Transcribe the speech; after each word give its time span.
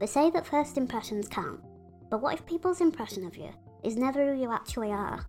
They 0.00 0.06
say 0.06 0.30
that 0.30 0.46
first 0.46 0.78
impressions 0.78 1.28
count, 1.28 1.60
but 2.08 2.22
what 2.22 2.32
if 2.32 2.46
people's 2.46 2.80
impression 2.80 3.26
of 3.26 3.36
you 3.36 3.50
is 3.84 3.96
never 3.96 4.32
who 4.32 4.40
you 4.40 4.50
actually 4.50 4.92
are? 4.92 5.26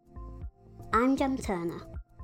I'm 0.94 1.18
Jem 1.18 1.36
Turner. 1.36 1.82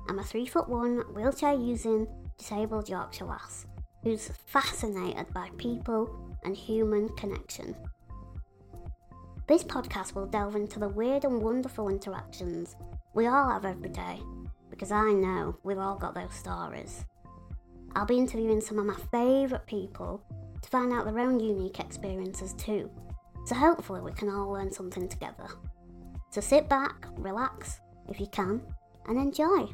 I'm 0.08 0.18
a 0.18 0.24
three 0.24 0.46
foot 0.46 0.66
one, 0.66 1.00
wheelchair 1.14 1.52
using, 1.52 2.08
disabled 2.38 2.88
Yorkshire 2.88 3.26
lass 3.26 3.66
who's 4.02 4.30
fascinated 4.46 5.26
by 5.34 5.50
people 5.58 6.08
and 6.44 6.56
human 6.56 7.10
connection. 7.16 7.76
This 9.46 9.62
podcast 9.62 10.14
will 10.14 10.26
delve 10.26 10.56
into 10.56 10.78
the 10.78 10.88
weird 10.88 11.24
and 11.24 11.42
wonderful 11.42 11.90
interactions 11.90 12.76
we 13.12 13.26
all 13.26 13.50
have 13.50 13.66
every 13.66 13.90
day, 13.90 14.20
because 14.70 14.92
I 14.92 15.12
know 15.12 15.58
we've 15.64 15.76
all 15.76 15.96
got 15.96 16.14
those 16.14 16.32
stories. 16.32 17.04
I'll 17.94 18.06
be 18.06 18.16
interviewing 18.16 18.62
some 18.62 18.78
of 18.78 18.86
my 18.86 18.96
favourite 19.10 19.66
people 19.66 20.22
to 20.62 20.68
find 20.68 20.92
out 20.92 21.04
their 21.04 21.18
own 21.20 21.40
unique 21.40 21.80
experiences 21.80 22.52
too, 22.54 22.90
so 23.46 23.54
hopefully 23.54 24.00
we 24.00 24.12
can 24.12 24.28
all 24.28 24.50
learn 24.52 24.72
something 24.72 25.08
together. 25.08 25.46
So 26.30 26.40
sit 26.40 26.68
back, 26.68 27.06
relax, 27.16 27.80
if 28.08 28.20
you 28.20 28.26
can, 28.26 28.60
and 29.06 29.18
enjoy. 29.18 29.68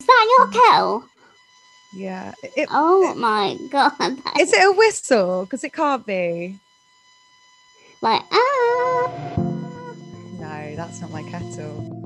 Is 0.00 0.06
that 0.06 0.36
your 0.38 0.48
kettle? 0.48 1.04
Yeah. 1.96 2.32
It, 2.56 2.68
Oh 2.70 3.12
it- 3.12 3.16
my 3.16 3.56
god. 3.70 3.92
is 4.40 4.52
it 4.52 4.62
a 4.66 4.72
whistle? 4.72 5.44
Because 5.44 5.64
it 5.64 5.72
can't 5.72 6.04
be. 6.06 6.58
like 8.02 8.22
ah? 8.30 9.10
No, 10.38 10.76
that's 10.76 11.00
not 11.00 11.10
my 11.10 11.22
kettle. 11.30 12.03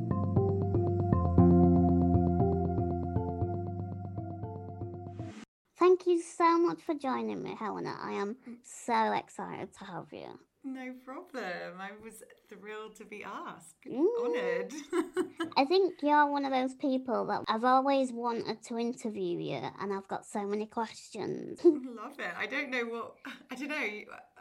Thank 5.78 6.06
you 6.06 6.20
so 6.20 6.58
much 6.58 6.82
for 6.82 6.94
joining 6.94 7.42
me, 7.42 7.56
Helena. 7.58 7.94
I 8.02 8.12
am 8.12 8.36
so 8.64 9.12
excited 9.12 9.68
to 9.78 9.84
have 9.84 10.06
you. 10.12 10.38
No 10.64 10.92
problem. 11.04 11.80
I 11.80 11.90
was 12.02 12.24
thrilled 12.48 12.96
to 12.96 13.04
be 13.04 13.24
asked. 13.24 13.76
Mm. 13.88 14.06
Honoured. 14.24 14.72
I 15.56 15.64
think 15.64 15.94
you're 16.02 16.26
one 16.30 16.44
of 16.44 16.52
those 16.52 16.74
people 16.74 17.26
that 17.26 17.44
I've 17.46 17.64
always 17.64 18.12
wanted 18.12 18.60
to 18.64 18.78
interview 18.78 19.38
you, 19.38 19.60
and 19.80 19.92
I've 19.92 20.08
got 20.08 20.26
so 20.26 20.44
many 20.44 20.66
questions. 20.66 21.60
Love 21.64 22.18
it. 22.18 22.32
I 22.36 22.46
don't 22.46 22.70
know 22.70 22.82
what. 22.82 23.14
I 23.50 23.54
don't 23.54 23.68
know. 23.68 23.88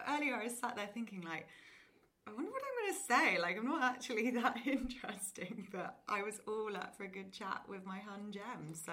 Earlier, 0.10 0.36
I 0.36 0.44
was 0.46 0.58
sat 0.58 0.76
there 0.76 0.90
thinking, 0.92 1.22
like, 1.22 1.48
I 2.28 2.34
wonder 2.34 2.52
what 2.52 2.62
I'm 2.62 2.84
going 2.84 2.94
to 2.94 3.04
say. 3.06 3.42
Like, 3.42 3.58
I'm 3.58 3.66
not 3.68 3.84
actually 3.84 4.32
that 4.42 4.58
interesting, 4.66 5.68
but 5.72 6.00
I 6.10 6.24
was 6.24 6.42
all 6.48 6.76
up 6.76 6.96
for 6.98 7.04
a 7.04 7.08
good 7.08 7.32
chat 7.32 7.62
with 7.70 7.86
my 7.86 8.00
hun 8.00 8.32
Jem. 8.32 8.74
So, 8.74 8.92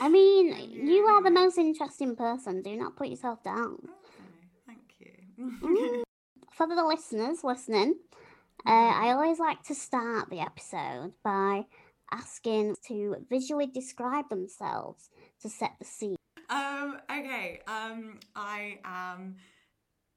I 0.00 0.08
mean, 0.08 0.48
Yeah, 0.70 0.84
you 0.84 1.04
are 1.04 1.22
the 1.22 1.30
most 1.30 1.58
interesting 1.58 2.16
person. 2.16 2.62
Do 2.62 2.76
not 2.76 2.96
put 2.96 3.08
yourself 3.08 3.42
down. 3.42 3.78
Okay, 3.80 4.48
thank 4.66 4.94
you. 4.98 6.04
For 6.52 6.66
the 6.66 6.84
listeners 6.84 7.44
listening, 7.44 7.94
uh, 8.66 8.70
Mm-hmm. 8.70 9.04
I 9.04 9.12
always 9.12 9.38
like 9.38 9.62
to 9.64 9.74
start 9.74 10.28
the 10.28 10.40
episode 10.40 11.12
by 11.22 11.66
asking 12.10 12.74
to 12.88 13.16
visually 13.30 13.66
describe 13.66 14.28
themselves 14.28 15.08
to 15.42 15.48
set 15.48 15.72
the 15.78 15.84
scene. 15.84 16.16
Um, 16.50 16.98
okay. 17.10 17.60
Um, 17.68 18.18
I 18.34 18.80
am. 18.84 19.36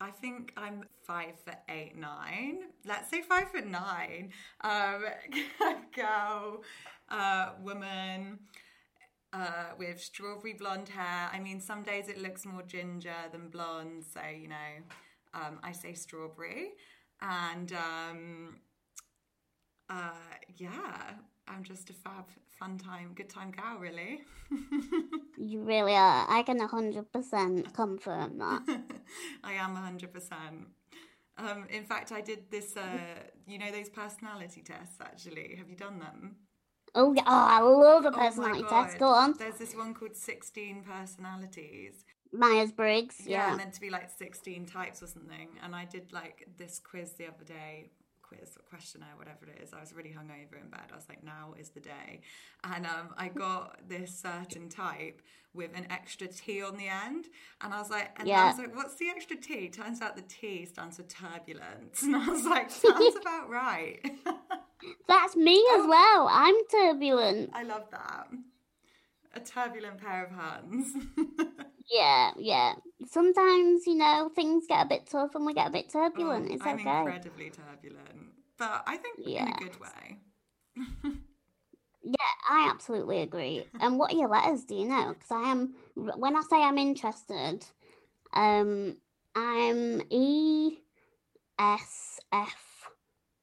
I 0.02 0.09
think 0.09 0.52
I'm 0.57 0.83
five 1.03 1.39
foot 1.45 1.59
eight, 1.69 1.95
nine. 1.95 2.61
Let's 2.85 3.11
say 3.11 3.21
five 3.21 3.52
foot 3.52 3.67
nine. 3.67 4.31
Um, 4.61 5.05
girl, 5.95 6.63
uh, 7.08 7.52
woman, 7.61 8.39
uh, 9.31 9.73
with 9.77 10.02
strawberry 10.02 10.53
blonde 10.53 10.89
hair. 10.89 11.30
I 11.31 11.39
mean, 11.39 11.61
some 11.61 11.83
days 11.83 12.09
it 12.09 12.20
looks 12.20 12.48
more 12.48 12.64
ginger 12.64 13.14
than 13.31 13.49
blonde, 13.49 14.03
so 14.11 14.21
you 14.27 14.48
know, 14.48 14.71
um, 15.36 15.59
I 15.61 15.71
say 15.71 15.93
strawberry. 15.93 16.71
And 17.21 17.71
um, 17.73 18.55
uh, 19.87 20.33
yeah, 20.58 21.11
I'm 21.47 21.64
just 21.64 21.92
a 21.92 21.93
fab, 21.93 22.26
fun 22.61 22.77
time, 22.77 23.08
good 23.16 23.30
time 23.30 23.52
gal, 23.52 23.77
really. 23.80 24.22
You 25.38 25.61
really 25.64 25.95
are. 25.95 26.26
I 26.30 26.44
can 26.44 26.60
100% 26.60 27.73
confirm 27.73 28.38
that. 28.38 28.61
I 29.44 29.54
am 29.54 29.72
100%. 29.76 30.66
Um, 31.38 31.66
in 31.70 31.86
fact, 31.86 32.11
I 32.11 32.21
did 32.21 32.42
this, 32.52 32.77
uh, 32.77 33.00
you 33.48 33.58
know, 33.58 33.71
those 33.71 33.89
personality 33.89 34.61
tests 34.61 34.98
actually. 35.02 35.55
Have 35.58 35.70
you 35.70 35.76
done 35.76 35.98
them? 36.00 36.36
Oh, 36.94 37.14
yeah. 37.14 37.23
oh 37.26 37.45
I 37.58 37.60
love 37.61 38.05
a 38.05 38.10
Oh 38.10 38.20
personality 38.23 38.64
test. 38.64 38.94
God. 38.94 39.00
Go 39.00 39.08
on. 39.08 39.33
There's 39.39 39.55
this 39.64 39.76
one 39.76 39.94
called 39.94 40.16
16 40.16 40.83
personalities. 40.83 41.95
Myers 42.33 42.71
Briggs. 42.71 43.17
Yeah, 43.26 43.52
Yeah. 43.52 43.55
meant 43.55 43.73
to 43.73 43.82
be 43.82 43.89
like 43.89 44.10
16 44.10 44.66
types 44.66 45.02
or 45.02 45.08
something. 45.08 45.50
And 45.64 45.76
I 45.76 45.86
did 45.86 46.14
like 46.14 46.48
this 46.58 46.80
quiz 46.80 47.14
the 47.14 47.27
other 47.27 47.45
day, 47.45 47.92
quiz 48.31 48.55
or 48.58 48.64
questionnaire, 48.69 49.14
whatever 49.17 49.45
it 49.45 49.61
is. 49.64 49.73
I 49.73 49.80
was 49.80 49.93
really 49.93 50.09
hungover 50.09 50.61
in 50.61 50.69
bed. 50.69 50.81
I 50.92 50.95
was 50.95 51.05
like, 51.09 51.23
now 51.23 51.53
is 51.59 51.69
the 51.69 51.80
day. 51.80 52.21
And 52.64 52.86
um, 52.86 53.09
I 53.17 53.27
got 53.30 53.87
this 53.87 54.17
certain 54.21 54.69
type 54.69 55.21
with 55.53 55.71
an 55.75 55.86
extra 55.89 56.27
T 56.27 56.64
on 56.64 56.77
the 56.77 56.87
end. 56.87 57.25
And 57.61 57.73
I 57.73 57.80
was 57.80 57.89
like, 57.89 58.11
and 58.20 58.31
I 58.31 58.47
was 58.47 58.58
like, 58.58 58.75
what's 58.75 58.95
the 58.95 59.09
extra 59.09 59.36
T? 59.36 59.67
Turns 59.70 60.02
out 60.02 60.15
the 60.15 60.21
T 60.23 60.65
stands 60.65 60.97
for 60.97 61.03
turbulence. 61.03 62.02
And 62.03 62.15
I 62.15 62.27
was 62.27 62.45
like, 62.45 62.70
sounds 62.71 63.15
about 63.20 63.49
right. 63.49 63.99
That's 65.08 65.36
me 65.36 65.55
as 65.75 65.81
Oh. 65.81 65.87
well. 65.89 66.27
I'm 66.31 66.55
turbulent. 66.71 67.49
I 67.53 67.64
love 67.64 67.83
that. 67.91 68.27
A 69.36 69.39
turbulent 69.39 69.97
pair 69.97 70.25
of 70.25 70.31
hands. 70.31 70.93
Yeah, 71.91 72.31
yeah. 72.37 72.73
Sometimes, 73.09 73.85
you 73.85 73.95
know, 73.95 74.29
things 74.33 74.65
get 74.67 74.85
a 74.85 74.89
bit 74.89 75.07
tough 75.07 75.35
and 75.35 75.45
we 75.45 75.53
get 75.53 75.67
a 75.67 75.71
bit 75.71 75.87
Oh, 75.93 76.09
turbulent. 76.09 76.49
it's 76.52 76.65
I'm 76.65 76.79
okay. 76.79 76.99
incredibly 76.99 77.49
turbulent, 77.49 78.31
but 78.57 78.83
I 78.87 78.97
think 78.97 79.19
yeah. 79.19 79.47
in 79.47 79.53
a 79.53 79.57
good 79.57 79.79
way. 79.79 80.17
Yeah, 82.03 82.15
I 82.49 82.67
absolutely 82.71 83.21
agree. 83.21 83.65
And 83.79 83.99
what 83.99 84.11
are 84.11 84.15
your 84.15 84.29
letters? 84.29 84.63
Do 84.63 84.73
you 84.75 84.85
know? 84.85 85.09
Because 85.13 85.31
I 85.31 85.52
am. 85.52 85.75
When 85.95 86.35
I 86.35 86.41
say 86.49 86.57
I'm 86.61 86.77
interested, 86.79 87.63
um, 88.33 88.97
I'm 89.35 90.02
E 90.09 90.77
S 91.59 92.19
F 92.33 92.89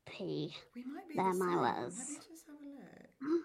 P. 0.07 0.53
We 0.75 0.83
might 0.83 1.09
be 1.09 1.15
They're 1.17 1.33
the 1.33 1.39
my 1.39 1.55
letters. 1.61 1.99
Let 1.99 2.09
me 2.09 2.15
just 2.29 2.47
have 2.47 2.57
a 2.57 3.29
look. 3.29 3.43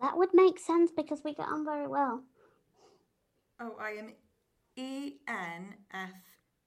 That 0.00 0.18
would 0.18 0.34
make 0.34 0.58
sense 0.58 0.90
because 0.94 1.22
we 1.24 1.32
get 1.32 1.46
on 1.46 1.64
very 1.64 1.86
well. 1.86 2.24
Oh, 3.60 3.76
I 3.80 3.90
am 3.92 4.12
E 4.76 5.14
N 5.28 5.74
F 5.92 6.10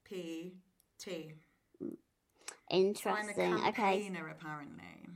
P 0.03 0.53
T. 1.00 1.34
So 1.80 1.86
I'm 1.86 1.96
a 2.70 2.78
Interesting. 2.78 3.53
Okay. 3.53 3.72
campaigner, 3.72 4.30
apparently. 4.30 5.08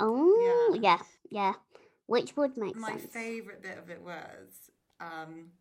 Oh, 0.00 0.74
Yeah. 0.74 0.80
yeah, 0.80 1.02
yeah. 1.30 1.52
Which 2.06 2.36
would 2.36 2.56
make 2.56 2.74
My 2.76 2.92
sense. 2.96 3.12
favourite 3.12 3.62
bit 3.62 3.78
of 3.78 3.90
it 3.90 4.00
was. 4.02 4.70
Um, 5.00 5.52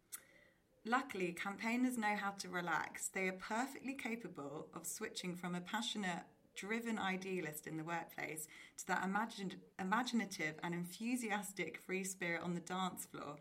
Luckily, 0.85 1.33
campaigners 1.33 1.97
know 1.97 2.15
how 2.15 2.31
to 2.31 2.47
relax. 2.47 3.09
They 3.09 3.27
are 3.27 3.33
perfectly 3.33 3.93
capable 3.93 4.69
of 4.73 4.87
switching 4.87 5.35
from 5.35 5.53
a 5.53 5.59
passionate, 5.59 6.23
driven 6.55 6.97
idealist 6.97 7.67
in 7.67 7.75
the 7.75 7.83
workplace 7.83 8.47
to 8.77 8.87
that 8.87 9.03
imagine- 9.03 9.59
imaginative 9.77 10.55
and 10.63 10.73
enthusiastic 10.73 11.77
free 11.77 12.05
spirit 12.05 12.41
on 12.41 12.53
the 12.53 12.61
dance 12.61 13.05
floor, 13.05 13.35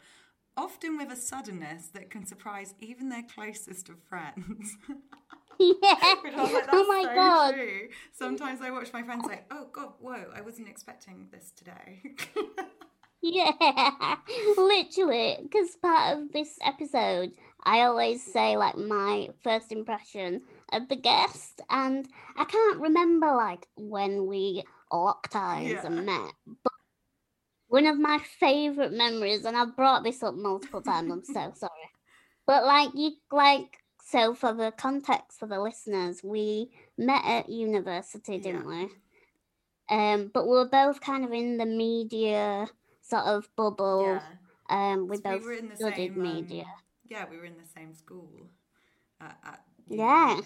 often 0.56 0.96
with 0.96 1.10
a 1.12 1.16
suddenness 1.16 1.88
that 1.88 2.10
can 2.10 2.26
surprise 2.26 2.74
even 2.80 3.08
their 3.08 3.22
closest 3.34 3.88
of 3.88 3.96
friends. 4.08 4.76
yeah. 5.58 5.74
Like, 5.82 6.68
oh 6.72 6.84
my 6.88 7.02
so 7.04 7.14
god. 7.14 7.54
true." 7.54 7.88
Sometimes 8.12 8.60
I 8.60 8.70
watch 8.70 8.92
my 8.92 9.02
friends 9.02 9.26
say, 9.26 9.40
"Oh 9.50 9.68
God, 9.72 9.92
whoa! 10.00 10.30
I 10.34 10.40
wasn't 10.42 10.68
expecting 10.68 11.28
this 11.32 11.52
today." 11.56 12.02
Yeah, 13.22 13.50
literally. 14.56 15.38
Because 15.42 15.74
part 15.76 16.16
of 16.18 16.32
this 16.32 16.58
episode, 16.64 17.32
I 17.64 17.80
always 17.80 18.22
say 18.22 18.56
like 18.56 18.76
my 18.76 19.30
first 19.42 19.72
impression 19.72 20.42
of 20.72 20.88
the 20.88 20.96
guest, 20.96 21.60
and 21.70 22.06
I 22.36 22.44
can't 22.44 22.78
remember 22.80 23.32
like 23.34 23.66
when 23.76 24.26
we 24.26 24.62
locked 24.92 25.34
eyes 25.34 25.70
Yeah. 25.72 25.86
and 25.86 26.06
met. 26.06 26.32
But 26.62 26.72
one 27.68 27.86
of 27.86 27.98
my 27.98 28.18
favorite 28.18 28.92
memories, 28.92 29.44
and 29.44 29.56
I've 29.56 29.76
brought 29.76 30.04
this 30.04 30.22
up 30.22 30.34
multiple 30.34 30.82
times. 30.82 31.10
I'm 31.12 31.24
so 31.24 31.52
sorry, 31.56 31.90
but 32.46 32.64
like 32.64 32.90
you 32.94 33.12
like. 33.30 33.78
So, 34.08 34.34
for 34.34 34.52
the 34.54 34.70
context 34.70 35.38
for 35.40 35.46
the 35.48 35.60
listeners, 35.60 36.22
we 36.22 36.70
met 36.96 37.24
at 37.24 37.48
university, 37.48 38.38
didn't 38.38 38.66
we? 38.66 38.88
Um, 39.88 40.30
but 40.32 40.44
we 40.46 40.52
were 40.52 40.68
both 40.68 41.00
kind 41.00 41.24
of 41.24 41.32
in 41.32 41.56
the 41.58 41.66
media 41.66 42.68
sort 43.02 43.24
of 43.24 43.48
bubble. 43.56 44.20
yeah. 44.68 44.92
Um, 44.92 45.08
we 45.08 45.16
So 45.16 45.22
both 45.22 45.40
we 45.42 45.46
were 45.46 45.52
in 45.54 45.68
the 45.68 45.76
studied 45.76 46.14
same 46.14 46.20
um, 46.20 46.22
media. 46.22 46.64
yeah, 47.08 47.24
we 47.30 47.36
were 47.36 47.44
in 47.44 47.56
the 47.56 47.66
same 47.66 47.94
school. 47.94 48.30
At, 49.20 49.38
at 49.44 49.60
Yeah. 49.88 50.40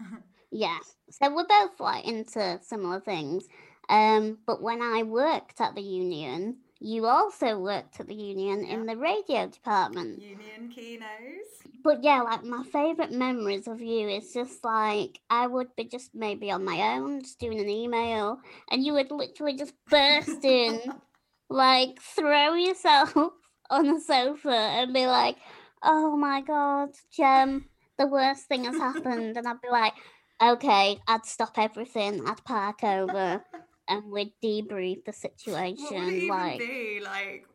Yeah. 0.00 0.08
Yeah. 0.50 0.78
So 1.10 1.34
we're 1.34 1.46
both 1.46 1.80
like 1.80 2.04
into 2.06 2.60
similar 2.62 3.00
things. 3.00 3.46
Um, 3.88 4.38
but 4.46 4.62
when 4.62 4.82
I 4.82 5.02
worked 5.02 5.60
at 5.60 5.74
the 5.74 5.82
union, 5.82 6.58
you 6.80 7.06
also 7.06 7.58
worked 7.58 8.00
at 8.00 8.06
the 8.08 8.14
union 8.14 8.64
in 8.64 8.86
the 8.86 8.96
radio 8.96 9.46
department. 9.48 10.22
Union 10.28 10.68
Keynos. 10.74 11.68
But 11.82 12.02
yeah, 12.02 12.22
like 12.22 12.44
my 12.44 12.62
favorite 12.64 13.12
memories 13.12 13.68
of 13.68 13.80
you 13.80 14.08
is 14.08 14.32
just 14.32 14.64
like 14.64 15.20
I 15.30 15.46
would 15.46 15.74
be 15.76 15.84
just 15.84 16.14
maybe 16.14 16.50
on 16.50 16.64
my 16.64 16.94
own, 16.96 17.22
just 17.22 17.38
doing 17.38 17.60
an 17.60 17.68
email, 17.68 18.38
and 18.70 18.84
you 18.84 18.94
would 18.94 19.10
literally 19.10 19.56
just 19.56 19.74
burst 19.90 20.44
in, 20.44 20.80
like 21.50 22.00
throw 22.00 22.54
yourself 22.54 23.14
on 23.70 23.86
the 23.86 24.00
sofa 24.00 24.50
and 24.50 24.92
be 24.94 25.06
like, 25.06 25.36
"Oh 25.82 26.16
my 26.16 26.40
god, 26.40 26.90
Jem, 27.12 27.68
the 27.98 28.06
worst 28.06 28.46
thing 28.48 28.64
has 28.64 28.78
happened," 28.78 29.36
and 29.36 29.46
I'd 29.46 29.60
be 29.60 29.68
like, 29.70 29.94
"Okay," 30.42 30.98
I'd 31.06 31.26
stop 31.26 31.58
everything, 31.58 32.26
I'd 32.26 32.44
park 32.44 32.82
over, 32.84 33.44
and 33.88 34.10
we'd 34.10 34.32
debrief 34.42 35.04
the 35.04 35.12
situation. 35.12 35.84
What 35.84 36.04
would 36.04 36.12
it 36.12 36.16
even 36.16 36.28
like, 36.28 36.58
be? 36.58 37.00
Like, 37.02 37.46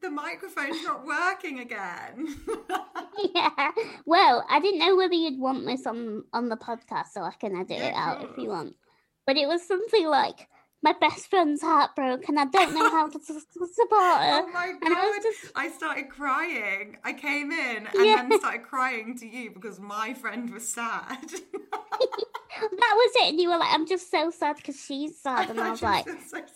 the 0.00 0.10
microphone's 0.10 0.82
not 0.84 1.04
working 1.04 1.60
again. 1.60 2.36
yeah. 3.34 3.70
Well, 4.06 4.44
I 4.48 4.60
didn't 4.60 4.80
know 4.80 4.96
whether 4.96 5.14
you'd 5.14 5.40
want 5.40 5.66
this 5.66 5.86
on 5.86 6.24
on 6.32 6.48
the 6.48 6.56
podcast, 6.56 7.08
so 7.12 7.22
I 7.22 7.32
can 7.32 7.56
edit 7.56 7.78
Yeah, 7.78 7.88
it 7.88 7.94
out 7.94 8.24
if 8.24 8.38
you 8.38 8.50
want. 8.50 8.76
But 9.26 9.36
it 9.36 9.46
was 9.46 9.66
something 9.66 10.06
like 10.06 10.48
my 10.82 10.94
best 11.00 11.28
friend's 11.28 11.60
heartbroken. 11.62 12.38
I 12.38 12.44
don't 12.46 12.74
know 12.74 12.90
how 12.90 13.08
to 13.08 13.18
support 13.18 13.40
her. 13.50 14.42
oh 14.44 14.50
my 14.52 14.66
and 14.82 14.94
I 14.94 15.18
just 15.22 15.52
I 15.56 15.68
started 15.70 16.08
crying. 16.08 16.96
I 17.04 17.12
came 17.12 17.50
in 17.50 17.86
and 17.86 18.04
Yeah. 18.06 18.16
then 18.28 18.38
started 18.38 18.62
crying 18.62 19.16
to 19.18 19.26
you 19.26 19.50
because 19.50 19.80
my 19.80 20.14
friend 20.14 20.50
was 20.52 20.68
sad. 20.68 21.18
that 21.20 22.94
was 22.96 23.12
it, 23.16 23.28
and 23.30 23.40
you 23.40 23.48
were 23.50 23.58
like, 23.58 23.72
"I'm 23.72 23.86
just 23.86 24.10
so 24.10 24.30
sad 24.30 24.56
because 24.56 24.80
she's 24.80 25.20
sad," 25.20 25.50
and 25.50 25.60
I 25.66 25.70
was 25.70 25.82
like, 25.82 26.04
so 26.08 26.14
sad. 26.30 26.50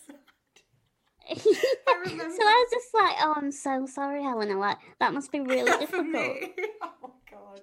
so 1.34 1.34
I 1.36 2.64
was 2.64 2.70
just 2.72 2.94
like, 2.94 3.16
"Oh, 3.20 3.34
I'm 3.36 3.50
so 3.52 3.86
sorry, 3.86 4.22
Helena. 4.22 4.58
Like 4.58 4.78
that 5.00 5.12
must 5.14 5.30
be 5.32 5.40
really 5.40 5.70
For 5.72 5.78
difficult." 5.78 6.12
me. 6.12 6.52
Oh 6.82 6.92
my 7.02 7.08
god. 7.30 7.60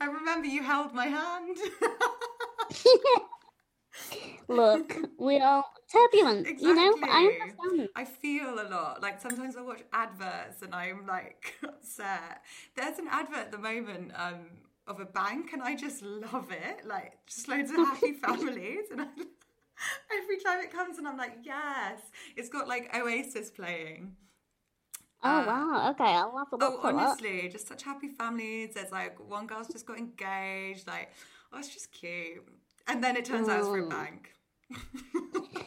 I 0.00 0.06
remember 0.06 0.46
you 0.46 0.62
held 0.62 0.92
my 0.94 1.06
hand. 1.06 1.56
Look, 4.48 4.96
we 5.18 5.38
are 5.40 5.64
turbulent, 5.90 6.60
you 6.60 6.74
know. 6.74 6.94
I 7.02 7.24
understand. 7.40 7.88
I 7.96 8.04
feel 8.04 8.54
a 8.60 8.68
lot. 8.68 9.02
Like 9.02 9.20
sometimes 9.20 9.56
I 9.56 9.62
watch 9.62 9.82
adverts 9.92 10.62
and 10.62 10.74
I'm 10.74 11.06
like 11.06 11.54
upset. 11.64 12.42
There's 12.76 12.98
an 12.98 13.08
advert 13.10 13.38
at 13.38 13.52
the 13.52 13.58
moment 13.58 14.12
um, 14.14 14.46
of 14.86 15.00
a 15.00 15.04
bank 15.04 15.52
and 15.52 15.62
I 15.62 15.74
just 15.76 16.02
love 16.02 16.50
it. 16.50 16.86
Like 16.86 17.14
just 17.26 17.48
loads 17.48 17.70
of 17.70 17.76
happy 17.76 18.12
families 18.24 18.86
and 18.90 19.00
I, 19.02 19.06
every 20.12 20.38
time 20.38 20.60
it 20.60 20.72
comes 20.72 20.98
and 20.98 21.06
I'm 21.08 21.16
like, 21.16 21.38
yes. 21.42 22.00
It's 22.36 22.48
got 22.48 22.68
like 22.68 22.94
Oasis 22.94 23.50
playing. 23.50 24.16
Oh 25.22 25.40
Uh, 25.40 25.46
wow. 25.46 25.90
Okay, 25.90 26.04
I'll 26.04 26.36
have 26.38 26.52
a 26.52 26.56
look 26.56 26.74
Oh, 26.74 26.80
honestly, 26.82 27.48
just 27.48 27.66
such 27.68 27.82
happy 27.82 28.08
families. 28.08 28.74
There's 28.74 28.92
like 28.92 29.18
one 29.28 29.46
girl's 29.46 29.68
just 29.68 29.86
got 29.86 29.98
engaged. 29.98 30.86
Like, 30.86 31.10
oh, 31.52 31.58
it's 31.58 31.68
just 31.72 31.92
cute. 31.92 32.46
And 32.88 33.02
then 33.02 33.16
it 33.16 33.24
turns 33.24 33.48
out 33.48 33.60
it's 33.60 33.68
a 33.68 33.88
bank. 33.88 34.32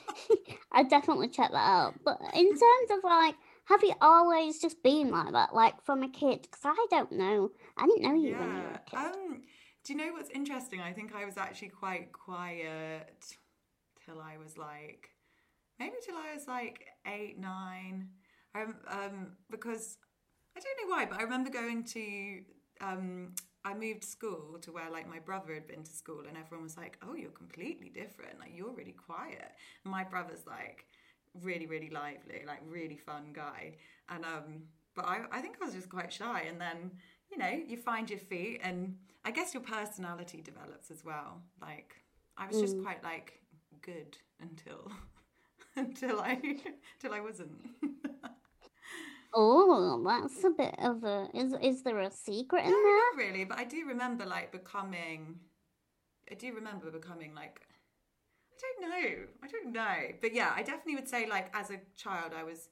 I 0.72 0.84
definitely 0.84 1.30
check 1.30 1.52
that 1.52 1.58
out. 1.58 1.96
But 2.04 2.20
in 2.34 2.48
terms 2.48 2.92
of 2.92 3.04
like, 3.04 3.36
have 3.66 3.84
you 3.84 3.94
always 4.02 4.60
just 4.60 4.82
been 4.84 5.12
like 5.12 5.32
that, 5.34 5.54
like 5.54 5.84
from 5.84 6.04
a 6.04 6.10
kid? 6.10 6.42
Because 6.44 6.62
I 6.66 6.86
don't 6.90 7.12
know. 7.12 7.52
I 7.78 7.86
didn't 7.86 8.02
know 8.02 8.16
you 8.16 8.36
when 8.36 8.56
you 8.56 8.62
were 8.64 8.72
a 8.72 8.82
kid. 8.86 8.98
Um, 8.98 9.42
do 9.84 9.94
you 9.94 10.00
know 10.00 10.14
what's 10.14 10.30
interesting? 10.32 10.82
I 10.82 10.94
think 10.94 11.14
I 11.16 11.26
was 11.26 11.38
actually 11.38 11.70
quite 11.70 12.12
quiet 12.12 13.26
till 14.06 14.22
I 14.22 14.38
was 14.38 14.58
like, 14.58 15.10
maybe 15.80 15.96
till 16.06 16.16
I 16.16 16.34
was 16.34 16.48
like 16.48 16.86
eight, 17.06 17.40
nine. 17.40 18.10
Um, 18.56 18.76
um, 18.88 19.32
because 19.50 19.98
I 20.58 20.60
don't 20.60 20.90
know 20.90 20.96
why, 20.96 21.06
but 21.06 21.20
I 21.20 21.24
remember 21.24 21.50
going 21.50 21.84
to. 21.86 22.42
Um, 22.82 23.34
I 23.66 23.74
moved 23.74 24.04
school 24.04 24.58
to 24.62 24.72
where 24.72 24.90
like 24.90 25.08
my 25.08 25.20
brother 25.20 25.54
had 25.54 25.68
been 25.68 25.84
to 25.84 25.92
school, 25.92 26.24
and 26.28 26.38
everyone 26.38 26.64
was 26.64 26.78
like, 26.78 26.98
"Oh, 27.02 27.14
you're 27.14 27.32
completely 27.32 27.90
different. 27.90 28.40
Like 28.40 28.52
you're 28.56 28.72
really 28.72 28.94
quiet." 28.94 29.52
My 29.84 30.04
brother's 30.04 30.46
like 30.48 30.86
really, 31.42 31.66
really 31.66 31.90
lively, 31.90 32.44
like 32.48 32.62
really 32.66 32.98
fun 32.98 33.32
guy, 33.34 33.76
and 34.08 34.24
um, 34.26 34.64
but 34.96 35.06
I, 35.06 35.22
I 35.32 35.42
think 35.42 35.58
I 35.62 35.66
was 35.66 35.74
just 35.74 35.90
quite 35.90 36.12
shy, 36.12 36.46
and 36.48 36.60
then 36.60 36.92
you 37.32 37.38
know 37.38 37.50
you 37.50 37.78
find 37.78 38.10
your 38.10 38.20
feet, 38.20 38.62
and 38.64 38.96
I 39.26 39.32
guess 39.32 39.54
your 39.54 39.64
personality 39.64 40.42
develops 40.42 40.90
as 40.90 41.04
well. 41.04 41.42
Like 41.62 41.96
I 42.38 42.48
was 42.48 42.60
just 42.62 42.82
quite 42.82 43.04
like 43.04 43.42
good 43.82 44.18
until 44.40 44.92
until 45.76 46.22
I 46.22 46.40
until 47.02 47.14
I 47.14 47.20
wasn't. 47.20 47.60
Oh, 49.34 50.02
that's 50.06 50.44
a 50.44 50.50
bit 50.52 50.76
of 50.80 51.04
a. 51.04 51.30
Is 51.34 51.54
is 51.62 51.84
there 51.84 52.00
a 52.00 52.12
secret 52.12 52.66
in 52.66 52.72
No, 52.72 52.78
there? 52.84 52.98
not 52.98 53.18
really, 53.18 53.44
but 53.46 53.60
I 53.60 53.64
do 53.64 53.86
remember 53.86 54.26
like 54.26 54.52
becoming. 54.52 55.40
I 56.32 56.36
do 56.36 56.54
remember 56.54 56.92
becoming 56.92 57.34
like. 57.36 57.62
I 58.54 58.58
don't 58.62 58.90
know. 58.90 59.26
I 59.44 59.48
don't 59.48 59.74
know, 59.74 60.16
but 60.22 60.34
yeah, 60.34 60.52
I 60.56 60.64
definitely 60.64 60.96
would 60.96 61.08
say 61.10 61.28
like 61.30 61.50
as 61.56 61.72
a 61.72 61.80
child, 61.96 62.34
I 62.38 62.44
was 62.44 62.70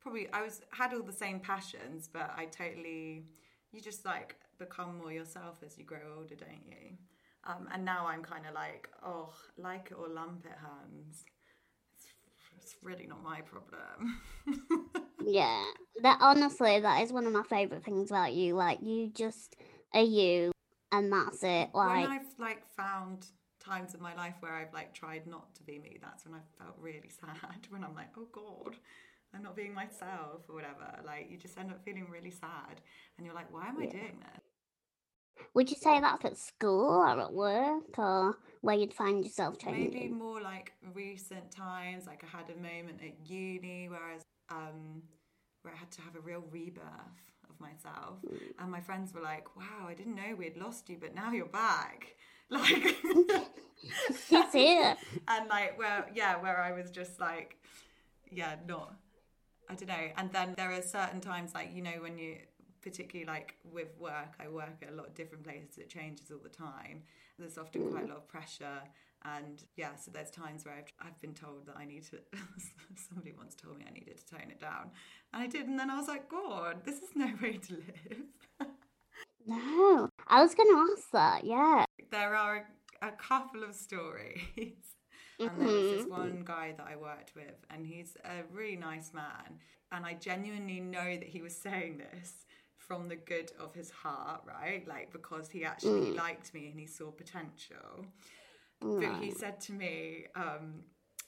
probably 0.00 0.28
I 0.32 0.42
was 0.42 0.62
had 0.72 0.94
all 0.94 1.02
the 1.02 1.12
same 1.12 1.40
passions, 1.40 2.08
but 2.12 2.32
I 2.36 2.46
totally. 2.46 3.26
You 3.72 3.80
just 3.80 4.04
like 4.04 4.36
become 4.58 4.98
more 4.98 5.12
yourself 5.12 5.58
as 5.64 5.78
you 5.78 5.84
grow 5.84 6.00
older, 6.18 6.34
don't 6.34 6.66
you? 6.66 6.96
Um, 7.44 7.68
and 7.72 7.84
now 7.84 8.06
I'm 8.06 8.22
kind 8.22 8.46
of 8.46 8.54
like, 8.54 8.88
oh, 9.04 9.32
like 9.56 9.88
it 9.92 9.94
or 9.98 10.08
lump 10.08 10.44
it, 10.44 10.52
hands. 10.60 11.24
It's, 11.96 12.06
it's 12.56 12.76
really 12.82 13.06
not 13.06 13.22
my 13.22 13.40
problem. 13.42 14.20
Yeah, 15.26 15.64
that 16.02 16.18
honestly, 16.20 16.80
that 16.80 17.02
is 17.02 17.12
one 17.12 17.26
of 17.26 17.32
my 17.32 17.42
favorite 17.42 17.84
things 17.84 18.10
about 18.10 18.32
you. 18.32 18.54
Like 18.54 18.78
you 18.82 19.10
just 19.14 19.56
are 19.94 20.02
you, 20.02 20.52
and 20.92 21.12
that's 21.12 21.42
it. 21.42 21.70
Like 21.74 22.02
when 22.04 22.12
I've 22.12 22.38
like 22.38 22.64
found 22.76 23.26
times 23.60 23.94
in 23.94 24.00
my 24.00 24.14
life 24.14 24.34
where 24.40 24.54
I've 24.54 24.72
like 24.72 24.94
tried 24.94 25.26
not 25.26 25.54
to 25.56 25.62
be 25.62 25.78
me, 25.78 25.98
that's 26.00 26.24
when 26.24 26.34
I 26.34 26.62
felt 26.62 26.76
really 26.78 27.10
sad. 27.20 27.66
When 27.70 27.84
I'm 27.84 27.94
like, 27.94 28.10
oh 28.16 28.28
god, 28.32 28.76
I'm 29.34 29.42
not 29.42 29.56
being 29.56 29.74
myself 29.74 30.42
or 30.48 30.54
whatever. 30.54 31.00
Like 31.04 31.28
you 31.30 31.36
just 31.36 31.58
end 31.58 31.70
up 31.70 31.84
feeling 31.84 32.08
really 32.10 32.30
sad, 32.30 32.80
and 33.16 33.26
you're 33.26 33.34
like, 33.34 33.52
why 33.52 33.68
am 33.68 33.78
I 33.78 33.84
Yeah. 33.84 33.90
doing 33.92 34.20
this? 34.20 34.44
would 35.54 35.70
you 35.70 35.76
say 35.76 36.00
that's 36.00 36.24
at 36.24 36.36
school 36.36 37.02
or 37.02 37.20
at 37.20 37.32
work 37.32 37.98
or 37.98 38.36
where 38.60 38.76
you'd 38.76 38.94
find 38.94 39.24
yourself 39.24 39.58
changing? 39.58 39.92
Maybe 39.92 40.08
more 40.08 40.40
like 40.40 40.72
recent 40.94 41.50
times. 41.50 42.06
Like 42.06 42.24
I 42.24 42.36
had 42.36 42.50
a 42.50 42.56
moment 42.56 43.00
at 43.02 43.28
uni 43.28 43.88
where 43.88 44.02
I 44.02 44.14
was, 44.14 44.22
um, 44.50 45.02
where 45.62 45.74
I 45.74 45.76
had 45.76 45.90
to 45.92 46.00
have 46.02 46.16
a 46.16 46.20
real 46.20 46.44
rebirth 46.50 46.84
of 47.48 47.60
myself, 47.60 48.18
and 48.58 48.70
my 48.70 48.80
friends 48.80 49.12
were 49.14 49.20
like, 49.20 49.56
wow, 49.56 49.86
I 49.88 49.94
didn't 49.94 50.14
know 50.16 50.34
we'd 50.36 50.56
lost 50.56 50.88
you, 50.88 50.96
but 51.00 51.14
now 51.14 51.32
you're 51.32 51.46
back. 51.46 52.06
Like. 52.52 52.96
It's 54.30 54.52
here. 54.52 54.96
and 55.28 55.48
like 55.48 55.78
where 55.78 56.04
yeah 56.14 56.36
where 56.36 56.60
i 56.60 56.72
was 56.72 56.90
just 56.90 57.18
like 57.20 57.56
yeah 58.30 58.56
not 58.66 58.94
i 59.68 59.74
don't 59.74 59.88
know 59.88 60.08
and 60.16 60.30
then 60.32 60.54
there 60.56 60.72
are 60.72 60.82
certain 60.82 61.20
times 61.20 61.54
like 61.54 61.70
you 61.72 61.80
know 61.80 61.94
when 62.00 62.18
you 62.18 62.36
particularly 62.82 63.26
like 63.26 63.54
with 63.72 63.96
work 63.98 64.34
i 64.40 64.48
work 64.48 64.82
at 64.82 64.92
a 64.92 64.96
lot 64.96 65.06
of 65.06 65.14
different 65.14 65.44
places 65.44 65.78
it 65.78 65.88
changes 65.88 66.30
all 66.30 66.40
the 66.42 66.48
time 66.48 67.02
there's 67.38 67.56
often 67.56 67.90
quite 67.90 68.04
a 68.04 68.08
lot 68.08 68.16
of 68.18 68.28
pressure 68.28 68.82
and 69.24 69.64
yeah 69.76 69.94
so 69.96 70.10
there's 70.10 70.30
times 70.30 70.64
where 70.64 70.74
i've, 70.74 70.92
I've 71.06 71.20
been 71.20 71.34
told 71.34 71.66
that 71.66 71.76
i 71.76 71.84
need 71.84 72.04
to 72.04 72.18
somebody 73.08 73.32
once 73.36 73.54
told 73.54 73.78
me 73.78 73.84
i 73.88 73.92
needed 73.92 74.18
to 74.18 74.26
tone 74.26 74.50
it 74.50 74.60
down 74.60 74.90
and 75.32 75.42
i 75.42 75.46
did 75.46 75.66
and 75.66 75.78
then 75.78 75.90
i 75.90 75.96
was 75.96 76.08
like 76.08 76.28
god 76.28 76.84
this 76.84 76.96
is 76.96 77.10
no 77.14 77.30
way 77.42 77.58
to 77.58 77.74
live 77.74 78.68
No, 79.46 80.08
I 80.28 80.42
was 80.42 80.54
going 80.54 80.68
to 80.68 80.92
ask 80.92 81.10
that. 81.12 81.44
Yeah. 81.44 81.84
there 82.10 82.34
are 82.34 82.66
a 83.02 83.10
couple 83.12 83.64
of 83.64 83.74
stories. 83.74 84.38
And 85.38 85.50
there 85.58 85.68
was 85.68 85.96
this 85.96 86.02
mm-hmm. 86.02 86.10
one 86.10 86.42
guy 86.44 86.74
that 86.76 86.86
I 86.86 86.96
worked 86.96 87.34
with, 87.34 87.64
and 87.70 87.86
he's 87.86 88.14
a 88.26 88.42
really 88.52 88.76
nice 88.76 89.14
man. 89.14 89.58
And 89.90 90.04
I 90.04 90.12
genuinely 90.12 90.80
know 90.80 91.16
that 91.16 91.24
he 91.24 91.40
was 91.40 91.56
saying 91.56 91.96
this 91.96 92.44
from 92.76 93.08
the 93.08 93.16
good 93.16 93.50
of 93.58 93.74
his 93.74 93.90
heart, 93.90 94.42
right? 94.46 94.86
Like, 94.86 95.14
because 95.14 95.48
he 95.48 95.64
actually 95.64 96.10
mm. 96.10 96.16
liked 96.18 96.52
me 96.52 96.68
and 96.68 96.78
he 96.78 96.84
saw 96.84 97.10
potential. 97.10 98.04
But 98.80 99.22
he 99.22 99.30
said 99.30 99.60
to 99.62 99.72
me, 99.72 100.26
um, 100.34 100.82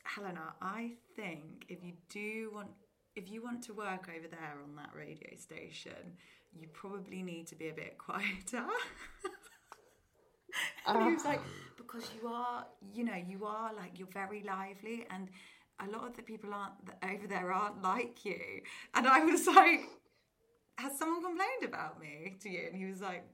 Helena, 0.04 0.54
I 0.60 0.92
think 1.16 1.64
if 1.68 1.84
you 1.84 1.92
do 2.08 2.50
want, 2.54 2.70
if 3.14 3.30
you 3.30 3.42
want 3.42 3.62
to 3.64 3.74
work 3.74 4.08
over 4.08 4.28
there 4.28 4.56
on 4.62 4.74
that 4.76 4.90
radio 4.94 5.36
station, 5.36 6.16
you 6.52 6.68
probably 6.72 7.22
need 7.22 7.46
to 7.48 7.54
be 7.54 7.68
a 7.68 7.72
bit 7.72 7.98
quieter. 7.98 8.64
and 10.86 11.02
he 11.04 11.14
was 11.14 11.24
like, 11.24 11.40
because 11.76 12.08
you 12.20 12.28
are, 12.28 12.66
you 12.92 13.04
know, 13.04 13.20
you 13.28 13.44
are 13.44 13.72
like 13.74 13.98
you're 13.98 14.08
very 14.08 14.42
lively, 14.42 15.06
and 15.10 15.28
a 15.80 15.90
lot 15.90 16.06
of 16.06 16.16
the 16.16 16.22
people 16.22 16.54
aren't 16.54 16.74
over 17.04 17.26
there 17.26 17.52
aren't 17.52 17.82
like 17.82 18.24
you. 18.24 18.62
And 18.94 19.06
I 19.06 19.24
was 19.24 19.46
like, 19.46 19.88
has 20.78 20.98
someone 20.98 21.22
complained 21.22 21.64
about 21.64 22.00
me 22.00 22.36
to 22.40 22.48
you? 22.48 22.66
And 22.66 22.76
he 22.76 22.86
was 22.86 23.00
like, 23.00 23.24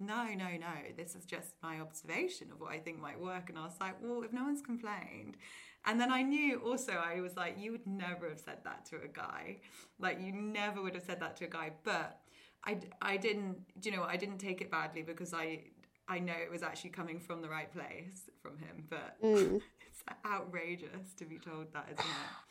no, 0.00 0.24
no, 0.24 0.48
no, 0.58 0.74
this 0.96 1.14
is 1.14 1.24
just 1.24 1.54
my 1.62 1.78
observation 1.80 2.50
of 2.50 2.60
what 2.60 2.72
I 2.72 2.78
think 2.78 3.00
might 3.00 3.20
work. 3.20 3.50
And 3.50 3.58
I 3.58 3.64
was 3.64 3.74
like, 3.80 3.96
well, 4.02 4.22
if 4.22 4.32
no 4.32 4.44
one's 4.44 4.62
complained. 4.62 5.36
And 5.84 6.00
then 6.00 6.10
I 6.10 6.22
knew 6.22 6.60
also, 6.64 6.92
I 6.92 7.20
was 7.20 7.36
like, 7.36 7.56
you 7.58 7.72
would 7.72 7.86
never 7.86 8.28
have 8.28 8.40
said 8.40 8.58
that 8.64 8.86
to 8.86 8.96
a 8.96 9.08
guy. 9.08 9.58
Like, 9.98 10.20
you 10.20 10.32
never 10.32 10.82
would 10.82 10.94
have 10.94 11.04
said 11.04 11.20
that 11.20 11.36
to 11.36 11.44
a 11.44 11.48
guy. 11.48 11.72
But 11.84 12.20
I, 12.64 12.78
I 13.00 13.16
didn't, 13.16 13.58
you 13.82 13.92
know? 13.92 14.02
I 14.02 14.16
didn't 14.16 14.38
take 14.38 14.60
it 14.60 14.70
badly 14.70 15.02
because 15.02 15.32
I, 15.32 15.64
I 16.08 16.18
know 16.18 16.34
it 16.34 16.50
was 16.50 16.62
actually 16.62 16.90
coming 16.90 17.20
from 17.20 17.42
the 17.42 17.48
right 17.48 17.72
place 17.72 18.28
from 18.42 18.58
him. 18.58 18.84
But 18.88 19.22
mm. 19.22 19.60
it's 19.86 20.02
outrageous 20.26 21.14
to 21.16 21.24
be 21.24 21.38
told 21.38 21.72
that, 21.72 21.88
isn't 21.92 22.00
it? 22.00 22.49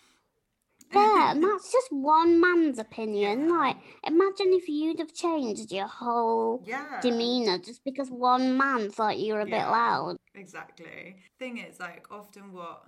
Yeah, 0.94 1.32
and 1.32 1.44
that's 1.44 1.72
just 1.72 1.92
one 1.92 2.40
man's 2.40 2.80
opinion. 2.80 3.50
Like, 3.50 3.78
imagine 4.06 4.54
if 4.54 4.68
you'd 4.68 5.00
have 5.00 5.14
changed 5.14 5.72
your 5.72 5.88
whole 5.88 6.64
Yeah. 6.66 7.00
demeanor 7.02 7.58
just 7.58 7.84
because 7.84 8.10
one 8.10 8.58
man 8.58 8.90
thought 8.90 9.18
you 9.20 9.34
were 9.34 9.42
a 9.42 9.46
bit 9.46 9.66
loud. 9.66 10.18
Exactly. 10.36 11.18
Thing 11.38 11.58
is, 11.58 11.80
like, 11.80 12.08
often 12.12 12.54
what 12.54 12.84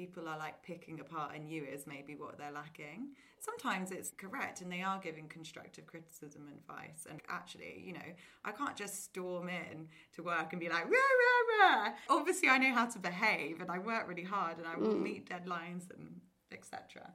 people 0.00 0.26
are 0.26 0.38
like 0.38 0.62
picking 0.62 0.98
apart 1.00 1.34
in 1.34 1.46
you 1.46 1.62
is 1.62 1.86
maybe 1.86 2.14
what 2.14 2.38
they're 2.38 2.52
lacking. 2.52 3.08
Sometimes 3.38 3.90
it's 3.90 4.12
correct 4.16 4.62
and 4.62 4.72
they 4.72 4.80
are 4.80 4.98
giving 4.98 5.28
constructive 5.28 5.86
criticism 5.86 6.46
and 6.48 6.56
advice. 6.56 7.06
And 7.10 7.20
actually, 7.28 7.82
you 7.84 7.92
know, 7.92 8.10
I 8.42 8.52
can't 8.52 8.76
just 8.76 9.04
storm 9.04 9.50
in 9.50 9.88
to 10.14 10.22
work 10.22 10.52
and 10.52 10.60
be 10.60 10.70
like, 10.70 10.84
rah, 10.84 10.90
rah, 11.20 11.68
rah. 11.68 11.92
Obviously, 12.08 12.48
I 12.48 12.56
know 12.56 12.72
how 12.72 12.86
to 12.86 12.98
behave 12.98 13.60
and 13.60 13.70
I 13.70 13.78
work 13.78 14.08
really 14.08 14.24
hard 14.24 14.56
and 14.56 14.66
I 14.66 14.76
will 14.76 14.94
mm. 14.94 15.02
meet 15.02 15.28
deadlines 15.28 15.90
and 15.94 16.20
etc. 16.52 17.12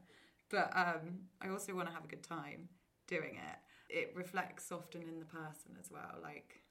But 0.50 0.72
um, 0.76 1.20
I 1.42 1.50
also 1.50 1.74
want 1.74 1.88
to 1.88 1.94
have 1.94 2.06
a 2.06 2.08
good 2.08 2.24
time 2.24 2.70
doing 3.08 3.36
it. 3.36 3.58
It 3.90 4.14
reflects 4.16 4.72
often 4.72 5.02
in 5.04 5.20
the 5.20 5.26
person 5.26 5.78
as 5.80 5.90
well, 5.92 6.18
like 6.22 6.62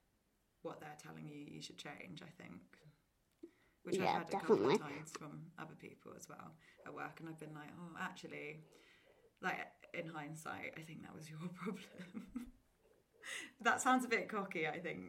what 0.62 0.80
they're 0.80 0.96
telling 1.02 1.28
you 1.28 1.38
you 1.38 1.60
should 1.62 1.78
change, 1.78 2.22
I 2.22 2.42
think. 2.42 2.60
Which 3.84 3.96
Yeah, 3.96 4.04
I've 4.04 4.30
had 4.30 4.34
a 4.34 4.40
couple 4.40 4.70
of 4.70 4.80
times 4.80 5.12
from 5.18 5.42
other 5.58 5.74
people 5.78 6.12
as 6.16 6.28
well 6.28 6.52
at 6.86 6.94
work, 6.94 7.20
and 7.20 7.28
I've 7.28 7.38
been 7.38 7.54
like, 7.54 7.68
oh, 7.78 7.96
actually, 8.00 8.60
like 9.42 9.58
in 9.92 10.08
hindsight, 10.08 10.72
I 10.76 10.80
think 10.80 11.02
that 11.02 11.14
was 11.14 11.28
your 11.28 11.38
problem. 11.54 12.46
that 13.60 13.80
sounds 13.82 14.04
a 14.04 14.08
bit 14.08 14.28
cocky, 14.28 14.66
I 14.66 14.78
think, 14.80 15.00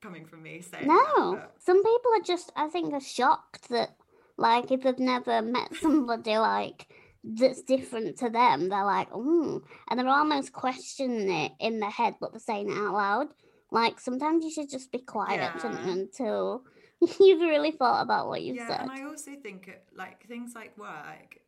coming 0.00 0.24
from 0.24 0.42
me 0.42 0.60
saying 0.60 0.86
No, 0.86 1.32
that, 1.34 1.54
but- 1.54 1.62
some 1.62 1.82
people 1.82 2.12
are 2.16 2.22
just, 2.24 2.52
I 2.56 2.68
think, 2.68 2.92
are 2.92 3.00
shocked 3.00 3.68
that, 3.70 3.96
like, 4.36 4.70
if 4.70 4.82
they've 4.82 4.98
never 4.98 5.42
met 5.42 5.74
somebody 5.80 6.38
like 6.38 6.86
that's 7.22 7.62
different 7.62 8.18
to 8.18 8.30
them, 8.30 8.68
they're 8.68 8.84
like, 8.84 9.08
oh, 9.12 9.62
and 9.88 9.98
they're 9.98 10.08
almost 10.08 10.52
questioning 10.52 11.30
it 11.30 11.52
in 11.60 11.80
their 11.80 11.90
head, 11.90 12.14
but 12.20 12.32
they're 12.32 12.40
saying 12.40 12.70
it 12.70 12.76
out 12.76 12.94
loud. 12.94 13.28
Like, 13.70 14.00
sometimes 14.00 14.44
you 14.44 14.50
should 14.50 14.70
just 14.70 14.90
be 14.90 14.98
quiet 14.98 15.52
Yeah. 15.62 15.70
until 15.84 16.64
you've 17.20 17.40
really 17.40 17.70
thought 17.72 18.02
about 18.02 18.28
what 18.28 18.42
you've 18.42 18.56
yeah, 18.56 18.68
said. 18.68 18.80
and 18.82 18.90
I 18.90 19.02
also 19.04 19.32
think 19.42 19.68
it, 19.68 19.84
like 19.94 20.26
things 20.26 20.54
like 20.54 20.76
work, 20.76 21.38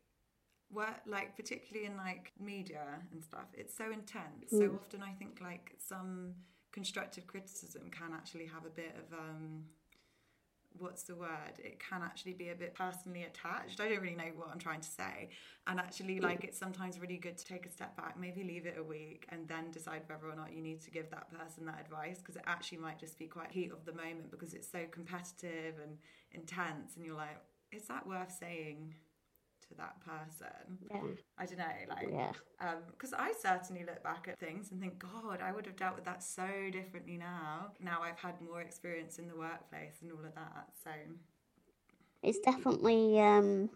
work 0.71 1.01
like 1.05 1.35
particularly 1.35 1.85
in 1.87 1.97
like 1.97 2.31
media 2.39 3.01
and 3.11 3.23
stuff, 3.23 3.47
it's 3.53 3.75
so 3.75 3.85
intense. 3.91 4.49
So 4.49 4.57
Mm. 4.57 4.75
often 4.75 5.03
I 5.03 5.11
think 5.13 5.39
like 5.41 5.75
some 5.79 6.35
constructive 6.71 7.27
criticism 7.27 7.89
can 7.91 8.13
actually 8.13 8.47
have 8.47 8.65
a 8.65 8.69
bit 8.69 8.95
of 8.97 9.17
um 9.17 9.65
what's 10.79 11.03
the 11.03 11.15
word 11.15 11.53
it 11.57 11.79
can 11.79 12.01
actually 12.01 12.33
be 12.33 12.49
a 12.49 12.55
bit 12.55 12.73
personally 12.73 13.23
attached. 13.23 13.79
I 13.79 13.89
don't 13.89 14.01
really 14.01 14.15
know 14.15 14.31
what 14.35 14.49
i'm 14.51 14.59
trying 14.59 14.81
to 14.81 14.89
say. 14.89 15.29
And 15.67 15.79
actually 15.79 16.19
like 16.19 16.43
it's 16.43 16.57
sometimes 16.57 16.99
really 16.99 17.17
good 17.17 17.37
to 17.37 17.45
take 17.45 17.65
a 17.65 17.69
step 17.69 17.95
back 17.95 18.19
maybe 18.19 18.43
leave 18.43 18.65
it 18.65 18.75
a 18.77 18.83
week 18.83 19.25
and 19.29 19.47
then 19.47 19.71
decide 19.71 20.01
whether 20.07 20.27
or 20.27 20.35
not 20.35 20.53
you 20.53 20.61
need 20.61 20.81
to 20.81 20.91
give 20.91 21.09
that 21.11 21.31
person 21.31 21.65
that 21.65 21.79
advice 21.79 22.19
because 22.19 22.35
it 22.35 22.43
actually 22.45 22.79
might 22.79 22.99
just 22.99 23.17
be 23.17 23.27
quite 23.27 23.51
heat 23.51 23.71
of 23.71 23.85
the 23.85 23.93
moment 23.93 24.29
because 24.31 24.53
it's 24.53 24.69
so 24.69 24.79
competitive 24.91 25.75
and 25.81 25.97
intense 26.31 26.95
and 26.95 27.05
you're 27.05 27.15
like 27.15 27.37
is 27.71 27.87
that 27.87 28.05
worth 28.05 28.35
saying 28.39 28.93
to 29.67 29.75
that 29.77 29.95
person 30.05 30.77
yeah, 30.91 31.01
i 31.37 31.45
don't 31.45 31.57
know 31.57 31.65
like 31.89 32.07
yeah. 32.11 32.31
because 32.91 33.13
I 33.13 33.33
certainly 33.41 33.83
look 33.85 34.03
back 34.03 34.27
at 34.27 34.39
things 34.39 34.71
and 34.71 34.79
think, 34.79 34.99
God, 34.99 35.41
I 35.41 35.51
would 35.51 35.65
have 35.65 35.75
dealt 35.75 35.95
with 35.95 36.05
that 36.05 36.23
so 36.23 36.47
differently 36.71 37.17
now. 37.17 37.71
Now 37.81 38.01
I've 38.01 38.19
had 38.19 38.41
more 38.41 38.61
experience 38.61 39.19
in 39.19 39.27
the 39.27 39.35
workplace 39.35 40.01
and 40.01 40.11
all 40.11 40.25
of 40.25 40.33
that. 40.35 40.67
So, 40.83 40.91
It's 42.21 42.39
definitely, 42.39 43.19
um, 43.19 43.69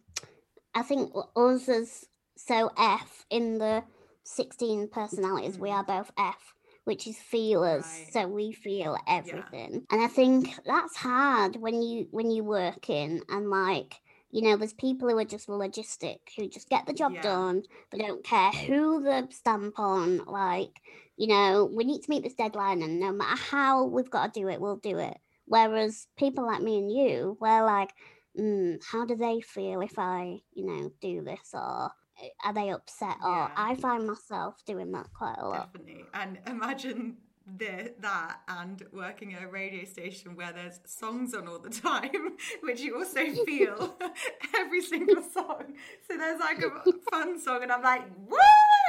I 0.74 0.84
think 0.84 1.12
us 1.36 1.68
as 1.68 2.06
so 2.38 2.72
F 2.78 3.26
in 3.30 3.58
the 3.58 3.84
16 4.24 4.88
personalities, 4.90 5.58
we 5.58 5.70
Mm. 5.70 5.74
are 5.74 5.84
both 5.84 6.12
F, 6.18 6.54
which 6.86 7.08
is 7.08 7.18
feelers. 7.18 7.84
Right. 7.84 8.14
So 8.14 8.28
we 8.28 8.54
feel 8.54 8.98
everything. 9.08 9.86
And 9.90 10.02
I 10.02 10.08
think 10.08 10.56
that's 10.66 10.96
hard 10.96 11.58
when 11.58 11.82
you, 11.82 12.08
when 12.12 12.32
you 12.32 12.44
work 12.44 12.90
in 12.90 13.24
and 13.30 13.50
like, 13.50 14.00
you 14.32 14.42
know, 14.42 14.58
there's 14.58 14.74
people 14.74 15.10
who 15.10 15.18
are 15.18 15.26
just 15.26 15.48
logistic, 15.48 16.20
who 16.36 16.48
just 16.50 16.70
get 16.70 16.86
the 16.86 16.94
job 16.94 17.14
Yeah. 17.14 17.22
done. 17.22 17.64
They 17.92 18.00
don't 18.00 18.24
care 18.24 18.52
who 18.52 19.02
the 19.04 19.28
stamp 19.32 19.80
on. 19.80 20.18
Like, 20.26 20.82
you 21.16 21.28
know, 21.28 21.66
we 21.66 21.84
need 21.86 22.02
to 22.04 22.10
meet 22.10 22.24
this 22.24 22.34
deadline, 22.34 22.82
and 22.82 23.00
no 23.00 23.12
matter 23.12 23.42
how 23.42 23.86
we've 23.86 24.10
got 24.10 24.34
to 24.34 24.40
do 24.42 24.48
it, 24.50 24.60
we'll 24.62 24.78
do 24.78 24.98
it. 25.00 25.18
Whereas 25.46 26.08
people 26.18 26.46
like 26.46 26.62
me 26.62 26.78
and 26.78 26.92
you, 26.92 27.38
we're 27.40 27.64
like, 27.66 27.92
mm, 28.38 28.78
how 28.92 29.06
do 29.06 29.16
they 29.16 29.40
feel 29.42 29.82
if 29.82 29.98
I, 29.98 30.40
you 30.54 30.66
know, 30.66 30.92
do 31.02 31.24
this? 31.24 31.52
Or 31.54 31.92
eh, 32.22 32.30
are 32.44 32.54
they 32.54 32.70
upset? 32.70 33.18
Or 33.24 33.32
Yeah. 33.32 33.52
I 33.56 33.76
find 33.76 34.06
myself 34.06 34.56
doing 34.66 34.92
that 34.92 35.08
quite 35.14 35.38
a 35.40 35.48
lot. 35.48 35.70
definitely. 35.74 36.06
And 36.14 36.40
imagine 36.46 37.18
the, 37.56 37.94
that 38.00 38.42
and 38.48 38.84
working 38.92 39.34
at 39.34 39.44
a 39.44 39.48
radio 39.48 39.86
station 39.86 40.36
where 40.36 40.52
there's 40.52 40.80
songs 40.86 41.34
on 41.34 41.48
all 41.48 41.60
the 41.60 41.70
time, 41.70 42.38
which 42.62 42.82
you 42.82 42.98
also 42.98 43.26
feel 43.46 43.98
every 44.56 44.82
single 44.82 45.22
song. 45.22 45.74
So 46.08 46.18
there's 46.18 46.40
like 46.40 46.64
a 46.64 46.92
fun 47.10 47.40
song, 47.40 47.64
and 47.64 47.72
I'm 47.72 47.82
like, 47.82 48.04
woo! 48.28 48.38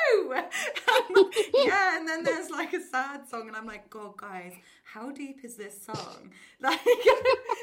yeah, 1.54 1.96
and 1.98 2.08
then 2.08 2.22
there's 2.22 2.50
like 2.50 2.72
a 2.72 2.80
sad 2.80 3.28
song, 3.28 3.48
and 3.48 3.56
I'm 3.56 3.66
like, 3.66 3.88
God, 3.90 4.16
guys, 4.16 4.52
how 4.84 5.10
deep 5.10 5.40
is 5.44 5.56
this 5.56 5.82
song? 5.84 6.30
Like, 6.60 6.80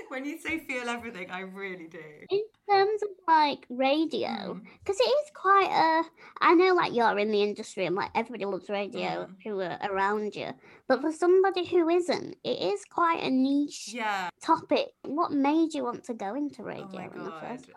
when 0.08 0.24
you 0.26 0.38
say 0.40 0.60
feel 0.60 0.88
everything, 0.88 1.30
I 1.30 1.42
really 1.42 1.88
do. 1.88 2.00
In 2.30 2.44
terms 2.70 3.04
of 3.04 3.10
like 3.28 3.66
radio, 3.70 4.28
Mm. 4.30 4.62
because 4.80 5.00
it 5.00 5.04
is 5.04 5.32
quite 5.34 5.70
a. 5.70 6.04
I 6.42 6.54
know 6.54 6.74
like 6.74 6.94
you're 6.94 7.18
in 7.20 7.32
the 7.32 7.44
industry 7.44 7.86
and 7.86 7.96
like 7.96 8.12
everybody 8.16 8.46
loves 8.46 8.70
radio 8.70 9.28
Mm. 9.28 9.36
who 9.44 9.60
are 9.62 9.78
around 9.84 10.36
you, 10.36 10.52
but 10.88 11.02
for 11.02 11.12
somebody 11.12 11.66
who 11.66 11.90
isn't, 11.90 12.38
it 12.44 12.60
is 12.74 12.86
quite 12.86 13.22
a 13.22 13.30
niche 13.30 13.90
Yeah. 13.94 14.30
topic. 14.42 14.90
What 15.04 15.32
made 15.32 15.74
you 15.74 15.84
want 15.84 16.04
to 16.06 16.14
go 16.14 16.36
into 16.36 16.64
radio 16.64 16.86
Oh 16.88 16.98
my 16.98 17.06
in 17.06 17.24
the 17.26 17.32
first? 17.42 17.70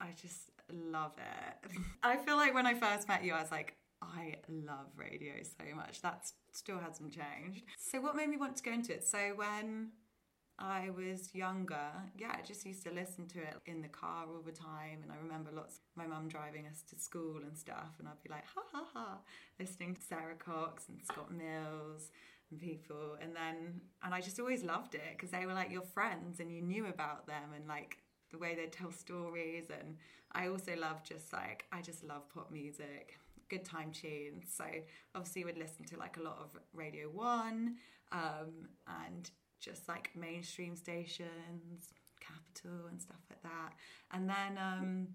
I 0.00 0.08
just 0.20 0.50
love 0.70 1.12
it. 1.16 1.70
I 2.02 2.16
feel 2.18 2.36
like 2.36 2.52
when 2.54 2.66
I 2.66 2.74
first 2.74 3.08
met 3.08 3.24
you, 3.24 3.32
I 3.34 3.40
was 3.40 3.50
like, 3.50 3.76
I 4.14 4.36
love 4.48 4.86
radio 4.96 5.34
so 5.42 5.74
much. 5.74 6.02
That 6.02 6.30
still 6.52 6.78
hasn't 6.78 7.12
changed. 7.12 7.64
So, 7.78 8.00
what 8.00 8.16
made 8.16 8.28
me 8.28 8.36
want 8.36 8.56
to 8.56 8.62
go 8.62 8.72
into 8.72 8.92
it? 8.92 9.06
So, 9.06 9.32
when 9.36 9.90
I 10.58 10.88
was 10.96 11.34
younger, 11.34 11.90
yeah, 12.16 12.34
I 12.38 12.42
just 12.42 12.64
used 12.64 12.82
to 12.84 12.90
listen 12.90 13.26
to 13.28 13.40
it 13.40 13.56
in 13.66 13.82
the 13.82 13.88
car 13.88 14.24
all 14.26 14.40
the 14.40 14.52
time. 14.52 15.00
And 15.02 15.12
I 15.12 15.16
remember 15.22 15.50
lots, 15.52 15.80
my 15.96 16.06
mum 16.06 16.28
driving 16.28 16.66
us 16.66 16.82
to 16.90 16.98
school 16.98 17.38
and 17.42 17.56
stuff. 17.56 17.94
And 17.98 18.08
I'd 18.08 18.22
be 18.22 18.30
like, 18.30 18.44
ha 18.54 18.62
ha 18.72 18.84
ha, 18.94 19.18
listening 19.60 19.94
to 19.94 20.00
Sara 20.00 20.34
Cox 20.34 20.88
and 20.88 20.98
Scott 21.04 21.30
Mills 21.30 22.10
and 22.50 22.60
people. 22.60 23.16
And 23.20 23.36
then, 23.36 23.80
and 24.02 24.14
I 24.14 24.20
just 24.20 24.40
always 24.40 24.64
loved 24.64 24.94
it 24.94 25.02
because 25.12 25.30
they 25.30 25.44
were 25.44 25.54
like 25.54 25.70
your 25.70 25.82
friends 25.82 26.40
and 26.40 26.50
you 26.50 26.62
knew 26.62 26.86
about 26.86 27.26
them 27.26 27.52
and 27.54 27.68
like 27.68 27.98
the 28.30 28.38
way 28.38 28.54
they 28.54 28.66
tell 28.66 28.90
stories. 28.90 29.66
And 29.70 29.96
I 30.32 30.48
also 30.48 30.74
love 30.76 31.04
just 31.04 31.32
like, 31.34 31.66
I 31.70 31.82
just 31.82 32.02
love 32.02 32.28
pop 32.32 32.50
music, 32.50 33.18
good 33.48 33.64
time 33.64 33.92
tunes. 33.92 34.44
So 34.56 34.64
obviously, 35.14 35.44
would 35.44 35.58
listen 35.58 35.84
to 35.86 35.98
like 35.98 36.16
a 36.16 36.22
lot 36.22 36.38
of 36.40 36.58
Radio 36.72 37.08
One 37.08 37.76
um, 38.12 38.68
and 38.86 39.30
just 39.60 39.88
like 39.88 40.10
mainstream 40.14 40.76
stations, 40.76 41.92
Capital 42.20 42.86
and 42.88 43.00
stuff 43.00 43.20
like 43.30 43.42
that. 43.42 43.72
And 44.12 44.28
then, 44.28 44.58
um, 44.58 45.08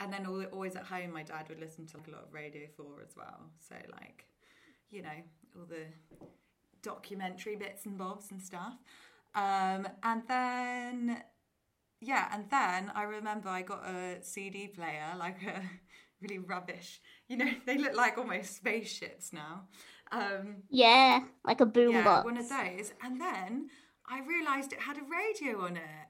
and 0.00 0.12
then 0.12 0.26
always 0.26 0.76
at 0.76 0.84
home, 0.84 1.12
my 1.12 1.22
dad 1.22 1.48
would 1.48 1.60
listen 1.60 1.86
to 1.86 1.96
like 1.96 2.08
a 2.08 2.10
lot 2.10 2.24
of 2.24 2.32
Radio 2.32 2.66
4 2.76 2.86
as 3.02 3.16
well. 3.16 3.50
So, 3.68 3.74
like, 3.92 4.26
you 4.90 5.02
know, 5.02 5.08
all 5.56 5.66
the 5.66 5.86
documentary 6.82 7.56
bits 7.56 7.86
and 7.86 7.96
bobs 7.96 8.30
and 8.30 8.40
stuff. 8.42 8.74
Um, 9.34 9.88
and 10.02 10.22
then, 10.28 11.22
yeah, 12.00 12.28
and 12.32 12.44
then 12.50 12.92
I 12.94 13.02
remember 13.02 13.48
I 13.48 13.62
got 13.62 13.86
a 13.86 14.22
CD 14.22 14.68
player, 14.68 15.14
like 15.18 15.42
a 15.42 15.62
really 16.20 16.38
rubbish, 16.38 17.00
you 17.28 17.36
know, 17.36 17.50
they 17.66 17.78
look 17.78 17.94
like 17.94 18.18
almost 18.18 18.56
spaceships 18.56 19.32
now. 19.32 19.62
Um, 20.12 20.62
Yeah, 20.70 21.20
like 21.44 21.60
a 21.60 21.66
boombox. 21.66 22.04
yeah, 22.04 22.22
one 22.22 22.36
of 22.38 22.48
those. 22.48 22.92
And 23.02 23.20
then 23.20 23.68
I 24.08 24.20
realised 24.20 24.72
it 24.72 24.80
had 24.80 24.98
a 24.98 25.02
radio 25.02 25.64
on 25.64 25.76
it. 25.76 26.06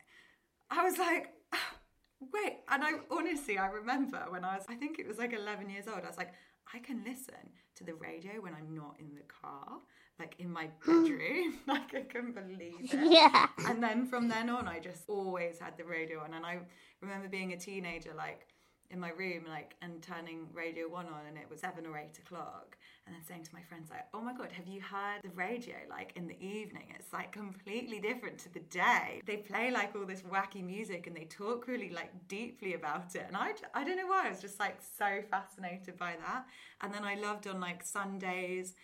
I 0.70 0.84
was 0.84 0.98
like, 0.98 1.32
wait. 2.20 2.58
And 2.68 2.82
I 2.84 2.92
honestly, 3.10 3.58
I 3.58 3.66
remember 3.68 4.26
when 4.28 4.44
I 4.44 4.56
was, 4.56 4.64
I 4.68 4.74
think 4.74 4.98
it 4.98 5.06
was 5.08 5.18
like 5.18 5.32
11 5.32 5.70
years 5.70 5.86
old, 5.88 6.00
I 6.04 6.08
was 6.08 6.18
like, 6.18 6.32
I 6.74 6.78
can 6.78 7.04
listen 7.04 7.34
to 7.76 7.84
the 7.84 7.94
radio 7.94 8.32
when 8.40 8.54
I'm 8.54 8.74
not 8.74 8.96
in 8.98 9.14
the 9.14 9.22
car, 9.22 9.78
like 10.18 10.34
in 10.38 10.50
my 10.50 10.68
bedroom. 10.86 11.54
like 11.66 11.94
I 11.94 12.02
couldn't 12.02 12.34
believe 12.34 12.92
it. 12.92 13.10
Yeah. 13.10 13.46
And 13.66 13.82
then 13.82 14.06
from 14.06 14.28
then 14.28 14.50
on, 14.50 14.68
I 14.68 14.78
just 14.78 15.04
always 15.08 15.58
had 15.58 15.76
the 15.78 15.84
radio 15.84 16.20
on. 16.20 16.34
And 16.34 16.44
I 16.44 16.58
remember 17.00 17.28
being 17.28 17.52
a 17.52 17.56
teenager, 17.56 18.12
like 18.16 18.46
in 18.90 19.00
my 19.00 19.10
room, 19.10 19.44
like 19.48 19.74
and 19.82 20.02
turning 20.02 20.48
Radio 20.52 20.88
One 20.88 21.06
on, 21.06 21.26
and 21.28 21.36
it 21.36 21.48
was 21.50 21.60
seven 21.60 21.86
or 21.86 21.98
eight 21.98 22.18
o'clock, 22.18 22.76
and 23.06 23.14
then 23.14 23.22
saying 23.24 23.44
to 23.44 23.54
my 23.54 23.62
friends, 23.62 23.90
like, 23.90 24.06
"Oh 24.14 24.20
my 24.20 24.32
god, 24.32 24.52
have 24.52 24.66
you 24.66 24.80
heard 24.80 25.22
the 25.22 25.30
radio? 25.30 25.76
Like 25.88 26.12
in 26.16 26.26
the 26.26 26.40
evening, 26.44 26.94
it's 26.98 27.12
like 27.12 27.32
completely 27.32 28.00
different 28.00 28.38
to 28.38 28.52
the 28.52 28.60
day. 28.60 29.20
They 29.26 29.38
play 29.38 29.70
like 29.70 29.94
all 29.94 30.06
this 30.06 30.22
wacky 30.22 30.64
music, 30.64 31.06
and 31.06 31.16
they 31.16 31.24
talk 31.24 31.66
really 31.66 31.90
like 31.90 32.28
deeply 32.28 32.74
about 32.74 33.14
it. 33.14 33.24
And 33.26 33.36
I, 33.36 33.52
I 33.74 33.84
don't 33.84 33.96
know 33.96 34.06
why, 34.06 34.26
I 34.26 34.30
was 34.30 34.40
just 34.40 34.60
like 34.60 34.78
so 34.98 35.22
fascinated 35.30 35.96
by 35.96 36.14
that. 36.26 36.46
And 36.80 36.92
then 36.92 37.04
I 37.04 37.14
loved 37.16 37.46
on 37.46 37.60
like 37.60 37.84
Sundays. 37.84 38.74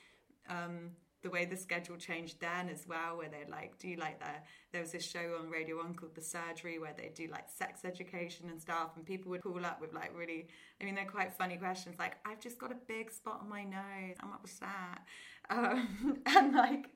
Um, 0.48 0.90
the 1.22 1.30
way 1.30 1.44
the 1.44 1.56
schedule 1.56 1.96
changed 1.96 2.40
then 2.40 2.68
as 2.68 2.86
well, 2.86 3.16
where 3.16 3.28
they'd 3.28 3.50
like 3.50 3.78
do 3.78 3.94
like 3.96 4.18
the 4.18 4.26
there 4.72 4.80
was 4.80 4.92
this 4.92 5.04
show 5.04 5.36
on 5.40 5.50
Radio 5.50 5.76
One 5.76 5.94
called 5.94 6.14
The 6.14 6.22
Surgery 6.22 6.78
where 6.78 6.94
they 6.96 7.10
do 7.14 7.28
like 7.30 7.48
sex 7.48 7.84
education 7.84 8.48
and 8.50 8.60
stuff, 8.60 8.90
and 8.96 9.06
people 9.06 9.30
would 9.30 9.42
call 9.42 9.64
up 9.64 9.80
with 9.80 9.92
like 9.92 10.16
really, 10.16 10.48
I 10.80 10.84
mean, 10.84 10.94
they're 10.94 11.04
quite 11.04 11.32
funny 11.32 11.56
questions 11.56 11.96
like, 11.98 12.16
"I've 12.24 12.40
just 12.40 12.58
got 12.58 12.72
a 12.72 12.76
big 12.86 13.10
spot 13.10 13.40
on 13.42 13.48
my 13.48 13.64
nose, 13.64 14.16
I'm 14.20 14.32
upset," 14.32 15.02
um, 15.50 16.18
and 16.26 16.54
like 16.54 16.86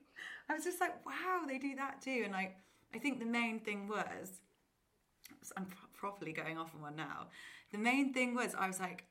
I 0.49 0.53
was 0.53 0.63
just 0.63 0.81
like, 0.81 1.05
"Wow, 1.05 1.43
they 1.47 1.57
do 1.57 1.75
that 1.75 2.01
too," 2.01 2.21
and 2.25 2.33
like 2.33 2.57
I 2.93 2.99
think 2.99 3.19
the 3.19 3.25
main 3.25 3.59
thing 3.59 3.87
was, 3.87 4.41
I'm 5.55 5.67
properly 5.93 6.33
going 6.33 6.57
off 6.57 6.73
on 6.75 6.81
one 6.81 6.95
now. 6.95 7.27
The 7.71 7.77
main 7.77 8.13
thing 8.13 8.33
was 8.33 8.55
I 8.55 8.67
was 8.67 8.79
like, 8.79 9.05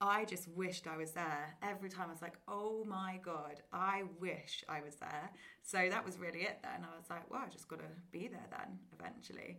I 0.00 0.24
just 0.24 0.48
wished 0.48 0.86
I 0.86 0.96
was 0.96 1.12
there. 1.12 1.56
Every 1.62 1.90
time 1.90 2.06
I 2.08 2.12
was 2.12 2.22
like, 2.22 2.38
oh 2.48 2.84
my 2.88 3.20
God, 3.22 3.60
I 3.72 4.04
wish 4.18 4.64
I 4.68 4.80
was 4.80 4.96
there. 4.96 5.30
So 5.62 5.88
that 5.90 6.04
was 6.04 6.18
really 6.18 6.40
it 6.40 6.58
then. 6.62 6.86
I 6.90 6.96
was 6.96 7.10
like, 7.10 7.30
well, 7.30 7.42
I 7.44 7.48
just 7.50 7.68
got 7.68 7.80
to 7.80 7.84
be 8.10 8.28
there 8.28 8.46
then 8.50 8.78
eventually. 8.98 9.58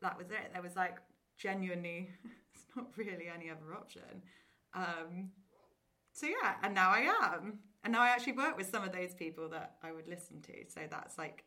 That 0.00 0.16
was 0.16 0.30
it. 0.30 0.52
There 0.52 0.62
was 0.62 0.76
like 0.76 0.98
genuinely, 1.36 2.10
it's 2.54 2.64
not 2.76 2.86
really 2.96 3.26
any 3.34 3.50
other 3.50 3.74
option. 3.74 4.22
Um, 4.74 5.30
so 6.12 6.26
yeah, 6.26 6.54
and 6.62 6.74
now 6.74 6.90
I 6.90 7.08
am. 7.22 7.58
And 7.82 7.92
now 7.92 8.02
I 8.02 8.08
actually 8.08 8.34
work 8.34 8.56
with 8.56 8.70
some 8.70 8.84
of 8.84 8.92
those 8.92 9.14
people 9.14 9.48
that 9.48 9.76
I 9.82 9.90
would 9.90 10.06
listen 10.06 10.40
to. 10.42 10.52
So 10.68 10.82
that's 10.88 11.18
like 11.18 11.44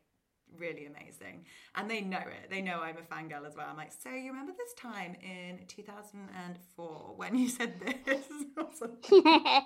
really 0.58 0.86
amazing. 0.86 1.44
And 1.74 1.90
they 1.90 2.00
know 2.00 2.18
it. 2.18 2.50
They 2.50 2.62
know 2.62 2.80
I'm 2.80 2.96
a 2.96 3.02
fangirl 3.02 3.46
as 3.46 3.56
well. 3.56 3.66
I'm 3.68 3.76
like, 3.76 3.92
so 3.92 4.10
you 4.10 4.30
remember 4.30 4.52
this 4.56 4.72
time 4.74 5.16
in 5.22 5.60
2004 5.68 7.14
when 7.16 7.36
you 7.36 7.48
said 7.48 7.74
this? 7.80 7.96
yeah. 9.12 9.60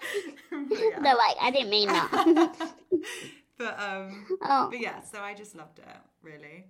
They're 0.50 1.14
like, 1.14 1.36
I 1.40 1.50
didn't 1.52 1.70
mean 1.70 1.88
that. 1.88 2.56
but 3.58 3.80
um 3.80 4.26
oh. 4.42 4.68
but 4.70 4.80
yeah, 4.80 5.00
so 5.00 5.20
I 5.20 5.34
just 5.34 5.54
loved 5.54 5.78
it, 5.78 5.84
really. 6.22 6.66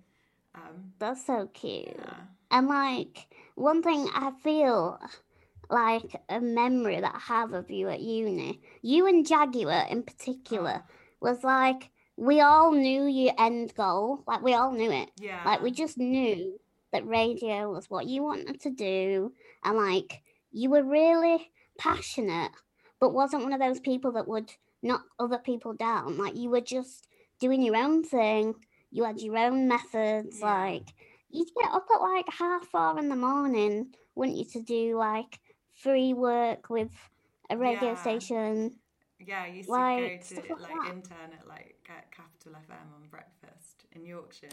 Um 0.55 0.93
That's 0.99 1.25
so 1.25 1.49
cute. 1.53 1.95
yeah. 1.97 2.13
And 2.51 2.67
like 2.67 3.27
one 3.55 3.81
thing 3.81 4.09
I 4.13 4.31
feel 4.43 4.99
like 5.69 6.21
a 6.27 6.41
memory 6.41 6.99
that 6.99 7.15
I 7.15 7.19
have 7.19 7.53
of 7.53 7.71
you 7.71 7.87
at 7.87 8.01
uni, 8.01 8.61
you 8.81 9.07
and 9.07 9.25
Jaguar 9.25 9.87
in 9.89 10.03
particular, 10.03 10.83
was 11.21 11.43
like 11.43 11.90
we 12.21 12.39
all 12.39 12.71
knew 12.71 13.05
your 13.07 13.33
end 13.39 13.73
goal. 13.73 14.23
Like 14.27 14.43
we 14.43 14.53
all 14.53 14.71
knew 14.71 14.91
it. 14.91 15.09
Yeah. 15.19 15.41
Like 15.43 15.61
we 15.63 15.71
just 15.71 15.97
knew 15.97 16.59
that 16.93 17.07
radio 17.07 17.71
was 17.71 17.89
what 17.89 18.05
you 18.05 18.21
wanted 18.23 18.61
to 18.61 18.69
do, 18.69 19.33
and 19.63 19.75
like 19.77 20.21
you 20.51 20.69
were 20.69 20.83
really 20.83 21.51
passionate, 21.79 22.51
but 22.99 23.13
wasn't 23.13 23.41
one 23.43 23.53
of 23.53 23.59
those 23.59 23.79
people 23.79 24.11
that 24.11 24.27
would 24.27 24.51
knock 24.83 25.03
other 25.19 25.39
people 25.39 25.73
down. 25.73 26.17
Like 26.19 26.37
you 26.37 26.49
were 26.49 26.61
just 26.61 27.07
doing 27.39 27.63
your 27.63 27.75
own 27.75 28.03
thing. 28.03 28.53
You 28.91 29.03
had 29.03 29.19
your 29.19 29.37
own 29.37 29.67
methods. 29.67 30.39
Yeah. 30.41 30.45
Like 30.65 30.93
you'd 31.31 31.49
get 31.59 31.71
up 31.71 31.87
at 31.91 32.01
like 32.01 32.25
half 32.29 32.67
four 32.67 32.99
in 32.99 33.09
the 33.09 33.15
morning, 33.15 33.95
wouldn't 34.13 34.37
you, 34.37 34.45
to 34.45 34.61
do 34.61 34.95
like 34.97 35.39
free 35.73 36.13
work 36.13 36.69
with 36.69 36.91
a 37.49 37.57
radio 37.57 37.91
Yeah. 37.93 38.01
station. 38.01 38.75
Yeah, 39.25 39.43
I 39.43 39.47
used 39.47 39.69
Like, 39.69 40.27
to 40.27 40.35
go 40.35 40.41
to 40.41 40.61
like 40.61 40.71
like 40.71 40.89
intern 40.93 41.31
at 41.39 41.47
like 41.47 41.75
at 41.89 42.11
Capital 42.11 42.53
FM 42.53 42.93
on 42.95 43.07
breakfast 43.09 43.85
in 43.93 44.05
Yorkshire, 44.05 44.49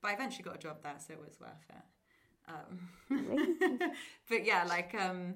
but 0.00 0.10
I 0.10 0.14
eventually 0.14 0.44
got 0.44 0.56
a 0.56 0.58
job 0.58 0.82
there, 0.82 0.96
so 0.98 1.14
it 1.14 1.20
was 1.20 1.38
worth 1.40 1.66
it. 1.70 1.84
Um, 2.48 3.90
but 4.28 4.44
yeah, 4.44 4.64
like 4.64 4.94
um, 4.94 5.34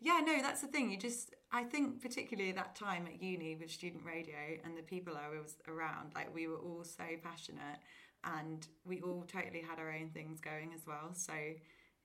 yeah, 0.00 0.20
no, 0.24 0.40
that's 0.40 0.62
the 0.62 0.68
thing. 0.68 0.90
You 0.90 0.96
just, 0.96 1.34
I 1.52 1.64
think 1.64 2.00
particularly 2.00 2.52
that 2.52 2.74
time 2.74 3.06
at 3.06 3.22
uni 3.22 3.56
with 3.56 3.70
student 3.70 4.04
radio 4.04 4.58
and 4.64 4.76
the 4.76 4.82
people 4.82 5.14
I 5.16 5.28
was 5.38 5.56
around, 5.68 6.12
like 6.14 6.34
we 6.34 6.46
were 6.48 6.56
all 6.56 6.84
so 6.84 7.04
passionate, 7.22 7.78
and 8.24 8.66
we 8.84 9.00
all 9.02 9.24
totally 9.26 9.60
had 9.60 9.78
our 9.78 9.92
own 9.92 10.10
things 10.10 10.40
going 10.40 10.72
as 10.74 10.86
well. 10.86 11.12
So 11.12 11.34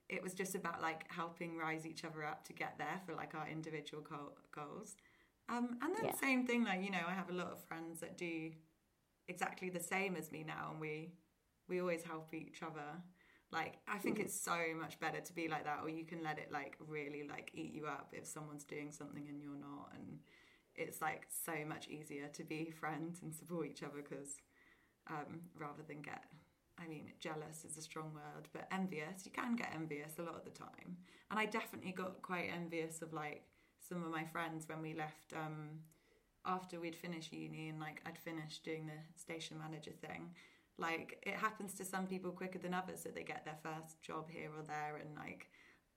it 0.10 0.22
was 0.22 0.34
just 0.34 0.56
about 0.56 0.82
like 0.82 1.06
helping 1.10 1.58
rise 1.58 1.86
each 1.86 2.04
other 2.04 2.24
up 2.24 2.44
to 2.46 2.54
get 2.54 2.76
there 2.78 3.00
for 3.06 3.16
like 3.16 3.34
our 3.34 3.48
individual 3.48 4.04
goal- 4.04 4.38
goals. 4.54 4.96
Um, 5.48 5.78
and 5.82 5.96
then 5.96 6.06
Yeah. 6.06 6.16
same 6.16 6.46
thing, 6.48 6.64
like 6.64 6.82
you 6.82 6.92
know, 6.92 7.06
I 7.08 7.14
have 7.14 7.30
a 7.30 7.34
lot 7.34 7.48
of 7.52 7.64
friends 7.64 8.00
that 8.00 8.18
do 8.18 8.52
exactly 9.28 9.70
the 9.70 9.80
same 9.80 10.16
as 10.16 10.32
me 10.32 10.44
now, 10.44 10.70
and 10.72 10.80
we 10.80 11.14
we 11.68 11.80
always 11.82 12.04
help 12.04 12.34
each 12.34 12.62
other. 12.64 13.02
Like 13.52 13.78
I 13.88 13.98
think 14.00 14.20
it's 14.20 14.40
so 14.40 14.58
much 14.76 15.00
better 15.00 15.22
to 15.22 15.34
be 15.34 15.48
like 15.48 15.64
that, 15.66 15.80
or 15.84 15.90
you 15.90 16.06
can 16.06 16.24
let 16.24 16.40
it 16.40 16.52
like 16.52 16.78
really 16.80 17.28
like 17.28 17.52
eat 17.54 17.74
you 17.74 17.86
up 17.86 18.10
if 18.14 18.26
someone's 18.26 18.64
doing 18.64 18.92
something 18.92 19.28
and 19.30 19.42
you're 19.42 19.56
not, 19.56 19.92
and 19.96 20.20
it's 20.76 21.02
like 21.02 21.28
so 21.30 21.54
much 21.68 21.88
easier 21.88 22.28
to 22.30 22.44
be 22.44 22.72
friends 22.80 23.22
and 23.22 23.34
support 23.34 23.68
each 23.68 23.84
other 23.84 24.02
because 24.02 24.38
um, 25.10 25.42
rather 25.58 25.84
than 25.88 26.02
get. 26.02 26.24
I 26.78 26.88
mean, 26.90 27.14
jealous 27.22 27.64
is 27.64 27.78
a 27.78 27.82
strong 27.82 28.14
word, 28.14 28.50
but 28.52 28.68
envious. 28.70 29.26
You 29.26 29.32
can 29.32 29.56
get 29.56 29.72
envious 29.74 30.20
a 30.20 30.24
lot 30.24 30.36
of 30.36 30.44
the 30.44 30.50
time, 30.50 30.98
and 31.32 31.40
I 31.40 31.46
definitely 31.46 31.94
got 31.94 32.22
quite 32.22 32.50
envious 32.54 33.02
of 33.02 33.14
like 33.14 33.44
some 33.88 34.04
of 34.04 34.12
my 34.12 34.26
friends 34.26 34.68
when 34.68 34.82
we 34.82 34.94
left 34.94 35.34
um, 35.36 35.80
after 36.46 36.80
we'd 36.80 36.96
finished 36.96 37.34
uni 37.34 37.70
and 37.70 37.80
like 37.80 38.02
I'd 38.06 38.18
finished 38.18 38.64
doing 38.64 38.86
the 38.88 39.20
station 39.20 39.58
manager 39.60 39.92
thing. 39.92 40.32
Like 40.78 41.24
it 41.26 41.36
happens 41.36 41.74
to 41.76 41.86
some 41.86 42.08
people 42.08 42.32
quicker 42.32 42.60
than 42.60 42.74
others 42.74 43.04
that 43.04 43.16
they 43.16 43.24
get 43.24 43.46
their 43.46 43.58
first 43.64 44.02
job 44.02 44.30
here 44.30 44.50
or 44.58 44.64
there, 44.64 44.98
and 45.02 45.16
like 45.16 45.48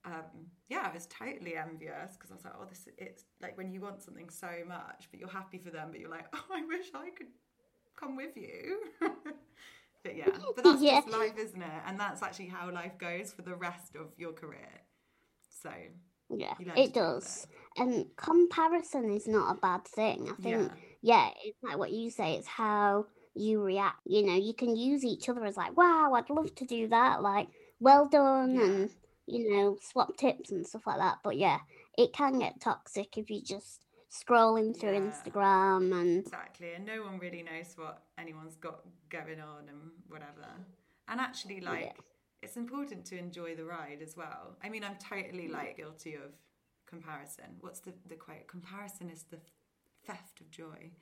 um, 0.04 0.46
yeah, 0.68 0.88
I 0.90 0.94
was 0.94 1.06
totally 1.06 1.56
envious 1.56 2.12
because 2.12 2.30
I 2.30 2.34
was 2.34 2.44
like, 2.44 2.54
oh, 2.60 2.66
this 2.68 2.88
it's 2.98 3.24
like 3.42 3.56
when 3.58 3.72
you 3.72 3.80
want 3.80 4.02
something 4.02 4.30
so 4.30 4.48
much, 4.66 5.08
but 5.10 5.18
you're 5.18 5.28
happy 5.28 5.58
for 5.58 5.70
them, 5.70 5.88
but 5.90 6.00
you're 6.00 6.10
like, 6.10 6.26
oh, 6.34 6.44
I 6.52 6.64
wish 6.64 6.86
I 6.94 7.10
could 7.10 7.28
come 7.98 8.16
with 8.16 8.36
you. 8.36 8.78
but 9.00 10.16
yeah, 10.16 10.28
but 10.54 10.64
that's 10.64 10.82
Yeah. 10.82 11.00
just 11.00 11.10
life, 11.10 11.36
isn't 11.38 11.62
it? 11.62 11.82
And 11.86 11.98
that's 11.98 12.22
actually 12.22 12.46
how 12.48 12.70
life 12.70 12.96
goes 12.98 13.32
for 13.32 13.42
the 13.42 13.54
rest 13.54 13.96
of 13.96 14.12
your 14.16 14.32
career. 14.32 14.82
So 15.50 15.70
Yeah, 16.30 16.54
it 16.76 16.94
does. 16.94 17.46
And 17.78 18.06
comparison 18.16 19.10
is 19.10 19.28
not 19.28 19.56
a 19.56 19.60
bad 19.60 19.84
thing. 19.86 20.28
I 20.30 20.42
think, 20.42 20.72
yeah, 21.00 21.30
it's 21.44 21.62
like 21.62 21.78
what 21.78 21.92
you 21.92 22.10
say, 22.10 22.34
it's 22.34 22.48
how 22.48 23.06
you 23.34 23.62
react. 23.62 24.00
You 24.04 24.26
know, 24.26 24.34
you 24.34 24.52
can 24.52 24.76
use 24.76 25.04
each 25.04 25.28
other 25.28 25.44
as 25.44 25.56
like, 25.56 25.76
wow, 25.76 26.12
I'd 26.14 26.28
love 26.28 26.54
to 26.56 26.64
do 26.64 26.88
that. 26.88 27.22
Like, 27.22 27.48
well 27.78 28.08
done. 28.08 28.54
Yeah. 28.54 28.64
And, 28.64 28.90
you 29.26 29.54
know, 29.54 29.76
swap 29.80 30.16
tips 30.16 30.50
and 30.50 30.66
stuff 30.66 30.86
like 30.86 30.98
that. 30.98 31.18
But 31.22 31.36
yeah, 31.36 31.58
it 31.96 32.12
can 32.12 32.38
get 32.38 32.60
toxic 32.60 33.16
if 33.16 33.30
you 33.30 33.42
just 33.42 33.84
scrolling 34.10 34.74
through 34.78 34.94
Yeah. 34.94 35.00
Instagram 35.00 35.92
and 36.00 36.20
Exactly, 36.20 36.72
and 36.72 36.86
no 36.86 37.02
one 37.02 37.18
really 37.18 37.42
knows 37.42 37.74
what 37.76 38.04
anyone's 38.16 38.56
got 38.56 38.80
going 39.10 39.40
on 39.40 39.68
and 39.68 39.90
whatever. 40.08 40.48
And 41.08 41.20
actually, 41.20 41.60
like, 41.60 41.96
it's 42.42 42.56
important 42.56 43.04
to 43.06 43.18
enjoy 43.18 43.54
the 43.54 43.64
ride 43.64 44.00
as 44.02 44.16
well. 44.16 44.56
I 44.62 44.68
mean, 44.68 44.84
I'm 44.84 44.96
totally 44.96 45.48
mm. 45.48 45.52
like 45.52 45.76
guilty 45.76 46.14
of 46.14 46.32
comparison. 46.88 47.56
What's 47.60 47.80
the 47.80 47.92
the 48.08 48.16
quote? 48.16 48.46
Comparison 48.48 49.10
is 49.10 49.24
the 49.24 49.38
theft 50.06 50.40
of 50.40 50.50
joy. 50.50 50.92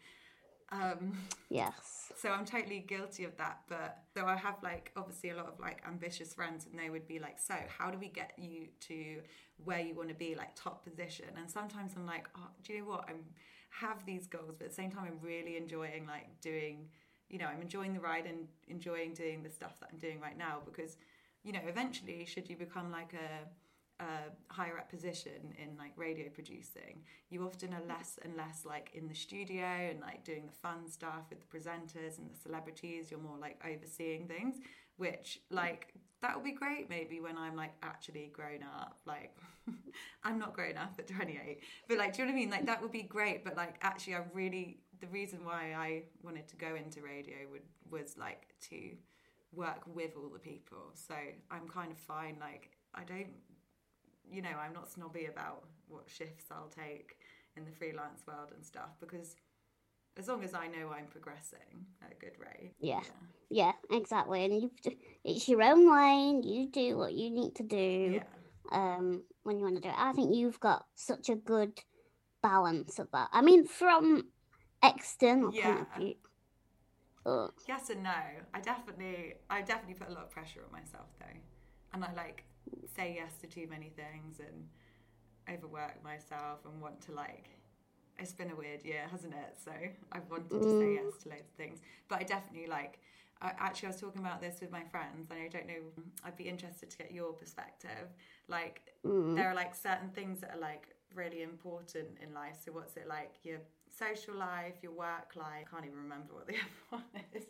Um, 0.72 1.12
yes. 1.49 2.11
so 2.16 2.31
I'm 2.31 2.44
totally 2.44 2.81
guilty 2.81 3.22
of 3.22 3.37
that. 3.37 3.61
But 3.68 3.99
so 4.16 4.27
I 4.27 4.35
have 4.37 4.57
like 4.62 4.90
obviously 4.96 5.31
a 5.31 5.37
lot 5.37 5.46
of 5.46 5.61
like 5.61 5.81
ambitious 5.87 6.35
friends, 6.35 6.66
and 6.70 6.79
they 6.79 6.90
would 6.90 7.07
be 7.07 7.18
like, 7.18 7.38
"So 7.38 7.55
how 7.79 7.90
do 7.90 7.99
we 7.99 8.09
get 8.09 8.33
you 8.37 8.66
to 8.88 9.22
where 9.64 9.81
you 9.81 9.94
want 9.94 10.09
to 10.09 10.14
be, 10.14 10.35
like 10.35 10.55
top 10.57 10.85
position?" 10.85 11.27
And 11.37 11.51
sometimes 11.51 11.92
I'm 11.96 12.07
like, 12.07 12.27
"Oh, 12.37 12.49
do 12.62 12.72
you 12.72 12.81
know 12.81 12.87
what? 12.87 13.05
I'm 13.09 13.25
have 13.70 14.05
these 14.07 14.27
goals, 14.27 14.55
but 14.59 14.64
at 14.64 14.70
the 14.70 14.75
same 14.75 14.90
time, 14.90 15.05
I'm 15.07 15.18
really 15.20 15.57
enjoying 15.57 16.07
like 16.07 16.40
doing. 16.40 16.88
You 17.29 17.38
know, 17.38 17.46
I'm 17.46 17.61
enjoying 17.61 17.92
the 17.92 18.01
ride 18.01 18.27
and 18.27 18.46
enjoying 18.68 19.12
doing 19.12 19.42
the 19.42 19.51
stuff 19.51 19.81
that 19.81 19.88
I'm 19.92 19.99
doing 19.99 20.20
right 20.20 20.38
now 20.38 20.61
because, 20.64 20.96
you 21.42 21.53
know, 21.53 21.61
eventually, 21.66 22.25
should 22.25 22.49
you 22.49 22.57
become 22.57 22.92
like 22.92 23.14
a 23.14 23.49
a 24.01 24.53
higher 24.53 24.79
up 24.79 24.91
position 24.91 25.55
in 25.63 25.77
like 25.77 25.93
radio 25.97 26.29
producing, 26.29 27.03
you 27.31 27.45
often 27.45 27.73
are 27.73 27.83
less 27.89 28.19
and 28.23 28.37
less 28.37 28.65
like 28.65 28.91
in 28.95 29.09
the 29.09 29.15
studio 29.15 29.65
and 29.65 30.01
like 30.01 30.25
doing 30.25 30.47
the 30.47 30.53
fun 30.53 30.89
stuff 30.89 31.25
with 31.31 31.41
the 31.41 31.59
presenters 31.59 32.19
and 32.19 32.31
the 32.31 32.37
celebrities. 32.37 33.11
You're 33.11 33.21
more 33.21 33.39
like 33.39 33.63
overseeing 33.67 34.27
things, 34.27 34.57
which 34.97 35.41
like 35.51 35.93
that 36.23 36.35
would 36.35 36.45
be 36.45 36.53
great 36.53 36.89
maybe 36.89 37.21
when 37.21 37.37
I'm 37.39 37.57
like 37.57 37.73
actually 37.83 38.31
grown 38.33 38.63
up. 38.63 38.99
Like 39.07 39.37
I'm 40.25 40.39
not 40.39 40.55
grown 40.55 40.77
up 40.77 40.95
at 40.99 41.09
28, 41.09 41.61
but 41.89 41.99
like 41.99 42.15
do 42.15 42.23
you 42.23 42.27
know 42.27 42.33
what 42.33 42.37
I 42.37 42.41
mean? 42.41 42.51
Like 42.51 42.67
that 42.67 42.83
would 42.83 42.93
be 42.93 43.03
great, 43.03 43.45
but 43.45 43.57
like 43.57 43.77
actually 43.83 44.15
I 44.17 44.23
really 44.33 44.79
the 45.01 45.07
reason 45.09 45.45
why 45.45 45.75
I 45.77 46.03
wanted 46.23 46.49
to 46.49 46.57
go 46.57 46.75
into 46.75 47.03
radio 47.03 47.37
would 47.51 47.63
was 47.91 48.17
like 48.19 48.49
to 48.69 48.93
work 49.53 49.83
with 49.87 50.13
all 50.17 50.29
the 50.29 50.39
people. 50.39 50.93
So 50.95 51.15
I'm 51.51 51.69
kind 51.69 51.91
of 51.91 51.99
fine 51.99 52.37
like 52.41 52.71
I 52.95 53.05
don't 53.05 53.35
you 54.31 54.43
know, 54.43 54.57
I'm 54.61 54.73
not 54.73 54.91
snobby 54.91 55.27
about 55.27 55.65
what 55.89 56.05
shifts 56.09 56.47
I'll 56.51 56.69
take 56.69 57.19
in 57.57 57.65
the 57.65 57.71
freelance 57.71 58.27
world 58.27 58.51
and 58.55 58.65
stuff 58.65 58.91
because 59.01 59.37
as 60.19 60.29
long 60.29 60.45
as 60.45 60.55
I 60.55 60.67
know 60.67 60.91
I'm 60.91 61.07
progressing 61.07 61.87
at 62.03 62.12
a 62.12 62.15
good 62.15 62.39
rate. 62.39 62.75
Yeah. 62.81 63.01
Yeah, 63.51 63.73
exactly. 63.91 64.45
And 64.45 64.62
you 64.62 64.71
it's 65.25 65.49
your 65.49 65.62
own 65.62 65.91
lane. 65.91 66.43
You 66.43 66.69
do 66.69 66.97
what 66.97 67.15
you 67.15 67.31
need 67.31 67.55
to 67.57 67.62
do. 67.62 68.21
Yeah. 68.21 68.23
Um 68.73 69.23
when 69.43 69.59
you 69.59 69.65
want 69.65 69.77
to 69.77 69.83
do 69.83 69.89
it. 69.89 69.95
I 69.97 70.12
think 70.12 70.35
you've 70.35 70.61
got 70.61 70.87
such 70.95 71.29
a 71.29 71.37
good 71.37 71.81
balance 72.43 72.99
of 72.99 73.09
that. 73.12 73.29
I 73.33 73.43
mean 73.43 73.67
from 73.67 74.25
external 74.83 75.53
point 75.53 75.81
of 75.81 75.95
view. 75.97 76.15
But 77.25 77.51
Yes 77.67 77.91
and 77.91 78.05
no. 78.05 78.11
I 78.55 78.61
definitely, 78.61 79.35
I 79.51 79.61
definitely 79.61 79.95
put 79.95 80.09
a 80.09 80.12
lot 80.12 80.25
of 80.25 80.31
pressure 80.31 80.61
on 80.65 80.71
myself 80.71 81.09
though, 81.19 81.27
and 81.93 82.05
I 82.05 82.12
like 82.12 82.45
say 82.94 83.14
yes 83.14 83.33
to 83.40 83.46
too 83.46 83.66
many 83.68 83.90
things 83.90 84.40
and 84.40 84.68
overwork 85.52 86.02
myself 86.02 86.61
and 86.64 86.81
want 86.81 87.00
to 87.02 87.12
like. 87.12 87.50
It's 88.18 88.33
been 88.33 88.50
a 88.50 88.57
weird 88.57 88.85
year, 88.85 89.07
hasn't 89.11 89.35
it? 89.35 89.59
So 89.62 89.72
I've 90.12 90.29
wanted 90.31 90.50
to 90.50 90.62
say 90.62 90.87
mm. 90.87 90.94
yes 90.94 91.22
to 91.22 91.29
loads 91.29 91.42
of 91.42 91.57
things, 91.57 91.81
but 92.09 92.20
I 92.20 92.22
definitely 92.22 92.68
like. 92.68 92.98
I, 93.42 93.52
actually, 93.59 93.88
I 93.88 93.90
was 93.90 94.00
talking 94.00 94.22
about 94.22 94.40
this 94.40 94.62
with 94.62 94.72
my 94.72 94.83
friends, 94.85 95.31
and 95.31 95.38
I 95.38 95.48
don't 95.48 95.66
know. 95.66 96.05
I'd 96.24 96.38
be 96.38 96.44
interested 96.44 96.88
to 96.88 96.96
get 96.96 97.12
your 97.12 97.35
perspective. 97.35 98.09
Like, 98.48 98.81
mm. 99.05 99.37
there 99.37 99.50
are 99.50 99.55
like 99.55 99.74
certain 99.74 100.09
things 100.14 100.40
that 100.40 100.57
are 100.57 100.61
like 100.61 100.88
really 101.14 101.42
important 101.42 102.09
in 102.22 102.33
life. 102.33 102.57
So, 102.64 102.72
what's 102.72 102.96
it 102.96 103.07
like? 103.07 103.35
Your 103.44 103.59
social 103.98 104.35
life, 104.35 104.74
your 104.83 104.92
work 104.92 105.37
life. 105.37 105.66
I 105.66 105.70
can't 105.70 105.85
even 105.85 105.98
remember 105.98 106.35
what 106.35 106.46
the 106.46 106.55
other 106.92 107.02
one 107.12 107.24
is. 107.35 107.44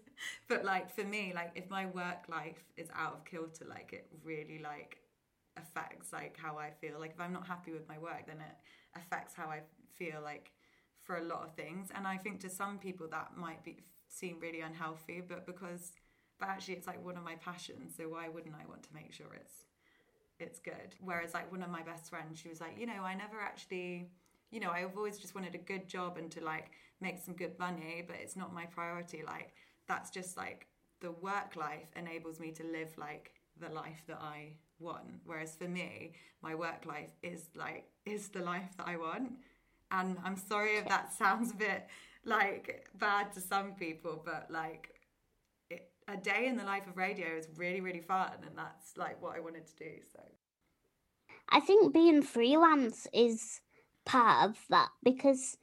But 0.49 0.65
like 0.65 0.91
for 0.91 1.05
me, 1.05 1.33
like 1.35 1.53
if 1.55 1.69
my 1.71 1.87
work 1.87 2.29
life 2.29 2.63
is 2.77 2.89
out 2.95 3.15
of 3.15 3.25
kilter, 3.25 3.67
like 3.69 3.93
it 3.93 4.07
really 4.25 4.61
like 4.63 4.99
affects 5.57 6.13
like 6.13 6.37
how 6.37 6.59
I 6.59 6.71
feel. 6.71 6.99
Like 6.99 7.13
if 7.13 7.21
I'm 7.21 7.33
not 7.33 7.47
happy 7.47 7.73
with 7.73 7.89
my 7.89 7.99
work, 7.99 8.27
then 8.27 8.37
it 8.41 8.57
affects 8.99 9.35
how 9.35 9.47
I 9.47 9.61
feel 9.95 10.21
like 10.23 10.53
for 11.03 11.19
a 11.19 11.23
lot 11.25 11.43
of 11.45 11.55
things. 11.55 11.89
And 11.95 12.07
I 12.07 12.17
think 12.17 12.41
to 12.41 12.51
some 12.51 12.79
people 12.79 13.07
that 13.11 13.37
might 13.37 13.65
be 13.65 13.79
seem 14.09 14.39
really 14.41 14.61
unhealthy, 14.61 15.23
but 15.27 15.47
because 15.47 15.93
but 16.39 16.49
actually 16.49 16.75
it's 16.75 16.87
like 16.87 17.03
one 17.05 17.17
of 17.17 17.25
my 17.25 17.37
passions, 17.37 17.95
so 17.97 18.05
why 18.05 18.29
wouldn't 18.29 18.55
I 18.55 18.67
want 18.69 18.83
to 18.85 18.95
make 18.95 19.13
sure 19.13 19.27
it's 19.35 19.65
it's 20.39 20.59
good. 20.59 20.95
Whereas 21.01 21.35
like 21.35 21.51
one 21.51 21.63
of 21.63 21.71
my 21.71 21.83
best 21.83 22.11
friends, 22.11 22.39
she 22.39 22.49
was 22.49 22.61
like, 22.61 22.79
you 22.79 22.87
know, 22.87 23.03
I 23.05 23.15
never 23.15 23.41
actually 23.41 24.11
you 24.53 24.61
know, 24.61 24.71
I've 24.71 24.97
always 24.97 25.19
just 25.19 25.35
wanted 25.35 25.55
a 25.57 25.59
good 25.59 25.89
job 25.89 26.19
and 26.19 26.31
to 26.31 26.45
like 26.45 26.71
make 27.01 27.19
some 27.19 27.35
good 27.35 27.59
money, 27.59 28.05
but 28.07 28.17
it's 28.23 28.37
not 28.37 28.55
my 28.55 28.65
priority. 28.67 29.23
Like 29.27 29.55
that's 29.89 30.11
just 30.11 30.37
like 30.37 30.69
the 31.01 31.11
work 31.11 31.57
life 31.57 31.89
enables 31.97 32.39
me 32.41 32.53
to 32.53 32.63
live 32.65 32.97
like 32.97 33.33
the 33.61 33.69
life 33.69 34.03
that 34.07 34.21
I 34.21 34.53
want. 34.79 35.21
Whereas 35.25 35.57
for 35.57 35.69
me, 35.69 36.13
my 36.43 36.55
work 36.55 36.87
life 36.87 37.11
is 37.23 37.49
like 37.55 37.85
is 38.05 38.29
the 38.29 38.41
life 38.41 38.71
that 38.77 38.87
I 38.87 38.97
want. 38.97 39.33
And 39.91 40.17
I'm 40.25 40.37
sorry 40.37 40.77
if 40.77 40.89
that 40.89 41.13
sounds 41.19 41.53
a 41.53 41.57
bit 41.57 41.87
like 42.25 42.89
bad 42.99 43.33
to 43.35 43.41
some 43.41 43.73
people, 43.73 44.23
but 44.25 44.49
like 44.51 44.95
it, 45.71 45.91
a 46.09 46.17
day 46.17 46.47
in 46.47 46.57
the 46.57 46.65
life 46.65 46.87
of 46.87 46.97
radio 46.97 47.29
is 47.37 47.49
really 47.57 47.81
really 47.81 48.01
fun, 48.01 48.33
and 48.47 48.57
that's 48.57 48.97
like 48.97 49.21
what 49.23 49.37
I 49.37 49.41
wanted 49.41 49.67
to 49.67 49.77
do. 49.77 49.91
So 50.13 50.21
I 51.49 51.61
think 51.61 51.93
being 51.93 52.23
freelance 52.23 53.07
is 53.13 53.61
part 54.05 54.51
of 54.51 54.57
that 54.71 54.89
because 55.03 55.57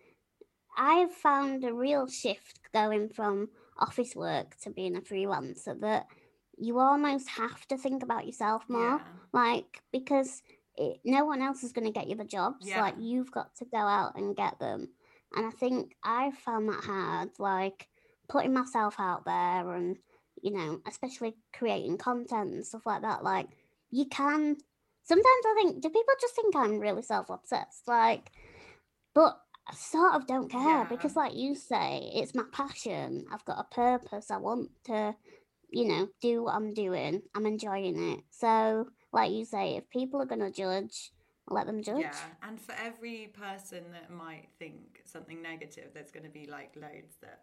I've 0.78 1.12
found 1.12 1.64
a 1.64 1.74
real 1.74 2.08
shift 2.08 2.60
going 2.74 3.10
from 3.10 3.50
office 3.78 4.16
work 4.16 4.56
to 4.62 4.70
being 4.70 4.96
a 4.96 5.02
freelancer 5.02 5.80
that 5.82 6.08
you 6.58 6.80
almost 6.80 7.30
have 7.30 7.68
to 7.68 7.78
think 7.78 8.04
about 8.04 8.26
yourself 8.26 8.64
more. 8.70 8.82
Yeah. 8.82 9.00
Like, 9.32 9.82
because 9.92 10.42
it, 10.78 11.00
no 11.04 11.26
one 11.26 11.42
else 11.42 11.64
is 11.64 11.72
going 11.72 11.86
to 11.86 12.00
get 12.00 12.08
you 12.08 12.16
the 12.16 12.24
jobs. 12.24 12.68
Yeah. 12.68 12.82
Like, 12.82 12.96
you've 13.00 13.32
got 13.32 13.56
to 13.58 13.66
go 13.66 13.78
out 13.78 14.16
and 14.16 14.36
get 14.36 14.60
them. 14.60 14.90
And 15.36 15.46
I 15.46 15.52
think 15.52 15.96
I 16.04 16.32
found 16.32 16.70
that 16.70 16.84
hard, 16.84 17.30
like 17.40 17.88
putting 18.30 18.54
myself 18.54 18.96
out 19.00 19.26
there 19.26 19.74
and, 19.74 19.98
you 20.42 20.52
know, 20.52 20.80
especially 20.88 21.36
creating 21.54 21.98
content 21.98 22.54
and 22.54 22.66
stuff 22.66 22.86
like 22.86 23.02
that. 23.02 23.24
Like, 23.24 23.48
you 23.90 24.06
can 24.06 24.58
sometimes 25.04 25.26
I 25.46 25.54
think, 25.56 25.82
do 25.82 25.90
people 25.90 26.14
just 26.20 26.36
think 26.36 26.56
I'm 26.56 26.80
really 26.80 27.02
self 27.02 27.30
obsessed? 27.30 27.88
Like, 27.88 28.32
but 29.14 29.40
I 29.68 29.74
sort 29.76 30.16
of 30.16 30.28
don't 30.28 30.50
care 30.52 30.62
Yeah. 30.62 30.86
because, 30.90 31.16
like 31.16 31.36
you 31.36 31.56
say, 31.56 32.12
it's 32.16 32.36
my 32.36 32.44
passion. 32.52 33.26
I've 33.32 33.46
got 33.46 33.60
a 33.60 33.76
purpose. 33.76 34.32
I 34.32 34.38
want 34.38 34.72
to, 34.86 35.16
you 35.74 35.88
know, 35.88 36.08
do 36.22 36.44
what 36.44 36.54
I'm 36.56 36.74
doing. 36.74 37.24
I'm 37.34 37.48
enjoying 37.48 38.12
it. 38.14 38.20
So, 38.30 38.88
like 39.12 39.32
you 39.32 39.44
say, 39.44 39.76
if 39.76 39.90
people 39.90 40.22
are 40.22 40.26
going 40.26 40.42
to 40.42 40.52
judge, 40.52 41.12
let 41.50 41.66
them 41.66 41.82
judge. 41.82 42.02
Yeah, 42.02 42.16
and 42.48 42.62
for 42.62 42.74
every 42.74 43.34
person 43.34 43.86
that 43.92 44.12
might 44.12 44.50
think 44.60 45.02
something 45.06 45.42
negative, 45.42 45.90
there's 45.94 46.12
going 46.12 46.26
to 46.26 46.30
be 46.30 46.46
like 46.46 46.76
loads 46.76 47.16
that 47.22 47.42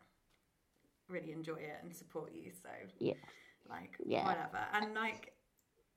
really 1.08 1.32
enjoy 1.32 1.56
it 1.56 1.78
and 1.82 1.92
support 1.94 2.32
you. 2.32 2.52
So 2.62 2.68
Yeah. 3.00 3.14
like 3.68 3.96
Yeah. 4.04 4.24
whatever, 4.26 4.64
and 4.74 4.94
like 4.94 5.34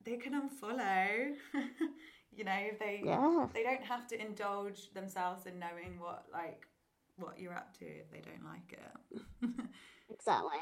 they 0.04 0.17
can 0.17 0.34
unfollow. 0.34 1.36
you 2.36 2.43
know, 2.43 2.69
they 2.80 3.02
Yeah. 3.06 3.48
they 3.54 3.62
don't 3.63 3.84
have 3.84 4.08
to 4.08 4.19
indulge 4.19 4.91
themselves 4.93 5.46
in 5.46 5.60
knowing 5.60 6.00
what 6.00 6.26
like 6.34 6.67
what 7.17 7.38
you're 7.39 7.54
up 7.56 7.78
to 7.78 7.86
if 7.86 8.10
they 8.10 8.22
don't 8.22 8.43
like 8.43 8.74
it. 8.74 9.22
Exactly. 10.10 10.60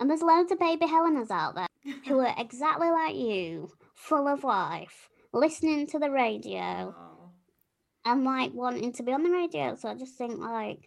And 0.00 0.08
there's 0.08 0.22
loads 0.22 0.52
of 0.52 0.58
baby 0.58 0.86
Helenas 0.86 1.30
out 1.30 1.54
there 1.54 1.68
who 2.06 2.20
are 2.20 2.34
exactly 2.38 2.90
like 2.90 3.16
you, 3.16 3.70
full 3.94 4.28
of 4.28 4.44
life, 4.44 5.08
listening 5.32 5.86
to 5.88 5.98
the 5.98 6.10
radio. 6.10 6.94
oh, 6.96 7.18
and 8.04 8.24
like 8.24 8.52
wanting 8.54 8.92
to 8.92 9.02
be 9.02 9.12
on 9.12 9.22
the 9.22 9.30
radio. 9.30 9.74
So 9.76 9.88
I 9.88 9.94
just 9.94 10.16
think 10.16 10.38
like, 10.38 10.80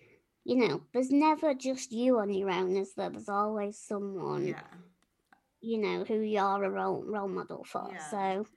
you 0.44 0.56
know, 0.56 0.82
there's 0.94 1.12
never 1.12 1.54
just 1.54 1.92
you 1.92 2.20
on 2.20 2.34
your 2.34 2.50
own, 2.50 2.76
is 2.76 2.94
there? 2.96 3.10
There's 3.10 3.30
always 3.30 3.78
someone, 3.78 4.48
yeah. 4.48 4.62
you 5.62 5.78
know, 5.78 6.04
who 6.04 6.22
you're 6.22 6.64
a 6.64 6.70
role 6.70 7.04
role 7.06 7.28
model 7.28 7.64
for. 7.64 7.90
Yeah. 7.92 8.10
So 8.10 8.48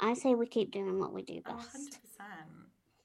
I 0.00 0.14
say 0.14 0.34
we 0.34 0.46
keep 0.46 0.72
doing 0.72 0.98
what 0.98 1.12
we 1.12 1.22
do 1.22 1.40
best. 1.42 1.98
100%. 2.20 2.24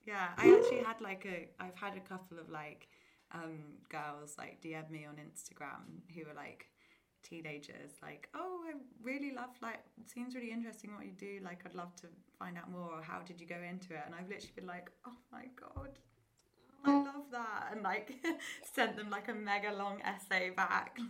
Yeah, 0.06 0.30
I 0.38 0.56
actually 0.58 0.84
had 0.84 1.02
like 1.02 1.26
a, 1.26 1.64
I've 1.64 1.76
had 1.76 1.98
a 1.98 2.02
couple 2.02 2.40
of 2.40 2.50
like 2.50 2.88
um, 3.34 3.60
girls 3.90 4.36
like 4.38 4.62
DM 4.62 4.90
me 4.90 5.06
on 5.06 5.16
Instagram 5.16 6.02
who 6.14 6.26
were 6.26 6.36
like 6.36 6.68
teenagers, 7.24 7.92
like, 8.02 8.30
oh, 8.36 8.62
I 8.68 8.74
really 9.02 9.34
love, 9.34 9.50
like, 9.62 9.80
it 10.00 10.10
seems 10.10 10.36
really 10.36 10.52
interesting 10.52 10.94
what 10.96 11.06
you 11.06 11.14
do. 11.14 11.40
Like, 11.44 11.62
I'd 11.66 11.76
love 11.76 11.96
to 11.98 12.08
find 12.38 12.58
out 12.58 12.70
more. 12.70 13.02
How 13.02 13.20
did 13.20 13.40
you 13.40 13.48
go 13.48 13.56
into 13.56 13.94
it? 13.94 14.02
And 14.06 14.14
I've 14.14 14.30
literally 14.30 14.54
been 14.56 14.68
like, 14.68 14.90
oh 15.08 15.18
my 15.32 15.46
God. 15.60 16.00
I 16.86 16.90
mm. 16.90 17.06
love 17.06 17.32
that, 17.32 17.70
and 17.72 17.82
like 17.82 18.12
sent 18.76 18.98
them 18.98 19.10
like 19.10 19.30
a 19.30 19.34
mega 19.34 19.72
long 19.74 20.02
essay 20.02 20.50
back. 20.50 20.98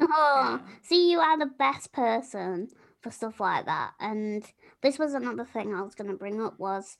Oh, 0.00 0.60
Yeah. 0.62 0.74
see, 0.82 1.10
you 1.10 1.18
are 1.18 1.36
the 1.36 1.46
best 1.46 1.92
person 1.92 2.68
for 3.00 3.10
stuff 3.10 3.40
like 3.40 3.66
that. 3.66 3.92
And 3.98 4.44
this 4.80 4.98
was 4.98 5.14
another 5.14 5.44
thing 5.44 5.74
I 5.74 5.82
was 5.82 5.96
going 5.96 6.10
to 6.10 6.16
bring 6.16 6.40
up 6.40 6.58
was, 6.58 6.96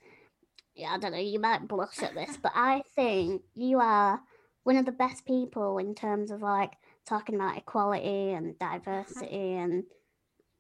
yeah, 0.75 0.93
I 0.93 0.99
don't 0.99 1.13
know, 1.13 1.19
you 1.19 1.39
might 1.39 1.69
blush 1.69 2.03
at 2.03 2.15
this, 2.15 2.37
but 2.37 2.53
I 2.55 2.83
think 2.97 3.43
you 3.55 3.79
are 3.79 4.21
one 4.65 4.77
of 4.77 4.85
the 4.85 4.93
best 4.93 5.25
people 5.25 5.79
in 5.79 5.95
terms 5.95 6.31
of 6.31 6.43
like 6.43 6.73
talking 7.09 7.35
about 7.35 7.59
equality 7.59 8.33
and 8.33 8.55
uh-huh. 8.61 8.79
diversity. 8.79 9.55
And 9.55 9.85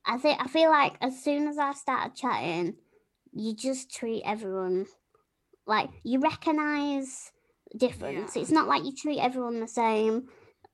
I 0.06 0.18
think 0.18 0.40
I 0.40 0.48
feel 0.48 0.70
like 0.70 0.94
as 1.00 1.22
soon 1.22 1.48
as 1.48 1.58
I 1.58 1.72
started 1.72 2.14
chatting, 2.14 2.74
you 3.32 3.54
just 3.54 3.94
treat 3.94 4.22
everyone 4.24 4.86
like 5.66 5.90
you 6.02 6.20
recognize 6.20 7.32
difference. 7.76 8.34
Yeah. 8.34 8.42
It's 8.42 8.50
not 8.50 8.68
like 8.68 8.84
you 8.84 8.94
treat 8.94 9.20
everyone 9.20 9.60
the 9.60 9.68
same 9.68 10.28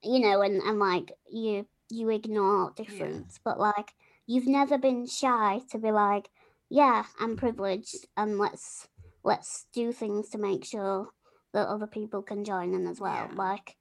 you 0.04 0.20
know, 0.20 0.42
and, 0.42 0.60
and 0.62 0.78
like 0.78 1.12
you 1.30 1.66
you 1.90 2.10
ignore 2.10 2.72
difference, 2.76 3.40
but 3.44 3.58
like 3.58 3.92
you've 4.26 4.46
never 4.46 4.78
been 4.78 5.06
shy 5.06 5.60
to 5.70 5.78
be 5.78 5.90
like, 5.90 6.28
yeah, 6.70 7.04
I'm 7.18 7.36
privileged, 7.36 8.06
and 8.16 8.38
let's 8.38 8.86
let's 9.24 9.66
do 9.72 9.92
things 9.92 10.28
to 10.30 10.38
make 10.38 10.64
sure 10.64 11.08
that 11.52 11.68
other 11.68 11.86
people 11.86 12.22
can 12.22 12.44
join 12.44 12.74
in 12.74 12.86
as 12.86 13.00
well. 13.00 13.28
Yeah. 13.30 13.36
Like, 13.36 13.76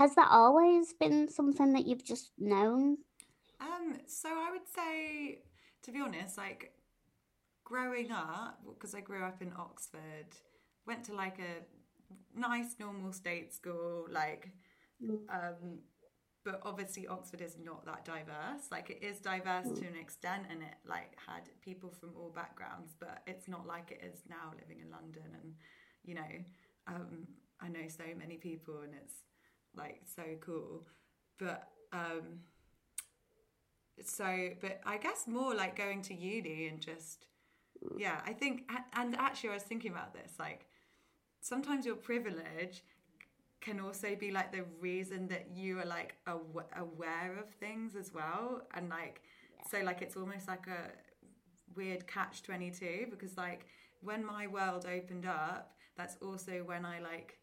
has 0.00 0.14
that 0.14 0.28
always 0.30 0.94
been 0.94 1.28
something 1.28 1.74
that 1.74 1.86
you've 1.86 2.04
just 2.04 2.32
known? 2.38 2.96
Um, 3.60 3.98
so 4.06 4.30
I 4.30 4.50
would 4.50 4.66
say, 4.66 5.40
to 5.82 5.92
be 5.92 6.00
honest, 6.00 6.38
like 6.38 6.72
growing 7.64 8.10
up, 8.10 8.60
because 8.66 8.94
I 8.94 9.00
grew 9.00 9.22
up 9.22 9.42
in 9.42 9.52
Oxford, 9.58 10.30
went 10.86 11.04
to 11.04 11.14
like 11.14 11.38
a 11.38 11.52
nice 12.48 12.76
normal 12.80 13.12
state 13.12 13.52
school, 13.52 14.06
like 14.10 14.48
Mm. 15.02 15.18
um, 15.30 15.78
but 16.44 16.60
obviously 16.62 17.06
Oxford 17.06 17.40
is 17.40 17.56
not 17.62 17.86
that 17.86 18.04
diverse. 18.04 18.64
Like 18.70 18.90
it 18.90 19.02
is 19.02 19.18
diverse 19.20 19.68
to 19.80 19.86
an 19.86 19.96
extent, 20.00 20.44
and 20.50 20.62
it 20.62 20.76
like 20.86 21.16
had 21.26 21.44
people 21.62 21.90
from 21.90 22.10
all 22.18 22.30
backgrounds, 22.30 22.94
but 22.98 23.22
it's 23.26 23.48
not 23.48 23.66
like 23.66 23.90
it 23.92 24.02
is 24.04 24.20
now 24.28 24.52
living 24.60 24.80
in 24.84 24.90
London. 24.90 25.28
And 25.42 25.54
you 26.04 26.14
know, 26.14 26.32
um, 26.86 27.26
I 27.60 27.68
know 27.68 27.86
so 27.88 28.04
many 28.18 28.36
people, 28.36 28.80
and 28.84 28.92
it's 29.02 29.14
like 29.76 30.02
so 30.16 30.22
cool. 30.40 30.86
But 31.38 31.68
um, 31.92 32.40
so, 34.04 34.50
but 34.60 34.80
I 34.86 34.98
guess 34.98 35.26
more 35.26 35.54
like 35.54 35.76
going 35.76 36.02
to 36.02 36.14
uni 36.14 36.68
and 36.68 36.80
just 36.80 37.26
yeah. 37.96 38.20
I 38.26 38.32
think, 38.32 38.70
and 38.94 39.16
actually, 39.16 39.50
I 39.50 39.54
was 39.54 39.62
thinking 39.62 39.92
about 39.92 40.14
this 40.14 40.32
like 40.38 40.66
sometimes 41.40 41.86
your 41.86 41.96
privilege 41.96 42.82
can 43.60 43.80
also 43.80 44.14
be 44.16 44.30
like 44.30 44.52
the 44.52 44.64
reason 44.80 45.28
that 45.28 45.48
you 45.54 45.78
are 45.78 45.84
like 45.86 46.14
aw- 46.26 46.62
aware 46.76 47.36
of 47.38 47.50
things 47.60 47.94
as 47.94 48.12
well 48.14 48.62
and 48.74 48.88
like 48.88 49.20
so 49.70 49.80
like 49.80 50.02
it's 50.02 50.16
almost 50.16 50.48
like 50.48 50.66
a 50.66 50.90
weird 51.76 52.06
catch 52.06 52.42
22 52.42 53.06
because 53.10 53.36
like 53.36 53.66
when 54.02 54.24
my 54.24 54.46
world 54.46 54.86
opened 54.86 55.26
up 55.26 55.72
that's 55.96 56.16
also 56.22 56.62
when 56.64 56.84
i 56.84 57.00
like 57.00 57.39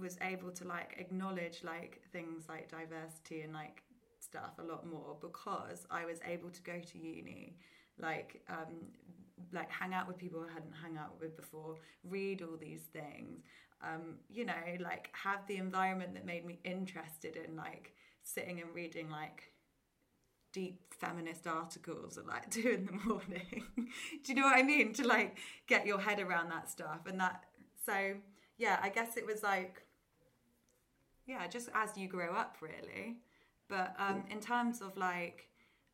was 0.00 0.16
able 0.22 0.50
to 0.50 0.64
like 0.64 0.96
acknowledge 0.98 1.62
like 1.64 2.00
things 2.12 2.44
like 2.48 2.70
diversity 2.70 3.42
and 3.42 3.52
like 3.52 3.82
stuff 4.18 4.52
a 4.58 4.62
lot 4.62 4.86
more 4.86 5.16
because 5.20 5.86
i 5.90 6.04
was 6.04 6.18
able 6.26 6.50
to 6.50 6.60
go 6.62 6.80
to 6.80 6.98
uni 6.98 7.56
like 8.00 8.42
um 8.48 8.88
like 9.52 9.70
hang 9.70 9.94
out 9.94 10.08
with 10.08 10.18
people 10.18 10.44
i 10.48 10.52
hadn't 10.52 10.72
hung 10.72 10.96
out 10.96 11.14
with 11.20 11.36
before 11.36 11.76
read 12.04 12.42
all 12.42 12.56
these 12.56 12.82
things 12.92 13.42
um, 13.82 14.16
you 14.28 14.44
know, 14.44 14.54
like 14.80 15.10
have 15.12 15.46
the 15.46 15.56
environment 15.56 16.14
that 16.14 16.24
made 16.24 16.44
me 16.44 16.58
interested 16.64 17.36
in 17.36 17.56
like 17.56 17.92
sitting 18.22 18.60
and 18.60 18.74
reading 18.74 19.10
like 19.10 19.52
deep 20.52 20.80
feminist 20.98 21.46
articles 21.46 22.16
at 22.16 22.26
like 22.26 22.50
two 22.50 22.68
in 22.68 22.86
the 22.86 23.08
morning. 23.08 23.64
Do 23.76 24.32
you 24.32 24.34
know 24.34 24.46
what 24.46 24.56
I 24.56 24.62
mean? 24.62 24.92
To 24.94 25.06
like 25.06 25.38
get 25.66 25.86
your 25.86 26.00
head 26.00 26.20
around 26.20 26.50
that 26.50 26.70
stuff 26.70 27.00
and 27.06 27.20
that. 27.20 27.44
So 27.84 28.14
yeah, 28.58 28.78
I 28.82 28.88
guess 28.88 29.16
it 29.16 29.26
was 29.26 29.42
like, 29.42 29.82
yeah, 31.26 31.46
just 31.46 31.68
as 31.74 31.96
you 31.96 32.08
grow 32.08 32.32
up, 32.32 32.56
really. 32.60 33.16
But 33.68 33.94
um, 33.98 34.24
in 34.30 34.40
terms 34.40 34.80
of 34.80 34.96
like 34.96 35.48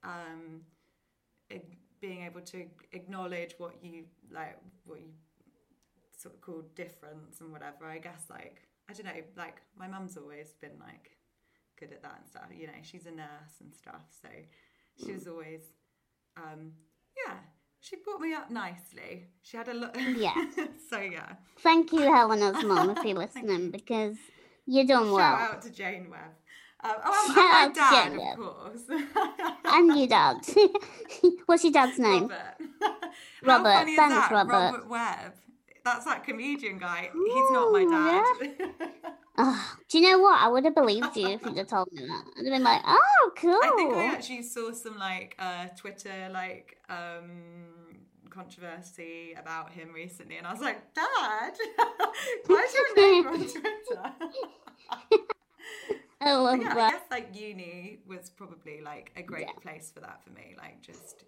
um, 0.04 0.60
being 2.00 2.24
able 2.24 2.40
to 2.40 2.66
acknowledge 2.92 3.54
what 3.58 3.76
you 3.82 4.04
like, 4.30 4.58
what 4.84 5.00
you 5.00 5.06
sort 6.18 6.34
of 6.34 6.40
called 6.40 6.74
difference 6.74 7.40
and 7.40 7.50
whatever. 7.52 7.86
I 7.86 7.98
guess 7.98 8.26
like 8.28 8.62
I 8.88 8.92
don't 8.92 9.06
know, 9.06 9.22
like 9.36 9.62
my 9.78 9.88
mum's 9.88 10.16
always 10.16 10.54
been 10.60 10.78
like 10.80 11.16
good 11.78 11.92
at 11.92 12.02
that 12.02 12.16
and 12.18 12.26
stuff. 12.26 12.44
You 12.54 12.66
know, 12.66 12.72
she's 12.82 13.06
a 13.06 13.10
nurse 13.10 13.60
and 13.60 13.74
stuff, 13.74 14.02
so 14.20 14.28
she 15.04 15.12
was 15.12 15.26
always, 15.26 15.62
um, 16.36 16.72
yeah. 17.26 17.36
She 17.80 17.96
brought 17.96 18.20
me 18.20 18.32
up 18.32 18.48
nicely. 18.48 19.24
She 19.42 19.56
had 19.56 19.66
a 19.66 19.74
lot. 19.74 19.96
Yeah. 20.16 20.34
so 20.90 21.00
yeah. 21.00 21.32
Thank 21.58 21.92
you, 21.92 22.02
Helena's 22.02 22.62
mum, 22.64 22.90
if 22.90 23.04
you're 23.04 23.18
listening, 23.18 23.70
because 23.72 24.16
you're 24.66 24.84
done 24.84 25.10
well. 25.12 25.36
Shout 25.38 25.54
out 25.54 25.62
to 25.62 25.70
Jane 25.70 26.10
Webb. 26.10 26.20
Um, 26.84 26.94
oh, 27.04 27.26
and 27.28 27.36
my 27.36 27.80
dad, 27.80 28.12
of 28.12 28.38
course. 28.38 28.82
and 29.64 29.98
your 29.98 30.06
dad. 30.08 30.36
What's 31.46 31.62
your 31.62 31.72
dad's 31.72 31.98
name? 31.98 32.22
Robert. 32.22 32.56
Robert. 33.42 33.68
How 33.68 33.78
funny 33.78 33.92
is 33.92 33.98
Thanks, 33.98 34.14
that? 34.16 34.30
Robert. 34.32 34.52
Robert 34.52 34.88
Webb. 34.88 35.32
That's 35.84 36.04
that 36.06 36.24
comedian 36.24 36.78
guy. 36.78 37.10
He's 37.12 37.50
not 37.50 37.72
my 37.72 37.84
dad. 37.84 38.70
Oh, 39.38 39.76
do 39.88 39.98
you 39.98 40.10
know 40.10 40.18
what? 40.18 40.40
I 40.40 40.48
would 40.48 40.64
have 40.64 40.74
believed 40.74 41.16
you 41.16 41.28
if 41.28 41.42
you'd 41.44 41.56
have 41.56 41.66
told 41.66 41.88
me 41.92 42.02
that. 42.06 42.24
I'd 42.36 42.44
have 42.44 42.52
been 42.52 42.62
like, 42.62 42.82
oh, 42.84 43.32
cool. 43.36 43.60
I 43.62 43.72
think 43.76 43.94
I 43.94 44.04
actually 44.06 44.42
saw 44.42 44.72
some 44.72 44.98
like 44.98 45.34
uh, 45.38 45.68
Twitter 45.76 46.28
like 46.32 46.76
um, 46.88 47.42
controversy 48.32 49.34
about 49.38 49.70
him 49.70 49.92
recently, 49.92 50.36
and 50.38 50.46
I 50.46 50.52
was 50.52 50.60
like, 50.60 50.94
Dad, 50.94 51.52
why's 52.46 52.74
your 52.74 52.96
name 52.96 53.26
on 53.26 53.38
Twitter? 53.38 54.12
I 56.20 56.34
love 56.34 56.60
yeah, 56.60 56.74
I 56.76 56.90
guess 56.90 57.02
like 57.10 57.28
uni 57.34 57.98
was 58.06 58.30
probably 58.30 58.80
like 58.80 59.10
a 59.16 59.22
great 59.22 59.46
Yeah. 59.46 59.52
place 59.60 59.90
for 59.92 60.00
that 60.00 60.22
for 60.22 60.30
me. 60.30 60.54
Like 60.56 60.80
just 60.80 61.24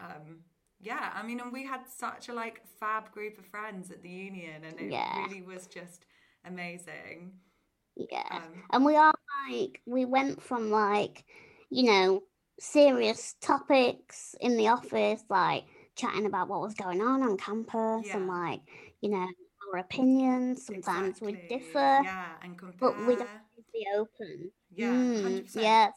um 0.00 0.40
yeah, 0.80 1.12
I 1.14 1.22
mean 1.22 1.40
and 1.40 1.52
we 1.52 1.64
had 1.66 1.80
such 1.86 2.28
a 2.28 2.32
like 2.34 2.62
fab 2.78 3.12
group 3.12 3.38
of 3.38 3.44
friends 3.46 3.90
at 3.90 4.02
the 4.02 4.08
union 4.08 4.64
and 4.64 4.78
it 4.80 4.90
Yeah. 4.90 5.26
really 5.26 5.42
was 5.42 5.66
just 5.66 6.06
amazing. 6.46 7.32
Yeah. 7.96 8.22
Um, 8.30 8.62
And 8.70 8.84
we 8.84 8.96
are 8.96 9.12
like, 9.48 9.80
we 9.86 10.04
went 10.04 10.42
from 10.42 10.70
like, 10.70 11.24
you 11.68 11.84
know, 11.84 12.22
serious 12.58 13.34
topics 13.40 14.34
in 14.40 14.56
the 14.56 14.68
office, 14.68 15.22
like 15.28 15.64
chatting 16.00 16.26
about 16.26 16.48
what 16.48 16.60
was 16.60 16.74
going 16.74 17.00
on 17.00 17.22
on 17.22 17.36
campus 17.36 18.08
and 18.14 18.26
like, 18.26 18.60
you 19.00 19.10
know, 19.10 19.28
our 19.72 19.78
opinions. 19.80 20.64
Sometimes 20.66 21.20
we 21.20 21.32
differ, 21.48 22.00
Yeah, 22.02 22.26
and 22.42 22.56
compare. 22.58 22.76
but 22.80 23.06
we 23.06 23.16
don't 23.16 23.28
be 23.72 23.86
open. 23.94 24.50
Yeah, 24.74 24.88
Mm, 24.88 25.22
100%. 25.22 25.62
yeah. 25.62 25.90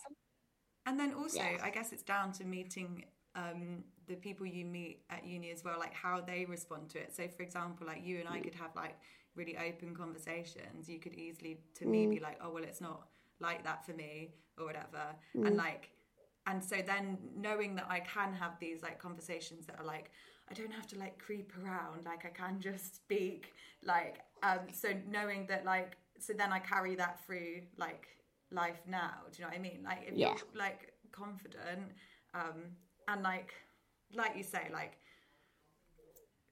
And 0.85 0.99
then 0.99 1.13
also, 1.13 1.37
Yes. 1.37 1.61
I 1.63 1.69
guess 1.69 1.93
it's 1.93 2.03
down 2.03 2.31
to 2.33 2.43
meeting 2.43 3.05
um, 3.35 3.83
the 4.07 4.15
people 4.15 4.45
you 4.45 4.65
meet 4.65 5.03
at 5.09 5.25
uni 5.25 5.49
as 5.51 5.63
well, 5.63 5.79
like 5.79 5.93
how 5.93 6.19
they 6.21 6.45
respond 6.45 6.89
to 6.91 6.99
it. 6.99 7.15
So, 7.15 7.27
for 7.29 7.41
example, 7.43 7.87
like 7.87 8.05
you 8.05 8.19
and 8.19 8.27
I 8.27 8.39
could 8.41 8.55
have 8.55 8.75
like 8.75 8.97
really 9.35 9.57
open 9.57 9.95
conversations. 9.95 10.89
You 10.89 10.99
could 10.99 11.13
easily, 11.15 11.59
to 11.75 11.85
me, 11.85 12.05
be 12.07 12.19
like, 12.19 12.37
oh, 12.41 12.51
well, 12.51 12.63
it's 12.63 12.81
not 12.81 13.07
like 13.39 13.63
that 13.63 13.85
for 13.85 13.93
me 13.93 14.33
or 14.57 14.65
whatever. 14.65 15.15
And 15.33 15.55
like, 15.55 15.89
and 16.47 16.63
so 16.63 16.77
then 16.86 17.17
knowing 17.36 17.75
that 17.75 17.86
I 17.89 17.99
can 18.01 18.34
have 18.34 18.60
these 18.60 18.82
like 18.84 18.99
conversations 18.99 19.65
that 19.67 19.79
are 19.79 19.86
like, 19.86 20.12
I 20.49 20.53
don't 20.53 20.71
have 20.73 20.88
to 20.88 20.99
like 20.99 21.17
creep 21.17 21.51
around, 21.63 22.06
like 22.06 22.25
I 22.25 22.29
can 22.29 22.60
just 22.60 22.95
speak, 22.95 23.53
like, 23.84 24.19
um, 24.43 24.60
so 24.71 24.89
knowing 25.10 25.45
that 25.47 25.63
like, 25.65 25.93
so 26.19 26.34
then 26.34 26.51
I 26.51 26.60
carry 26.60 26.95
that 26.95 27.25
through 27.25 27.62
like 27.77 28.08
life 28.51 28.82
now. 28.88 29.12
Do 29.32 29.38
you 29.41 29.45
know 29.45 29.49
what 29.49 29.58
I 29.58 29.62
mean? 29.62 29.82
Like, 29.84 30.03
if 30.08 30.15
Yeah. 30.17 30.29
you're 30.36 30.38
like 30.53 30.93
confident, 31.12 31.91
um, 32.34 32.75
and 33.08 33.23
like, 33.23 33.53
like 34.13 34.36
you 34.36 34.43
say, 34.43 34.69
like, 34.71 34.97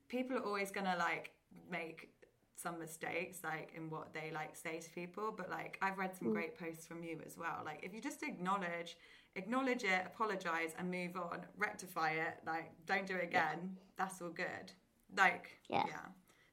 people 0.08 0.38
are 0.38 0.46
always 0.46 0.72
gonna 0.72 0.96
like 0.98 1.32
make 1.70 2.10
some 2.56 2.78
mistakes 2.80 3.40
like 3.44 3.72
in 3.76 3.90
what 3.90 4.14
they 4.14 4.30
like 4.34 4.56
say 4.56 4.80
to 4.80 4.90
people 4.92 5.34
but 5.36 5.50
like 5.50 5.78
i've 5.82 5.98
read 5.98 6.16
some 6.16 6.32
great 6.32 6.58
posts 6.60 6.86
from 6.86 7.04
you 7.04 7.18
as 7.26 7.38
well 7.38 7.62
like 7.66 7.80
if 7.82 7.94
you 7.94 8.00
just 8.02 8.22
acknowledge 8.22 8.98
acknowledge 9.36 9.84
it 9.84 10.04
apologize 10.06 10.74
and 10.78 10.92
move 10.92 11.16
on 11.16 11.40
rectify 11.58 12.12
it 12.12 12.36
like 12.46 12.72
don't 12.86 13.06
do 13.08 13.16
it 13.16 13.24
again 13.24 13.78
that's 13.98 14.22
all 14.22 14.30
good 14.30 14.72
like 15.18 15.50
Yeah. 15.70 15.84
yeah. 15.88 16.06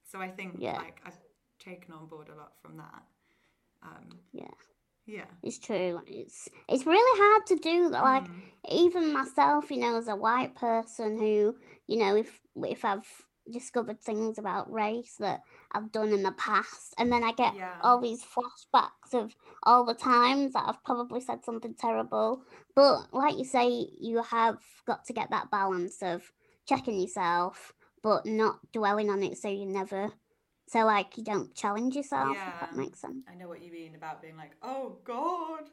so 0.05 0.21
i 0.21 0.29
think 0.29 0.57
Yeah. 0.59 0.77
like 0.77 1.01
i've 1.05 1.19
taken 1.59 1.93
on 1.95 2.07
board 2.07 2.29
a 2.29 2.37
lot 2.37 2.53
from 2.63 2.77
that 2.77 3.03
um 3.83 4.07
Yeah. 4.33 4.55
yeah 5.07 5.25
It's 5.43 5.59
true. 5.59 6.01
It's 6.07 6.49
it's 6.69 6.87
really 6.87 7.21
hard 7.25 7.47
to 7.47 7.57
do. 7.57 7.89
Like 7.89 8.25
Mm. 8.25 8.43
even 8.71 9.13
myself, 9.13 9.71
you 9.71 9.79
know, 9.79 9.97
as 9.97 10.09
a 10.09 10.17
white 10.17 10.55
person 10.55 11.19
who, 11.19 11.57
you 11.87 11.99
know, 11.99 12.17
if 12.17 12.41
if 12.57 12.85
I've 12.85 13.09
discovered 13.51 14.01
things 14.01 14.39
about 14.39 14.71
race 14.73 15.17
that 15.19 15.43
I've 15.73 15.93
done 15.93 16.13
in 16.13 16.23
the 16.23 16.33
past, 16.33 16.95
and 16.99 17.11
then 17.13 17.23
I 17.25 17.33
get 17.33 17.55
Yeah. 17.55 17.75
all 17.81 18.01
these 18.01 18.25
flashbacks 18.25 19.13
of 19.15 19.35
all 19.63 19.85
the 19.85 19.95
times 19.95 20.53
that 20.53 20.65
I've 20.69 20.83
probably 20.85 21.21
said 21.21 21.45
something 21.45 21.75
terrible. 21.75 22.43
But 22.75 23.13
like 23.13 23.37
you 23.39 23.45
say, 23.45 23.89
you 24.01 24.23
have 24.23 24.59
got 24.87 25.05
to 25.07 25.13
get 25.13 25.31
that 25.31 25.51
balance 25.51 26.03
of 26.03 26.33
checking 26.67 27.01
yourself, 27.01 27.73
but 28.03 28.27
not 28.27 28.61
dwelling 28.73 29.11
on 29.11 29.23
it, 29.23 29.39
so 29.39 29.49
you 29.49 29.67
never. 29.67 30.13
So 30.69 30.85
like 30.85 31.17
you 31.17 31.25
don't 31.25 31.55
challenge 31.55 31.97
yourself. 31.97 32.37
If 32.47 32.61
that 32.61 32.75
makes 32.77 33.01
sense. 33.01 33.25
i 33.31 33.35
know 33.35 33.49
what 33.49 33.63
you 33.63 33.73
mean 33.73 33.95
about 33.95 34.21
being 34.23 34.37
like 34.37 34.53
oh 34.63 34.99
god 35.05 35.71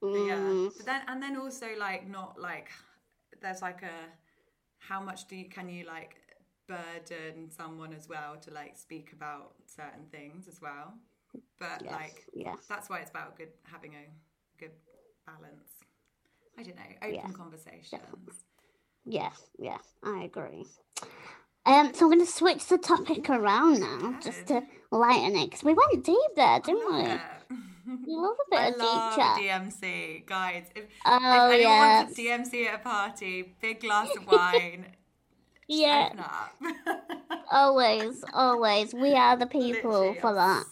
But 0.00 0.08
yeah 0.10 0.36
Mm, 0.36 0.72
but 0.76 0.86
then 0.86 1.02
and 1.08 1.22
then 1.22 1.36
also 1.36 1.66
like 1.78 2.08
not 2.08 2.38
like 2.40 2.70
there's 3.40 3.62
like 3.62 3.82
a 3.82 3.96
how 4.78 5.00
much 5.00 5.26
do 5.28 5.36
you 5.36 5.48
can 5.48 5.68
you 5.68 5.84
like 5.86 6.16
burden 6.68 7.50
someone 7.50 7.92
as 7.94 8.08
well 8.08 8.36
to 8.40 8.50
like 8.52 8.76
speak 8.76 9.12
about 9.12 9.54
certain 9.66 10.06
things 10.12 10.48
as 10.48 10.60
well 10.62 10.94
but 11.58 11.82
yes, 11.84 11.92
like 11.92 12.24
yes. 12.34 12.58
that's 12.68 12.88
why 12.90 12.98
it's 13.00 13.10
about 13.10 13.36
good 13.36 13.50
having 13.64 13.94
a 13.94 14.06
good 14.58 14.72
balance 15.26 15.84
i 16.58 16.62
don't 16.62 16.76
know 16.76 16.82
open 17.02 17.14
Yeah, 17.14 17.28
conversations 17.32 18.44
Yeah, 19.06 19.30
yeah, 19.58 19.78
I 20.04 20.24
agree. 20.24 20.66
Um, 21.66 21.92
so 21.94 22.06
I'm 22.06 22.12
going 22.12 22.20
to 22.24 22.26
switch 22.32 22.66
the 22.66 22.78
topic 22.78 23.28
around 23.30 23.80
now, 23.80 24.16
just 24.22 24.46
to 24.48 24.62
lighten 24.90 25.36
it, 25.36 25.46
because 25.50 25.64
we 25.64 25.74
went 25.74 26.04
deep 26.04 26.16
there, 26.36 26.60
didn't 26.60 26.94
we? 26.94 27.02
it. 27.04 27.20
You 28.06 28.22
love 28.22 28.36
a 28.46 28.50
bit 28.50 28.60
I 28.60 28.68
of 28.68 28.78
love 28.78 29.04
deep 29.04 29.10
chat. 29.16 29.36
DMC, 29.36 30.24
guys. 30.26 30.66
If, 30.74 30.84
Oh 31.04 31.46
if 31.46 31.50
anyone 31.50 31.76
yes, 31.78 32.08
wants 32.08 32.14
DMC 32.14 32.66
at 32.66 32.76
a 32.76 32.78
party, 32.78 33.54
big 33.60 33.80
glass 33.80 34.16
of 34.16 34.26
wine, 34.26 34.86
yeah, 35.68 36.10
always, 37.52 38.24
always. 38.32 38.94
We 38.94 39.14
are 39.14 39.36
the 39.36 39.46
people 39.46 40.14
Literally 40.14 40.20
for 40.20 40.34
that. 40.34 40.64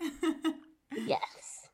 Yes. 0.96 1.68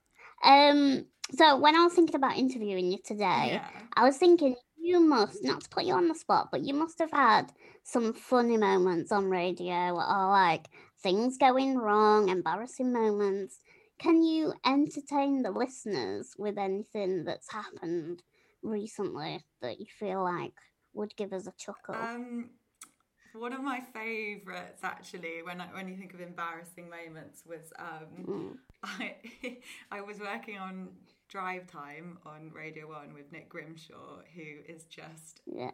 Um. 0.45 1.07
So 1.35 1.57
when 1.59 1.77
I 1.77 1.85
was 1.85 1.95
thinking 1.95 2.17
about 2.17 2.37
interviewing 2.37 2.91
you 2.91 2.99
today, 3.05 3.53
Yeah. 3.55 3.69
I 3.95 4.05
was 4.05 4.17
thinking 4.19 4.57
you 4.77 5.01
must 5.01 5.45
not 5.45 5.63
to 5.63 5.69
put 5.71 5.85
you 5.85 5.95
on 5.95 6.09
the 6.09 6.15
spot, 6.15 6.49
but 6.51 6.63
you 6.63 6.75
must 6.75 6.99
have 6.99 7.13
had 7.13 7.53
some 7.85 8.13
funny 8.13 8.57
moments 8.57 9.13
on 9.13 9.31
radio 9.31 9.91
or 9.95 10.29
like 10.29 10.67
things 11.03 11.39
going 11.39 11.77
wrong, 11.79 12.29
embarrassing 12.29 12.93
moments. 12.93 13.61
Can 13.99 14.23
you 14.23 14.53
entertain 14.67 15.43
the 15.43 15.51
listeners 15.53 16.35
with 16.37 16.59
anything 16.59 17.25
that's 17.25 17.53
happened 17.53 18.23
recently 18.63 19.45
that 19.61 19.79
you 19.79 19.87
feel 19.99 20.25
like 20.25 20.55
would 20.95 21.15
give 21.17 21.33
us 21.33 21.47
a 21.47 21.53
chuckle? 21.53 21.95
Um, 21.95 22.51
one 23.35 23.53
of 23.53 23.63
my 23.63 23.81
favourites, 23.95 24.81
actually, 24.83 25.43
when 25.43 25.61
I, 25.61 25.67
when 25.67 25.89
you 25.89 25.97
think 25.97 26.13
of 26.15 26.21
embarrassing 26.21 26.91
moments, 26.91 27.43
was 27.47 27.73
um, 27.79 28.25
Mm. 28.27 28.57
I 28.83 29.17
I 29.91 30.01
was 30.01 30.21
working 30.21 30.59
on 30.59 30.89
Drive 31.29 31.67
Time 31.67 32.19
on 32.27 32.51
Radio 32.55 32.89
One 32.89 33.15
with 33.15 33.33
Nick 33.33 33.49
Grimshaw, 33.49 34.21
who 34.35 34.73
is 34.73 34.85
just 34.85 35.41
yeah. 35.47 35.71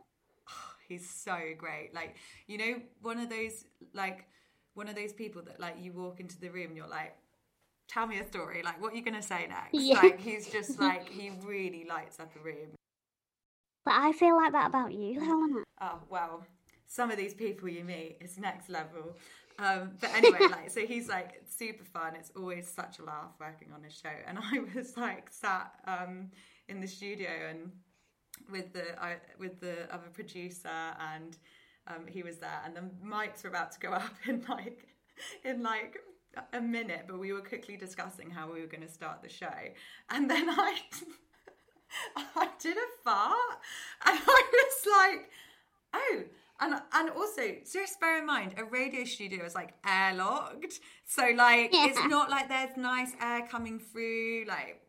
he's 0.89 1.09
so 1.09 1.37
great. 1.57 1.95
Like 1.95 2.17
you 2.47 2.59
know, 2.59 2.81
one 3.03 3.19
of 3.19 3.29
those 3.29 3.65
like 3.93 4.27
one 4.75 4.89
of 4.89 4.95
those 4.95 5.13
people 5.13 5.43
that 5.43 5.59
like 5.59 5.77
you 5.81 5.93
walk 5.93 6.21
into 6.21 6.39
the 6.39 6.51
room 6.51 6.69
and 6.69 6.77
you're 6.77 6.89
like. 6.89 7.17
Tell 7.91 8.07
me 8.07 8.19
a 8.19 8.27
story. 8.27 8.61
Like, 8.63 8.83
what 8.83 8.93
are 8.93 8.97
you 8.97 9.03
gonna 9.03 9.23
say 9.23 9.47
next? 9.49 9.73
Yeah. 9.73 10.03
Like, 10.03 10.21
he's 10.21 10.47
just 10.51 10.79
like 10.79 11.09
he 11.09 11.31
really 11.43 11.87
lights 11.89 12.21
up 12.21 12.31
a 12.37 12.45
room. 12.45 12.78
But 13.85 13.95
I 13.95 14.13
feel 14.13 14.37
like 14.37 14.53
that 14.53 14.69
about 14.69 14.93
you, 14.93 15.21
Helena. 15.25 15.65
Oh 15.81 16.01
well, 16.11 16.45
some 16.87 17.11
of 17.11 17.17
these 17.17 17.35
people 17.35 17.69
you 17.69 17.85
meet 17.85 18.19
is 18.21 18.39
next 18.39 18.69
level. 18.69 19.17
Um, 19.59 19.93
but 20.01 20.11
anyway, 20.15 20.39
like 20.51 20.71
so 20.71 20.81
he's 20.87 21.09
like 21.09 21.43
super 21.49 21.85
fun. 21.85 22.15
It's 22.17 22.31
always 22.37 22.69
such 22.69 22.99
a 22.99 23.05
laugh 23.05 23.33
working 23.41 23.69
on 23.75 23.83
his 23.83 23.95
show. 23.95 24.15
And 24.27 24.39
I 24.43 24.61
was 24.75 24.97
like 24.97 25.31
sat 25.31 25.73
um, 25.87 26.31
in 26.69 26.81
the 26.81 26.89
studio 26.89 27.31
and 27.51 27.73
with 28.51 28.73
the 28.73 29.01
I, 29.03 29.17
with 29.39 29.61
the 29.61 29.93
other 29.93 30.09
producer 30.13 30.69
and 30.69 31.37
um, 31.89 32.07
he 32.07 32.23
was 32.23 32.39
there 32.39 32.63
and 32.65 32.77
the 32.77 32.83
mics 33.05 33.43
were 33.43 33.49
about 33.49 33.73
to 33.73 33.81
go 33.81 33.91
up 33.91 34.15
in 34.27 34.45
like 34.49 34.87
in 35.45 35.63
like 35.63 35.99
a 36.53 36.61
minute, 36.61 37.05
but 37.09 37.19
we 37.19 37.33
were 37.33 37.41
quickly 37.41 37.77
discussing 37.77 38.31
how 38.31 38.53
we 38.53 38.61
were 38.61 38.67
going 38.67 38.87
to 38.87 38.93
start 38.93 39.23
the 39.23 39.29
show, 39.29 39.55
and 40.11 40.31
then 40.31 40.49
I. 40.49 40.79
I 42.17 42.49
did 42.61 42.77
a 42.77 42.89
fart 43.05 43.59
and 44.07 44.19
I 44.27 44.43
was 44.53 44.87
like, 44.99 45.31
oh, 45.95 46.23
and 46.61 46.75
and 46.93 47.11
also 47.11 47.43
just 47.73 48.01
bear 48.01 48.19
in 48.19 48.27
mind 48.27 48.55
a 48.59 48.65
radio 48.65 49.05
studio 49.05 49.45
is 49.45 49.55
like 49.55 49.75
airlocked. 49.85 50.81
So 51.07 51.23
like 51.37 51.73
Yeah. 51.73 51.87
it's 51.87 52.05
not 52.07 52.31
like 52.31 52.49
there's 52.49 52.77
nice 52.77 53.13
air 53.21 53.47
coming 53.51 53.79
through, 53.79 54.45
like 54.49 54.81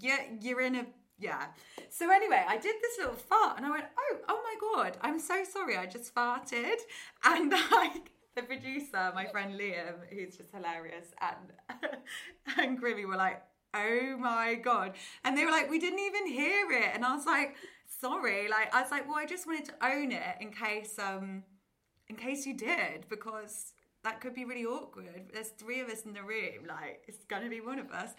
you're 0.00 0.18
you're 0.40 0.60
in 0.60 0.76
a 0.76 0.86
yeah. 1.18 1.46
So 1.88 2.10
anyway, 2.12 2.44
I 2.46 2.56
did 2.58 2.76
this 2.82 2.98
little 2.98 3.14
fart 3.14 3.56
and 3.56 3.64
I 3.66 3.70
went, 3.70 3.84
oh, 3.98 4.16
oh 4.28 4.42
my 4.44 4.82
god, 4.82 4.98
I'm 5.00 5.18
so 5.18 5.44
sorry, 5.50 5.76
I 5.76 5.86
just 5.86 6.14
farted. 6.14 6.76
And 7.24 7.50
like 7.72 8.10
the 8.36 8.42
producer, 8.42 9.10
my 9.14 9.24
friend 9.26 9.58
Liam, 9.58 9.94
who's 10.12 10.36
just 10.36 10.52
hilarious, 10.52 11.06
and 11.20 11.90
and 12.58 12.80
Grimmy 12.80 13.06
were 13.06 13.16
like, 13.16 13.42
oh 13.74 14.16
my 14.18 14.54
god. 14.54 14.94
And 15.24 15.36
they 15.36 15.44
were 15.44 15.50
like, 15.50 15.70
we 15.70 15.78
didn't 15.78 16.00
even 16.00 16.26
hear 16.26 16.70
it. 16.72 16.90
And 16.94 17.04
I 17.04 17.14
was 17.14 17.26
like, 17.26 17.56
sorry. 18.00 18.48
Like 18.48 18.74
I 18.74 18.82
was 18.82 18.90
like, 18.90 19.06
well, 19.06 19.18
I 19.18 19.26
just 19.26 19.46
wanted 19.46 19.66
to 19.66 19.74
own 19.82 20.12
it 20.12 20.36
in 20.40 20.52
case 20.52 20.98
um 20.98 21.42
in 22.08 22.16
case 22.16 22.46
you 22.46 22.54
did, 22.56 23.06
because 23.08 23.72
that 24.04 24.20
could 24.20 24.34
be 24.34 24.44
really 24.44 24.64
awkward. 24.64 25.30
There's 25.32 25.48
three 25.48 25.80
of 25.80 25.88
us 25.88 26.02
in 26.02 26.12
the 26.12 26.22
room, 26.22 26.66
like 26.68 27.02
it's 27.08 27.24
gonna 27.24 27.48
be 27.50 27.60
one 27.60 27.78
of 27.78 27.90
us. 27.90 28.10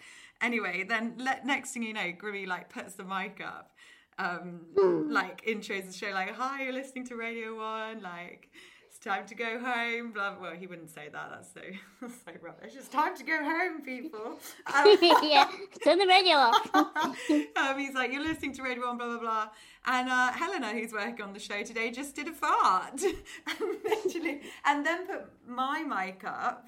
Anyway, 0.42 0.84
then 0.86 1.14
le- 1.18 1.40
next 1.44 1.72
thing 1.72 1.82
you 1.82 1.94
know, 1.94 2.12
Grimmy 2.12 2.46
like 2.46 2.68
puts 2.68 2.94
the 2.94 3.04
mic 3.04 3.40
up, 3.44 3.72
um, 4.18 4.66
like 5.10 5.44
intros 5.46 5.86
the 5.86 5.92
show, 5.92 6.10
like, 6.12 6.34
"Hi, 6.34 6.64
you're 6.64 6.72
listening 6.72 7.06
to 7.06 7.16
Radio 7.16 7.56
One," 7.56 8.02
like. 8.02 8.50
It's 8.98 9.04
time 9.04 9.26
to 9.26 9.34
go 9.36 9.60
home. 9.60 10.10
Blah. 10.10 10.34
blah. 10.34 10.42
Well, 10.42 10.56
he 10.56 10.66
wouldn't 10.66 10.90
say 10.90 11.08
that. 11.12 11.30
That's 11.30 11.52
so 11.54 11.60
that's 12.00 12.14
so 12.14 12.32
rubbish. 12.42 12.64
It's 12.64 12.74
just 12.74 12.90
time 12.90 13.16
to 13.16 13.22
go 13.22 13.44
home, 13.44 13.80
people. 13.82 14.40
Um, 14.74 14.98
yeah, 15.22 15.48
turn 15.84 15.98
the 15.98 16.06
radio 16.08 16.34
off. 16.34 16.74
um, 16.74 17.78
he's 17.78 17.94
like, 17.94 18.12
you're 18.12 18.24
listening 18.24 18.54
to 18.54 18.62
Radio 18.64 18.84
One, 18.88 18.98
blah 18.98 19.06
blah 19.06 19.20
blah. 19.20 19.48
And 19.86 20.08
uh, 20.08 20.32
Helena, 20.32 20.72
who's 20.72 20.92
working 20.92 21.22
on 21.22 21.32
the 21.32 21.38
show 21.38 21.62
today, 21.62 21.92
just 21.92 22.16
did 22.16 22.26
a 22.26 22.32
fart, 22.32 23.00
and 23.00 24.40
and 24.66 24.84
then 24.84 25.06
put 25.06 25.26
my 25.46 25.84
mic 25.84 26.24
up. 26.24 26.64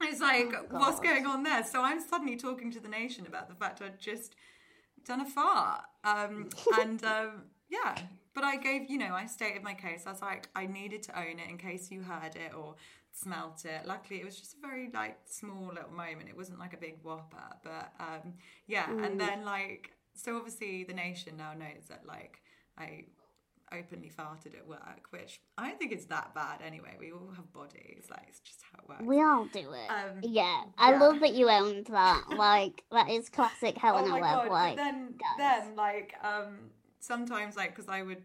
It's 0.00 0.22
like, 0.22 0.54
Oh, 0.54 0.78
what's 0.78 1.00
going 1.00 1.26
on 1.26 1.42
there? 1.42 1.64
So 1.64 1.82
I'm 1.82 2.00
suddenly 2.00 2.36
talking 2.36 2.70
to 2.72 2.80
the 2.80 2.88
nation 2.88 3.26
about 3.26 3.50
the 3.50 3.54
fact 3.54 3.82
I'd 3.82 4.00
just 4.00 4.36
done 5.04 5.20
a 5.20 5.26
fart, 5.26 5.82
um, 6.02 6.48
and 6.80 7.04
um, 7.04 7.42
yeah. 7.68 7.96
But 8.34 8.44
I 8.44 8.56
gave, 8.56 8.90
you 8.90 8.98
know, 8.98 9.14
I 9.14 9.26
stated 9.26 9.62
my 9.62 9.74
case. 9.74 10.04
I 10.06 10.12
was 10.12 10.22
like, 10.22 10.48
I 10.56 10.66
needed 10.66 11.02
to 11.04 11.18
own 11.18 11.38
it 11.38 11.48
in 11.48 11.58
case 11.58 11.90
you 11.90 12.02
heard 12.02 12.34
it 12.34 12.54
or 12.54 12.76
smelt 13.12 13.64
it. 13.64 13.86
Luckily, 13.86 14.20
it 14.20 14.24
was 14.24 14.38
just 14.38 14.54
a 14.54 14.60
very 14.60 14.90
like 14.92 15.18
small 15.26 15.68
little 15.68 15.92
moment. 15.92 16.28
It 16.28 16.36
wasn't 16.36 16.58
like 16.58 16.72
a 16.72 16.78
big 16.78 16.98
whopper, 17.02 17.56
but 17.62 17.92
um, 18.00 18.34
yeah. 18.66 18.90
And 18.90 19.20
then 19.20 19.44
like, 19.44 19.90
so 20.14 20.36
obviously 20.36 20.84
the 20.84 20.94
nation 20.94 21.36
now 21.36 21.52
knows 21.52 21.88
that 21.88 22.06
like 22.06 22.40
I 22.78 23.04
openly 23.72 24.10
farted 24.10 24.54
at 24.56 24.66
work, 24.66 25.06
which 25.10 25.40
I 25.58 25.68
don't 25.68 25.78
think 25.78 25.92
it's 25.92 26.06
that 26.06 26.34
bad 26.34 26.60
anyway. 26.64 26.96
We 26.98 27.12
all 27.12 27.30
have 27.36 27.52
bodies, 27.52 28.06
like 28.10 28.24
it's 28.28 28.40
just 28.40 28.60
how 28.70 28.78
it 28.82 28.88
works. 28.88 29.02
We 29.02 29.20
all 29.22 29.46
do 29.52 29.72
it. 29.72 29.90
Um, 29.90 30.20
yeah, 30.22 30.62
I 30.78 30.92
yeah. 30.92 31.00
love 31.00 31.20
that 31.20 31.34
you 31.34 31.48
owned 31.48 31.86
that. 31.86 32.24
Like 32.42 32.82
that 32.90 33.08
is 33.08 33.28
classic 33.28 33.76
Helena 33.78 34.08
oh 34.08 34.10
my 34.10 34.20
Webb. 34.20 34.48
god! 34.48 34.50
Like 34.50 34.76
then, 34.76 35.14
guys. 35.18 35.38
then 35.38 35.76
like 35.76 36.14
um, 36.24 36.56
sometimes 37.02 37.56
like 37.56 37.74
because 37.74 37.88
I 37.88 38.02
would 38.02 38.22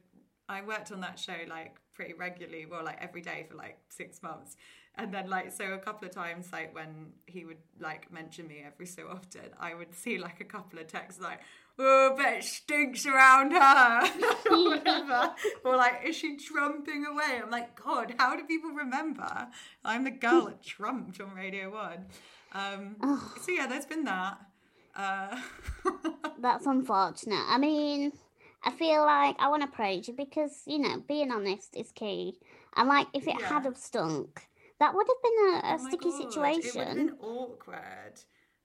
I 0.48 0.62
worked 0.62 0.92
on 0.92 1.02
that 1.02 1.20
show 1.20 1.36
like 1.50 1.76
pretty 1.94 2.14
regularly, 2.14 2.66
well 2.66 2.86
like 2.86 3.00
every 3.02 3.22
day 3.22 3.46
for 3.50 3.56
like 3.56 3.78
six 3.90 4.24
months, 4.24 4.56
and 4.96 5.14
then 5.14 5.30
like 5.30 5.52
so 5.52 5.74
a 5.74 5.78
couple 5.78 6.08
of 6.08 6.14
times 6.14 6.54
like 6.54 6.74
when 6.74 7.12
he 7.26 7.44
would 7.44 7.58
like 7.80 8.12
mention 8.12 8.48
me 8.48 8.64
every 8.66 8.86
so 8.86 9.08
often, 9.12 9.50
I 9.60 9.74
would 9.74 9.94
see 9.94 10.18
like 10.18 10.40
a 10.40 10.46
couple 10.46 10.80
of 10.80 10.88
texts 10.88 11.22
like. 11.22 11.42
Oh, 11.80 12.16
but 12.18 12.26
it 12.34 12.44
stinks 12.44 13.06
around 13.06 13.52
her, 13.52 14.02
or 14.50 14.70
whatever. 14.70 15.36
or 15.64 15.76
like, 15.76 16.02
is 16.04 16.16
she 16.16 16.36
trumping 16.36 17.06
away? 17.06 17.40
I'm 17.40 17.52
like, 17.52 17.80
God, 17.80 18.16
how 18.18 18.36
do 18.36 18.44
people 18.46 18.72
remember? 18.72 19.48
I'm 19.86 20.04
the 20.04 20.10
girl 20.10 20.46
that 20.46 20.64
trumped 20.64 21.22
on 21.22 21.36
Radio 21.36 21.72
One. 21.72 22.08
Um, 22.52 22.96
so 23.44 23.52
yeah, 23.52 23.68
there's 23.68 23.86
been 23.86 24.06
that. 24.06 24.40
Uh, 24.96 25.40
That's 26.40 26.66
unfortunate. 26.66 27.46
I 27.48 27.60
mean, 27.60 28.12
I 28.64 28.72
feel 28.72 29.02
like 29.06 29.36
I 29.40 29.48
want 29.50 29.62
to 29.64 29.68
praise 29.68 30.08
you 30.08 30.14
because 30.14 30.64
you 30.66 30.80
know 30.80 31.04
being 31.08 31.32
honest 31.32 31.76
is 31.76 31.92
key. 31.92 32.40
And 32.76 32.90
like, 32.90 33.08
if 33.14 33.28
it 33.28 33.36
Yeah. 33.40 33.48
had 33.48 33.66
have 33.66 33.78
stunk, 33.78 34.48
that 34.80 34.94
would 34.94 35.08
have 35.08 35.24
been 35.24 35.54
a, 35.54 35.74
a 35.76 35.80
Oh 35.80 35.88
sticky 35.88 36.10
God, 36.10 36.20
It 36.66 36.76
would 36.76 36.88
have 36.88 36.96
been 36.96 37.18
awkward. 37.22 38.14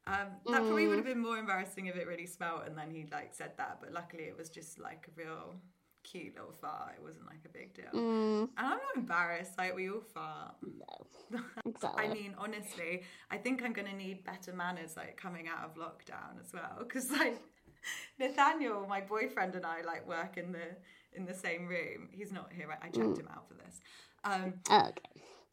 Um, 0.05 0.27
that 0.51 0.67
probably 0.67 0.85
Mm. 0.85 0.89
would 0.89 0.97
have 0.97 1.07
been 1.07 1.21
more 1.21 1.39
embarrassing 1.39 1.87
if 1.87 1.97
it 1.97 2.09
really 2.09 2.27
smelt 2.27 2.67
and 2.67 2.77
then 2.77 2.91
he 2.91 3.07
like 3.13 3.33
said 3.33 3.53
that. 3.57 3.79
But 3.81 3.93
luckily, 3.93 4.25
it 4.25 4.37
was 4.37 4.51
just 4.51 4.79
like 4.81 5.09
a 5.09 5.21
real 5.21 5.55
cute 6.03 6.35
little 6.35 6.53
fart. 6.53 6.95
It 6.97 7.03
wasn't 7.03 7.27
like 7.27 7.45
a 7.45 7.49
big 7.49 7.73
deal. 7.75 7.85
Mm, 7.95 8.43
And 8.57 8.67
I'm 8.67 8.71
not 8.79 8.97
embarrassed. 8.97 9.57
Like 9.59 9.75
we 9.77 9.89
all 9.91 10.01
fart. 10.01 10.57
No. 10.63 11.39
exactly. 11.67 12.05
I 12.05 12.13
mean, 12.13 12.35
honestly, 12.37 13.03
I 13.31 13.37
think 13.39 13.63
I'm 13.63 13.73
gonna 13.73 13.95
need 13.95 14.25
better 14.25 14.53
manners 14.53 14.97
like 14.97 15.17
coming 15.17 15.49
out 15.49 15.65
of 15.65 15.77
lockdown 15.77 16.41
as 16.45 16.53
well. 16.53 16.79
Because 16.81 17.11
like 17.11 17.41
Nathaniel, 18.19 18.87
my 18.89 19.01
boyfriend, 19.01 19.55
and 19.55 19.67
I 19.67 19.83
like 19.83 20.07
work 20.07 20.37
in 20.37 20.53
the 20.53 20.77
in 21.15 21.27
the 21.27 21.35
same 21.35 21.67
room. 21.67 22.09
He's 22.11 22.33
not 22.33 22.51
here. 22.53 22.69
I 22.71 22.87
I 22.87 22.91
checked 22.91 23.19
him 23.19 23.29
out 23.35 23.49
for 23.49 23.55
this. 23.55 23.81
Um, 24.25 24.55
okay. 24.71 24.91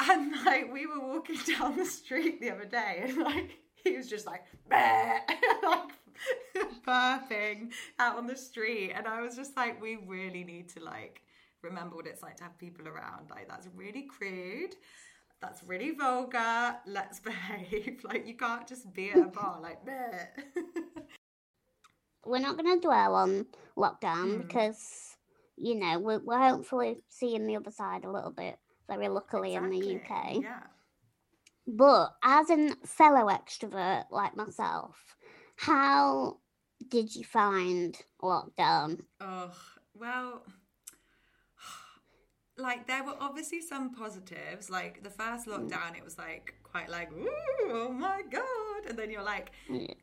and 0.02 0.32
like 0.46 0.72
we 0.72 0.86
were 0.86 1.00
walking 1.00 1.38
down 1.60 1.78
the 1.78 1.86
street 1.86 2.39
the 2.42 2.52
other 2.52 2.65
day, 2.65 3.04
and 3.04 3.18
like 3.18 3.60
he 3.84 3.96
was 3.96 4.10
just 4.10 4.26
like, 4.26 4.46
like 4.72 5.92
burping 6.86 7.72
out 7.98 8.18
on 8.18 8.28
the 8.28 8.36
street, 8.36 8.92
and 8.96 9.08
I 9.08 9.22
was 9.22 9.36
just 9.36 9.56
like, 9.56 9.82
we 9.82 9.98
really 10.06 10.44
need 10.44 10.70
to 10.70 10.84
like 10.84 11.22
remember 11.62 11.96
what 11.96 12.08
it's 12.08 12.22
like 12.22 12.38
to 12.38 12.44
have 12.44 12.58
people 12.58 12.88
around. 12.88 13.30
Like 13.30 13.48
that's 13.48 13.68
really 13.76 14.04
crude. 14.04 14.76
That's 15.42 15.63
really 15.63 15.92
vulgar. 15.92 16.76
Let's 16.86 17.20
behave. 17.20 18.02
Like 18.04 18.28
you 18.28 18.36
can't 18.36 18.68
just 18.68 18.94
be 18.94 19.12
at 19.12 19.18
a 19.18 19.26
bar 19.26 19.60
like 19.62 19.86
"Bleh." 19.86 20.28
We're 22.25 22.39
not 22.39 22.58
going 22.58 22.79
to 22.79 22.85
dwell 22.85 23.15
on 23.15 23.46
lockdown 23.77 24.37
Mm. 24.37 24.48
because 24.48 25.15
you 25.58 25.75
know 25.75 26.00
we're, 26.00 26.19
we're 26.19 26.50
hopefully 26.50 27.04
seeing 27.10 27.46
the 27.48 27.56
other 27.56 27.71
side 27.71 28.04
a 28.06 28.12
little 28.12 28.31
bit. 28.31 28.58
Very 28.87 29.08
luckily 29.08 29.54
in 29.54 29.69
the 29.69 29.96
UK. 29.98 30.41
Yeah. 30.41 30.62
But 31.67 32.15
as 32.23 32.50
a 32.50 32.75
fellow 32.85 33.27
extrovert 33.27 34.06
like 34.10 34.35
myself, 34.35 35.15
how 35.58 36.37
did 36.87 37.15
you 37.15 37.23
find 37.23 37.96
lockdown? 38.23 39.02
Oh, 39.21 39.52
well, 39.94 40.41
like 42.60 42.87
there 42.87 43.03
were 43.03 43.15
obviously 43.19 43.62
some 43.62 43.93
positives. 43.93 44.69
Like 44.69 45.03
the 45.03 45.10
first 45.10 45.47
lockdown, 45.47 45.97
it 45.97 46.03
was 46.03 46.17
like 46.17 46.53
quite 46.63 46.89
like, 46.89 47.12
ooh, 47.12 47.29
oh 47.71 47.91
my 47.91 48.21
god. 48.31 48.89
and 48.89 48.97
then 48.97 49.10
you're 49.12 49.23
like 49.23 49.51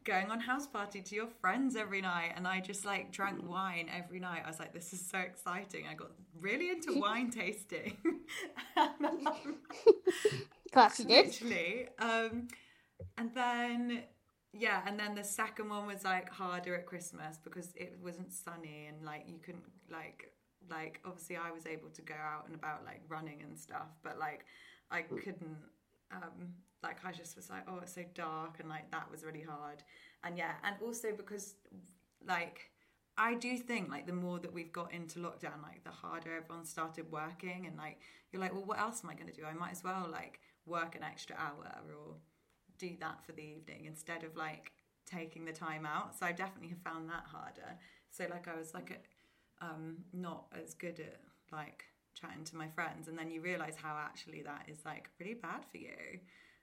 going 0.04 0.30
on 0.30 0.40
house 0.40 0.66
party 0.66 1.00
to 1.02 1.14
your 1.14 1.28
friends 1.40 1.76
every 1.76 2.00
night. 2.00 2.32
And 2.36 2.46
i 2.46 2.60
just 2.60 2.84
like 2.84 3.12
drank 3.12 3.38
wine 3.48 3.88
every 3.94 4.20
night. 4.20 4.42
I 4.44 4.48
was 4.48 4.58
like 4.58 4.72
this 4.72 4.92
is 4.92 5.04
so 5.08 5.18
exciting. 5.18 5.84
I 5.90 5.94
got 5.94 6.10
really 6.40 6.70
into 6.70 6.98
wine 7.04 7.30
tasting. 7.30 7.96
And, 8.76 9.04
um, 9.26 9.56
Of 10.66 10.72
course 10.72 10.98
you 10.98 11.04
did. 11.06 11.26
literally 11.26 11.88
um 11.98 12.48
and 13.16 13.30
then 13.34 14.02
yeah 14.52 14.82
and 14.86 14.98
then 14.98 15.14
the 15.14 15.24
second 15.24 15.68
one 15.68 15.86
was 15.86 16.04
like 16.04 16.28
harder 16.30 16.74
at 16.74 16.86
christmas 16.86 17.38
because 17.42 17.68
it 17.76 17.96
wasn't 18.02 18.32
sunny 18.32 18.86
and 18.88 19.04
like 19.04 19.24
you 19.26 19.38
couldn't 19.44 19.64
like 19.90 20.32
like 20.70 21.00
obviously 21.04 21.36
i 21.36 21.50
was 21.50 21.66
able 21.66 21.88
to 21.88 22.02
go 22.02 22.14
out 22.14 22.44
and 22.46 22.54
about 22.54 22.84
like 22.84 23.00
running 23.08 23.42
and 23.42 23.58
stuff 23.58 23.88
but 24.02 24.18
like 24.18 24.44
i 24.90 25.02
couldn't 25.02 25.58
um 26.12 26.54
like 26.82 26.98
i 27.04 27.12
just 27.12 27.36
was 27.36 27.50
like 27.50 27.62
oh 27.68 27.78
it's 27.82 27.94
so 27.94 28.04
dark 28.14 28.60
and 28.60 28.68
like 28.68 28.90
that 28.90 29.10
was 29.10 29.24
really 29.24 29.42
hard 29.42 29.82
and 30.24 30.36
yeah 30.36 30.52
and 30.64 30.76
also 30.82 31.08
because 31.16 31.54
like 32.26 32.70
I 33.18 33.34
do 33.34 33.56
think 33.56 33.90
like 33.90 34.06
the 34.06 34.12
more 34.12 34.38
that 34.40 34.52
we've 34.52 34.72
got 34.72 34.92
into 34.92 35.20
lockdown, 35.20 35.62
like 35.62 35.82
the 35.84 35.90
harder 35.90 36.36
everyone 36.36 36.66
started 36.66 37.10
working, 37.10 37.66
and 37.66 37.76
like 37.76 37.98
you're 38.30 38.42
like, 38.42 38.52
well, 38.52 38.64
what 38.64 38.78
else 38.78 39.02
am 39.02 39.10
I 39.10 39.14
going 39.14 39.28
to 39.28 39.32
do? 39.32 39.44
I 39.46 39.54
might 39.54 39.72
as 39.72 39.82
well 39.82 40.06
like 40.10 40.40
work 40.66 40.94
an 40.96 41.02
extra 41.02 41.36
hour 41.36 41.72
or 41.88 42.16
do 42.78 42.90
that 43.00 43.24
for 43.24 43.32
the 43.32 43.42
evening 43.42 43.86
instead 43.86 44.22
of 44.22 44.36
like 44.36 44.72
taking 45.06 45.44
the 45.44 45.52
time 45.52 45.86
out. 45.86 46.18
So 46.18 46.26
I 46.26 46.32
definitely 46.32 46.68
have 46.68 46.82
found 46.82 47.08
that 47.08 47.24
harder. 47.26 47.78
So 48.10 48.26
like 48.30 48.48
I 48.48 48.58
was 48.58 48.74
like 48.74 48.90
a, 48.90 48.96
um, 49.60 49.98
not 50.12 50.46
as 50.62 50.74
good 50.74 51.00
at 51.00 51.20
like 51.52 51.84
chatting 52.14 52.44
to 52.44 52.56
my 52.56 52.68
friends, 52.68 53.08
and 53.08 53.18
then 53.18 53.30
you 53.30 53.40
realize 53.40 53.76
how 53.76 53.96
actually 53.96 54.42
that 54.42 54.66
is 54.68 54.78
like 54.84 55.10
pretty 55.16 55.34
bad 55.34 55.64
for 55.70 55.78
you. 55.78 56.20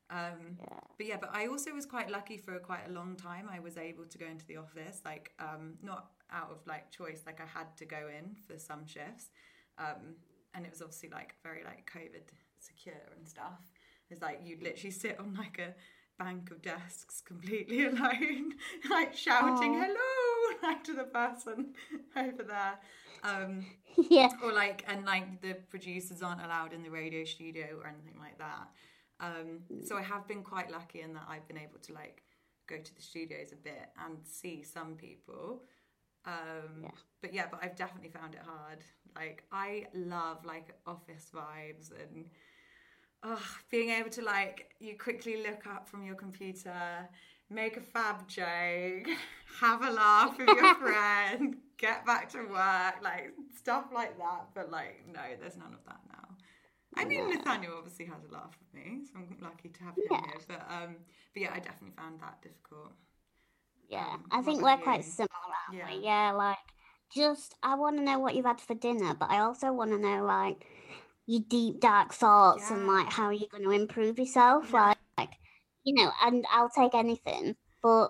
Um, 0.09 0.57
But 0.97 1.07
yeah, 1.07 1.17
but 1.19 1.31
I 1.33 1.47
also 1.47 1.71
was 1.73 1.85
quite 1.85 2.09
lucky 2.09 2.37
for 2.37 2.57
quite 2.59 2.87
a 2.87 2.91
long 2.91 3.15
time. 3.15 3.49
I 3.51 3.59
was 3.59 3.77
able 3.77 4.05
to 4.05 4.17
go 4.17 4.25
into 4.25 4.45
the 4.45 4.57
office, 4.57 5.01
like 5.05 5.31
um, 5.39 5.75
not 5.81 6.11
out 6.31 6.51
of 6.51 6.57
like 6.67 6.91
choice, 6.91 7.21
like 7.25 7.39
I 7.41 7.45
had 7.45 7.75
to 7.77 7.85
go 7.85 8.09
in 8.09 8.35
for 8.47 8.59
some 8.59 8.85
shifts, 8.85 9.29
um, 9.77 10.15
and 10.53 10.65
it 10.65 10.71
was 10.71 10.81
obviously 10.81 11.09
like 11.09 11.35
very 11.43 11.63
like 11.63 11.89
COVID 11.93 12.29
secure 12.59 13.01
and 13.17 13.27
stuff. 13.27 13.71
It's 14.09 14.21
like 14.21 14.41
you'd 14.43 14.61
literally 14.61 14.91
sit 14.91 15.19
on 15.19 15.33
like 15.33 15.59
a 15.59 15.73
bank 16.21 16.51
of 16.51 16.61
desks 16.61 17.21
completely 17.21 17.85
alone, 17.91 18.53
like 18.89 19.15
shouting 19.15 19.73
hello 19.73 20.22
like 20.63 20.83
to 20.85 20.93
the 20.93 21.03
person 21.03 21.73
over 22.15 22.43
there. 22.43 22.79
Um, 23.23 23.65
yeah. 24.09 24.29
or 24.43 24.51
like 24.51 24.83
and 24.87 25.05
like 25.05 25.41
the 25.41 25.53
producers 25.69 26.21
aren't 26.21 26.41
allowed 26.43 26.73
in 26.73 26.83
the 26.83 26.89
radio 26.89 27.23
studio 27.23 27.67
or 27.81 27.87
anything 27.87 28.19
like 28.19 28.37
that 28.37 28.67
um 29.21 29.59
so 29.85 29.95
i 29.95 30.01
have 30.01 30.27
been 30.27 30.41
quite 30.43 30.69
lucky 30.71 30.99
in 31.01 31.13
that 31.13 31.23
i've 31.29 31.47
been 31.47 31.57
able 31.57 31.79
to 31.83 31.93
like 31.93 32.23
go 32.67 32.75
to 32.77 32.95
the 32.95 33.01
studios 33.01 33.51
a 33.53 33.55
bit 33.55 33.89
and 34.05 34.17
see 34.25 34.63
some 34.63 34.95
people 34.95 35.61
um 36.25 36.81
Yeah. 36.83 36.89
but 37.21 37.33
yeah 37.33 37.45
but 37.49 37.59
i've 37.63 37.75
definitely 37.77 38.09
found 38.09 38.33
it 38.33 38.41
hard 38.45 38.79
like 39.15 39.43
i 39.51 39.85
love 39.93 40.43
like 40.43 40.73
office 40.85 41.29
vibes 41.33 41.91
and 41.91 42.25
oh, 43.23 43.41
being 43.69 43.89
able 43.91 44.09
to 44.09 44.21
like 44.23 44.73
you 44.79 44.97
quickly 44.97 45.43
look 45.43 45.65
up 45.67 45.87
from 45.87 46.03
your 46.03 46.15
computer 46.15 47.07
make 47.49 47.77
a 47.77 47.81
fab 47.81 48.27
joke 48.27 49.07
have 49.59 49.81
a 49.83 49.91
laugh 49.91 50.37
with 50.37 50.47
your 50.47 50.75
friend 50.81 51.57
get 51.77 52.05
back 52.05 52.29
to 52.29 52.39
work 52.39 52.95
like 53.03 53.31
stuff 53.57 53.85
like 53.93 54.17
that 54.17 54.47
but 54.55 54.71
like 54.71 55.03
no 55.11 55.21
there's 55.39 55.57
none 55.57 55.73
of 55.73 55.83
that 55.85 55.99
now 56.09 56.27
i 56.97 57.05
mean 57.05 57.29
nathaniel 57.29 57.73
obviously 57.77 58.05
has 58.05 58.23
a 58.29 58.33
laugh 58.33 58.55
with 58.59 58.73
me 58.83 59.01
so 59.05 59.19
i'm 59.19 59.37
lucky 59.41 59.69
to 59.69 59.83
have 59.83 59.95
him 59.95 60.03
Yeah. 60.09 60.21
here 60.21 60.41
but 60.47 60.65
um 60.71 60.95
but 61.33 61.41
yeah 61.41 61.51
i 61.53 61.59
definitely 61.59 61.95
found 61.97 62.19
that 62.21 62.41
difficult 62.41 62.93
Yeah, 63.89 64.13
Um, 64.13 64.23
I 64.31 64.41
think 64.41 64.61
we're 64.63 64.77
quite 64.77 65.03
similar, 65.03 65.29
aren't 65.67 65.77
Yeah. 65.77 65.97
we? 65.97 66.03
Yeah, 66.03 66.31
like 66.31 66.57
just 67.13 67.55
I 67.61 67.75
want 67.75 67.97
to 67.97 68.03
know 68.03 68.17
what 68.19 68.33
you've 68.35 68.45
had 68.45 68.61
for 68.61 68.73
dinner, 68.73 69.13
but 69.13 69.29
I 69.29 69.39
also 69.39 69.71
want 69.71 69.91
to 69.91 69.97
know 69.99 70.23
like 70.23 70.65
your 71.27 71.41
deep 71.47 71.79
dark 71.79 72.13
thoughts 72.13 72.71
and 72.71 72.87
like 72.87 73.05
Yeah. 73.05 73.11
how 73.11 73.29
you're 73.29 73.49
going 73.51 73.63
to 73.63 73.69
improve 73.71 74.17
yourself. 74.17 74.71
Yeah. 74.71 74.81
Like, 74.87 74.97
you 75.83 75.93
know, 75.95 76.11
and 76.21 76.45
I'll 76.51 76.69
take 76.69 76.93
anything, 76.95 77.55
but 77.81 78.09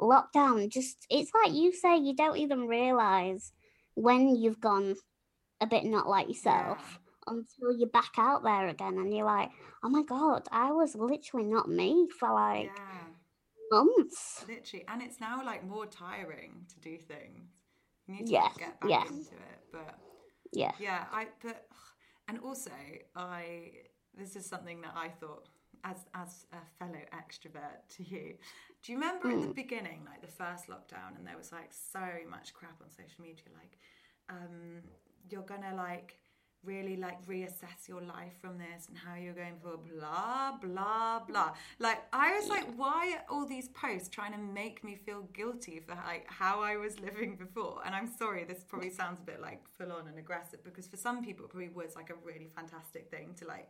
lockdown 0.00 0.68
just 0.68 1.06
it's 1.10 1.32
like 1.34 1.52
you 1.54 1.72
say, 1.72 1.96
you 1.96 2.14
don't 2.16 2.38
even 2.38 2.66
realize 2.68 3.52
when 3.94 4.34
you've 4.36 4.60
gone 4.60 4.96
a 5.60 5.66
bit 5.66 5.84
not 5.84 6.08
like 6.08 6.28
yourself 6.28 6.98
until 7.26 7.76
you're 7.78 7.88
back 7.88 8.12
out 8.18 8.42
there 8.42 8.68
again, 8.68 8.98
and 8.98 9.14
you're 9.14 9.26
like, 9.26 9.50
oh 9.82 9.88
my 9.88 10.02
god, 10.02 10.48
I 10.52 10.72
was 10.72 10.94
literally 10.94 11.46
not 11.46 11.68
me 11.68 12.08
for 12.18 12.32
like 12.32 12.72
yeah 12.74 13.06
months. 13.70 14.44
literally 14.48 14.84
and 14.88 15.02
it's 15.02 15.20
now 15.20 15.44
like 15.44 15.64
more 15.66 15.86
tiring 15.86 16.66
to 16.68 16.80
do 16.80 16.98
things 16.98 17.50
you 18.06 18.14
need 18.14 18.26
to 18.26 18.32
Yeah, 18.32 18.42
like, 18.42 18.58
get 18.58 18.80
back 18.80 18.90
yeah. 18.90 19.04
into 19.04 19.34
it 19.34 19.60
but 19.72 19.98
Yeah. 20.52 20.72
Yeah, 20.78 21.04
I 21.12 21.28
but 21.42 21.66
and 22.28 22.38
also 22.40 22.70
I 23.16 23.70
this 24.16 24.36
is 24.36 24.44
something 24.46 24.80
that 24.82 24.92
I 24.96 25.08
thought 25.08 25.48
as 25.84 26.06
as 26.14 26.46
a 26.52 26.64
fellow 26.78 27.00
extrovert 27.14 27.80
to 27.96 28.02
you. 28.02 28.34
Do 28.82 28.92
you 28.92 28.98
remember 28.98 29.30
at 29.30 29.40
the 29.40 29.54
beginning, 29.54 30.00
like 30.06 30.20
the 30.20 30.26
first 30.26 30.68
lockdown, 30.68 31.16
and 31.16 31.26
there 31.26 31.36
was 31.36 31.52
like 31.52 31.72
so 31.72 32.00
much 32.28 32.52
crap 32.52 32.80
on 32.82 32.90
social 32.90 33.22
media, 33.22 33.44
like 33.54 33.78
um, 34.28 34.82
you're 35.28 35.42
gonna 35.42 35.74
like 35.76 36.18
really 36.64 36.96
like 36.96 37.24
reassess 37.26 37.88
your 37.88 38.00
life 38.00 38.34
from 38.40 38.56
this 38.56 38.86
and 38.88 38.96
how 38.96 39.16
you're 39.16 39.34
going 39.34 39.56
for 39.60 39.76
blah 39.76 40.52
blah 40.60 41.20
blah. 41.20 41.52
Like 41.78 41.98
I 42.12 42.38
was 42.38 42.48
like, 42.48 42.66
why 42.76 43.14
are 43.16 43.34
all 43.34 43.46
these 43.46 43.68
posts 43.68 44.08
trying 44.08 44.32
to 44.32 44.38
make 44.38 44.84
me 44.84 44.94
feel 44.94 45.22
guilty 45.32 45.80
for 45.80 45.94
like 45.94 46.26
how 46.28 46.62
I 46.62 46.76
was 46.76 47.00
living 47.00 47.36
before? 47.36 47.82
And 47.84 47.94
I'm 47.94 48.06
sorry, 48.06 48.44
this 48.44 48.64
probably 48.64 48.90
sounds 48.90 49.18
a 49.20 49.24
bit 49.24 49.40
like 49.40 49.62
full 49.76 49.92
on 49.92 50.06
and 50.06 50.18
aggressive 50.18 50.62
because 50.64 50.86
for 50.86 50.96
some 50.96 51.24
people 51.24 51.46
it 51.46 51.50
probably 51.50 51.70
was 51.70 51.96
like 51.96 52.10
a 52.10 52.14
really 52.24 52.48
fantastic 52.54 53.10
thing 53.10 53.34
to 53.38 53.46
like 53.46 53.68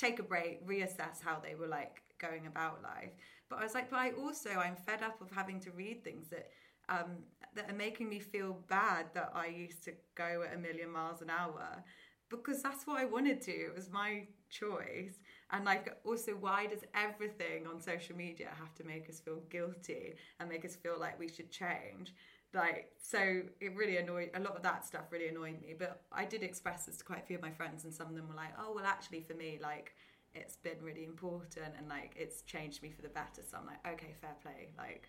take 0.00 0.18
a 0.18 0.22
break, 0.22 0.66
reassess 0.66 1.20
how 1.22 1.38
they 1.42 1.54
were 1.54 1.66
like 1.68 2.02
going 2.20 2.46
about 2.46 2.82
life. 2.82 3.12
But 3.48 3.60
I 3.60 3.64
was 3.64 3.74
like, 3.74 3.90
but 3.90 3.98
I 3.98 4.10
also 4.12 4.50
I'm 4.50 4.76
fed 4.76 5.02
up 5.02 5.20
of 5.20 5.30
having 5.30 5.60
to 5.60 5.70
read 5.72 6.04
things 6.04 6.28
that 6.30 6.48
um, 6.88 7.18
that 7.54 7.70
are 7.70 7.74
making 7.76 8.08
me 8.08 8.18
feel 8.18 8.58
bad 8.68 9.06
that 9.14 9.30
I 9.34 9.46
used 9.46 9.84
to 9.84 9.92
go 10.14 10.44
at 10.46 10.54
a 10.56 10.58
million 10.58 10.90
miles 10.90 11.22
an 11.22 11.30
hour 11.30 11.84
because 12.28 12.62
that's 12.62 12.86
what 12.86 12.98
I 13.00 13.04
wanted 13.04 13.40
to. 13.42 13.52
It 13.52 13.74
was 13.74 13.90
my 13.90 14.26
choice. 14.50 15.14
And 15.50 15.64
like 15.64 15.96
also 16.04 16.32
why 16.32 16.66
does 16.66 16.84
everything 16.94 17.66
on 17.66 17.80
social 17.80 18.16
media 18.16 18.48
have 18.58 18.74
to 18.76 18.84
make 18.84 19.08
us 19.08 19.20
feel 19.20 19.40
guilty 19.50 20.14
and 20.38 20.48
make 20.48 20.64
us 20.64 20.76
feel 20.76 20.96
like 20.98 21.18
we 21.18 21.28
should 21.28 21.50
change? 21.50 22.14
Like 22.52 22.90
so 23.00 23.42
it 23.60 23.76
really 23.76 23.98
annoyed 23.98 24.30
a 24.34 24.40
lot 24.40 24.56
of 24.56 24.62
that 24.62 24.84
stuff 24.84 25.04
really 25.10 25.28
annoyed 25.28 25.60
me. 25.60 25.74
But 25.78 26.02
I 26.12 26.24
did 26.24 26.42
express 26.42 26.86
this 26.86 26.98
to 26.98 27.04
quite 27.04 27.20
a 27.20 27.26
few 27.26 27.36
of 27.36 27.42
my 27.42 27.50
friends 27.50 27.84
and 27.84 27.94
some 27.94 28.08
of 28.08 28.14
them 28.14 28.28
were 28.28 28.34
like, 28.34 28.54
Oh 28.58 28.72
well 28.74 28.86
actually 28.86 29.20
for 29.20 29.34
me 29.34 29.58
like 29.62 29.94
it's 30.34 30.56
been 30.56 30.80
really 30.82 31.04
important 31.04 31.74
and 31.76 31.88
like 31.88 32.14
it's 32.16 32.42
changed 32.42 32.82
me 32.82 32.90
for 32.90 33.02
the 33.02 33.08
better. 33.08 33.42
So 33.48 33.58
I'm 33.58 33.66
like, 33.66 33.86
okay, 33.94 34.14
fair 34.20 34.34
play. 34.42 34.68
Like 34.76 35.08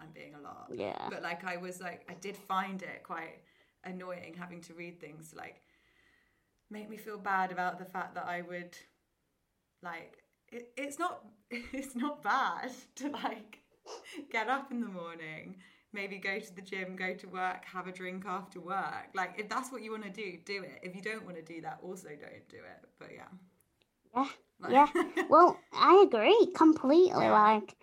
I'm 0.00 0.08
being 0.12 0.34
a 0.34 0.40
lot. 0.40 0.68
Yeah. 0.72 1.08
But 1.08 1.22
like 1.22 1.44
I 1.44 1.56
was 1.56 1.80
like 1.80 2.04
I 2.08 2.14
did 2.14 2.36
find 2.36 2.82
it 2.82 3.02
quite 3.02 3.40
annoying 3.84 4.34
having 4.36 4.60
to 4.60 4.74
read 4.74 5.00
things 5.00 5.32
like 5.36 5.62
make 6.70 6.90
me 6.90 6.96
feel 6.96 7.18
bad 7.18 7.52
about 7.52 7.78
the 7.78 7.84
fact 7.84 8.14
that 8.14 8.26
I 8.26 8.42
would 8.42 8.76
like 9.82 10.18
it, 10.48 10.72
it's 10.76 10.98
not 10.98 11.24
it's 11.50 11.94
not 11.94 12.22
bad 12.22 12.72
to 12.96 13.08
like 13.10 13.58
get 14.30 14.48
up 14.48 14.70
in 14.70 14.80
the 14.80 14.88
morning 14.88 15.56
maybe 16.00 16.18
go 16.18 16.38
to 16.38 16.52
the 16.54 16.62
gym 16.70 16.94
go 16.94 17.10
to 17.22 17.26
work 17.28 17.64
have 17.64 17.86
a 17.88 17.92
drink 18.00 18.24
after 18.26 18.60
work 18.60 19.06
like 19.14 19.32
if 19.42 19.48
that's 19.48 19.70
what 19.72 19.82
you 19.82 19.90
want 19.90 20.04
to 20.04 20.10
do 20.10 20.28
do 20.44 20.62
it 20.62 20.78
if 20.82 20.94
you 20.96 21.02
don't 21.10 21.24
want 21.24 21.36
to 21.36 21.42
do 21.54 21.60
that 21.60 21.78
also 21.82 22.08
don't 22.08 22.48
do 22.48 22.58
it 22.74 22.80
but 23.00 23.10
yeah 23.20 23.32
Yeah, 24.14 24.28
Like- 24.60 24.72
yeah. 24.72 24.88
Well, 25.28 25.58
I 25.72 26.04
agree 26.06 26.42
completely. 26.54 27.28
Like, 27.28 27.74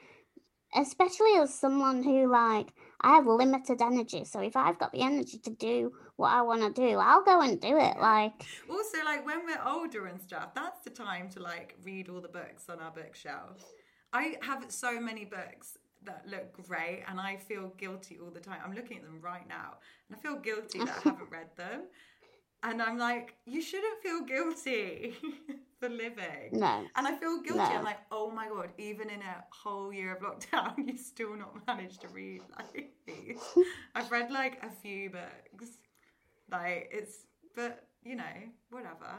especially 0.75 1.33
as 1.43 1.53
someone 1.53 2.03
who 2.03 2.19
like 2.31 2.67
I 3.01 3.15
have 3.17 3.27
limited 3.27 3.81
energy, 3.81 4.23
so 4.25 4.39
if 4.39 4.55
I've 4.55 4.79
got 4.79 4.91
the 4.93 5.01
energy 5.01 5.37
to 5.39 5.49
do 5.69 5.91
what 6.15 6.31
I 6.31 6.41
want 6.49 6.61
to 6.61 6.71
do, 6.85 6.97
I'll 6.97 7.23
go 7.23 7.41
and 7.41 7.59
do 7.59 7.73
it. 7.77 7.95
Like, 7.99 8.37
also 8.69 8.97
like 9.03 9.25
when 9.25 9.45
we're 9.45 9.61
older 9.65 10.05
and 10.07 10.19
stuff 10.21 10.49
that's 10.55 10.81
the 10.81 10.89
time 10.89 11.29
to 11.29 11.39
like 11.41 11.75
read 11.83 12.09
all 12.09 12.21
the 12.21 12.27
books 12.39 12.69
on 12.69 12.79
our 12.79 12.91
bookshelf 12.91 13.57
i 14.13 14.35
have 14.41 14.65
so 14.69 14.99
many 14.99 15.25
books 15.25 15.77
that 16.05 16.23
look 16.29 16.53
great 16.67 17.03
and 17.07 17.19
i 17.19 17.35
feel 17.37 17.73
guilty 17.77 18.17
all 18.21 18.29
the 18.31 18.39
time. 18.39 18.59
I'm 18.65 18.73
looking 18.73 18.97
at 18.97 19.03
them 19.03 19.19
right 19.21 19.47
now 19.47 19.75
and 20.09 20.17
i 20.17 20.19
feel 20.21 20.37
guilty 20.37 20.79
that 20.79 20.89
i 20.89 21.01
haven't 21.09 21.29
read 21.31 21.49
them. 21.55 21.81
And 22.63 22.81
i'm 22.81 22.97
like 22.97 23.35
you 23.45 23.61
shouldn't 23.61 24.01
feel 24.01 24.21
guilty 24.21 25.15
for 25.79 25.89
living. 25.89 26.49
No, 26.53 26.83
and 26.95 27.07
i 27.07 27.15
feel 27.15 27.41
guilty. 27.41 27.59
No. 27.59 27.77
i'm 27.77 27.83
like 27.83 27.99
oh 28.11 28.31
my 28.31 28.47
god 28.47 28.69
even 28.77 29.09
in 29.09 29.21
a 29.21 29.43
whole 29.49 29.91
year 29.93 30.15
of 30.15 30.21
lockdown 30.21 30.73
you 30.87 30.97
still 30.97 31.35
not 31.35 31.55
managed 31.67 32.01
to 32.01 32.07
read 32.09 32.41
like 32.57 32.91
these. 33.05 33.39
I've 33.95 34.11
read 34.11 34.31
like 34.31 34.63
a 34.63 34.69
few 34.69 35.09
books. 35.09 35.71
Like 36.51 36.89
it's 36.91 37.25
but 37.55 37.85
you 38.03 38.15
know 38.15 38.23
whatever. 38.69 39.11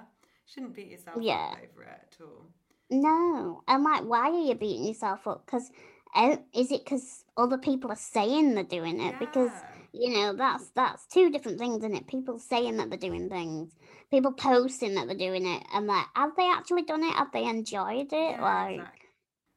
Shouldn't 0.46 0.74
beat 0.74 0.88
yourself 0.90 1.16
Yeah. 1.22 1.52
up 1.52 1.58
over 1.72 1.82
it 1.84 1.88
at 1.88 2.16
all. 2.20 2.46
No. 2.90 3.62
I'm 3.66 3.82
like, 3.82 4.04
why 4.04 4.28
are 4.30 4.38
you 4.48 4.54
beating 4.54 4.84
yourself 4.84 5.26
up? 5.26 5.44
Because 5.46 5.70
uh, 6.14 6.36
is 6.54 6.70
it 6.70 6.84
because 6.84 7.24
other 7.36 7.58
people 7.58 7.90
are 7.90 7.96
saying 7.96 8.54
they're 8.54 8.64
doing 8.64 9.00
it? 9.00 9.18
Because 9.18 9.50
you 9.92 10.12
know 10.14 10.34
that's 10.34 10.68
that's 10.70 11.06
two 11.06 11.30
different 11.30 11.58
things, 11.58 11.78
isn't 11.78 11.94
it? 11.94 12.06
People 12.06 12.38
saying 12.38 12.76
that 12.76 12.90
they're 12.90 12.98
doing 12.98 13.28
things, 13.28 13.72
people 14.10 14.32
posting 14.32 14.94
that 14.94 15.06
they're 15.06 15.16
doing 15.16 15.46
it, 15.46 15.62
and 15.72 15.86
like, 15.86 16.06
have 16.14 16.36
they 16.36 16.48
actually 16.48 16.82
done 16.82 17.02
it? 17.02 17.14
Have 17.14 17.32
they 17.32 17.44
enjoyed 17.44 18.12
it? 18.12 18.12
Yeah, 18.12 18.42
like, 18.42 18.74
exactly. 18.76 19.00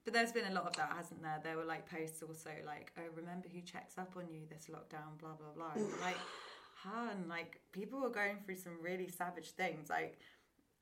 But 0.08 0.14
there's 0.14 0.32
been 0.32 0.46
a 0.46 0.54
lot 0.54 0.68
of 0.68 0.76
that, 0.78 0.94
hasn't 0.96 1.22
there? 1.22 1.40
There 1.44 1.58
were 1.58 1.66
like 1.66 1.90
posts 1.90 2.24
also 2.24 2.52
like, 2.66 2.94
oh, 2.98 3.02
remember 3.16 3.50
who 3.54 3.62
checks 3.62 3.98
up 3.98 4.14
on 4.16 4.30
you 4.30 4.42
this 4.50 4.68
lockdown, 4.72 5.20
blah, 5.20 5.34
blah, 5.34 5.52
blah. 5.54 5.84
Like, 6.02 6.18
hun, 6.76 7.26
like 7.28 7.60
people 7.74 8.00
were 8.00 8.10
going 8.10 8.38
through 8.46 8.56
some 8.56 8.78
really 8.82 9.10
savage 9.10 9.52
things. 9.52 9.90
Like, 9.90 10.18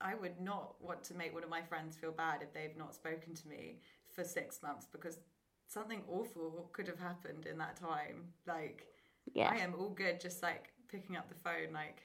I 0.00 0.14
would 0.14 0.40
not 0.40 0.76
want 0.80 1.02
to 1.04 1.14
make 1.14 1.34
one 1.34 1.42
of 1.42 1.50
my 1.50 1.62
friends 1.62 1.96
feel 1.96 2.12
bad 2.12 2.40
if 2.40 2.52
they've 2.54 2.76
not 2.76 2.94
spoken 2.94 3.34
to 3.34 3.48
me 3.48 3.80
for 4.08 4.22
six 4.22 4.62
months 4.62 4.86
because 4.92 5.18
something 5.66 6.02
awful 6.10 6.68
could 6.72 6.86
have 6.88 6.98
happened 6.98 7.46
in 7.46 7.58
that 7.58 7.76
time. 7.76 8.32
Like, 8.46 8.86
yeah, 9.32 9.50
I 9.52 9.58
am 9.58 9.74
all 9.78 9.90
good 9.90 10.20
just 10.20 10.42
like 10.42 10.72
picking 10.88 11.16
up 11.16 11.28
the 11.28 11.34
phone, 11.34 11.72
like 11.72 12.02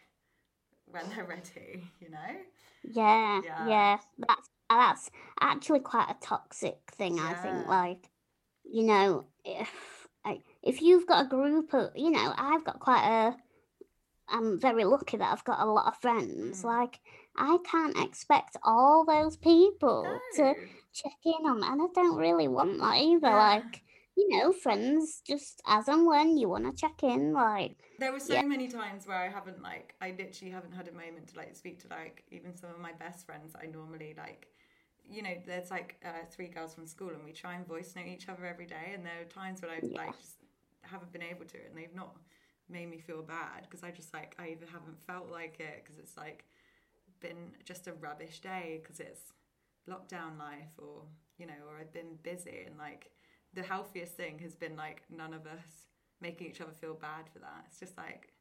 when 0.86 1.04
they're 1.10 1.26
ready, 1.36 1.84
you 2.00 2.10
know? 2.10 2.18
yeah, 2.84 3.42
Yeah. 3.44 3.68
yeah. 3.68 3.98
That's 4.18 4.50
that's 4.70 5.12
actually 5.40 5.82
quite 5.82 6.10
a 6.10 6.26
toxic 6.26 6.78
thing. 6.94 7.20
I 7.20 7.34
think. 7.34 7.68
Like, 7.68 8.10
you 8.64 8.84
know, 8.84 9.26
if 9.46 9.70
if 10.64 10.82
you've 10.82 11.08
got 11.08 11.26
a 11.26 11.30
group 11.30 11.74
of, 11.74 11.92
you 11.96 12.12
know, 12.12 12.34
I've 12.38 12.64
got 12.64 12.80
quite 12.80 13.06
a. 13.06 13.36
I'm 14.30 14.60
very 14.60 14.86
lucky 14.86 15.18
that 15.18 15.32
I've 15.32 15.44
got 15.44 15.60
a 15.60 15.66
lot 15.70 15.88
of 15.88 15.98
friends. 16.02 16.62
Mm. 16.62 16.66
Like, 16.66 17.00
I 17.36 17.58
can't 17.70 17.98
expect 17.98 18.56
all 18.64 19.04
those 19.06 19.36
people 19.36 20.20
to 20.36 20.44
No. 20.44 20.56
Check 20.94 21.14
in 21.26 21.46
on, 21.46 21.64
and 21.64 21.82
I 21.82 21.86
don't 21.94 22.18
really 22.18 22.48
want 22.48 22.80
that 22.80 22.98
either. 22.98 23.30
Yeah. 23.30 23.36
Like, 23.36 23.84
you 24.16 24.30
know, 24.30 24.52
friends, 24.52 25.22
just 25.26 25.62
as 25.68 25.88
and 25.88 26.06
when 26.06 26.38
you 26.38 26.50
want 26.50 26.66
to 26.66 26.74
check 26.80 27.04
in, 27.04 27.34
like, 27.34 27.78
There 28.00 28.12
were 28.12 28.20
so 28.20 28.34
Yeah. 28.34 28.42
many 28.44 28.68
times 28.68 29.06
where 29.08 29.18
I 29.18 29.30
haven't 29.30 29.62
like 29.62 29.96
I 30.02 30.12
literally 30.18 30.52
haven't 30.52 30.74
had 30.74 30.88
a 30.88 30.92
moment 30.92 31.28
to 31.30 31.38
like 31.38 31.56
speak 31.56 31.80
to 31.82 31.88
like 31.90 32.24
even 32.32 32.56
some 32.56 32.70
of 32.72 32.80
my 32.80 32.94
best 32.94 33.26
friends 33.26 33.54
I 33.62 33.68
normally 33.68 34.16
like 34.18 34.48
you 35.08 35.22
know 35.22 35.36
there's 35.46 35.70
like 35.70 35.98
uh, 36.06 36.26
three 36.32 36.48
girls 36.48 36.74
from 36.74 36.88
school 36.88 37.10
and 37.10 37.24
we 37.24 37.32
try 37.32 37.56
and 37.56 37.68
voice 37.68 37.94
note 37.96 38.08
each 38.08 38.28
other 38.30 38.46
every 38.46 38.66
day 38.66 38.92
and 38.94 39.06
there 39.06 39.22
are 39.22 39.26
times 39.26 39.62
when 39.62 39.72
I 39.72 39.82
Yeah. 39.82 39.98
like 40.04 40.18
just 40.20 40.38
haven't 40.82 41.12
been 41.12 41.22
able 41.22 41.46
to 41.46 41.58
and 41.68 41.78
they've 41.78 41.94
not 41.96 42.16
made 42.70 42.90
me 42.90 42.98
feel 43.00 43.22
bad 43.22 43.64
because 43.64 43.84
I 43.84 43.92
just 43.92 44.14
like 44.14 44.36
I 44.40 44.50
either 44.50 44.66
haven't 44.66 45.00
felt 45.06 45.30
like 45.30 45.60
it 45.60 45.84
because 45.84 46.00
it's 46.00 46.18
like 46.18 46.46
been 47.20 47.52
just 47.66 47.88
a 47.88 47.94
rubbish 47.94 48.40
day 48.40 48.80
because 48.82 49.00
it's 49.00 49.34
lockdown 49.90 50.38
life 50.38 50.72
or 50.78 51.04
you 51.38 51.46
know 51.46 51.54
or 51.68 51.78
I've 51.80 51.94
been 51.94 52.18
busy 52.24 52.64
and 52.68 52.78
like 52.78 53.12
the 53.54 53.64
healthiest 53.64 54.16
thing 54.16 54.40
has 54.40 54.56
been 54.56 54.76
like 54.76 55.04
none 55.10 55.34
of 55.34 55.46
us 55.46 55.88
making 56.22 56.48
each 56.48 56.62
other 56.62 56.72
feel 56.72 56.94
bad 56.94 57.26
for 57.34 57.40
that. 57.40 57.66
It's 57.68 57.80
just 57.80 57.98
like 57.98 58.32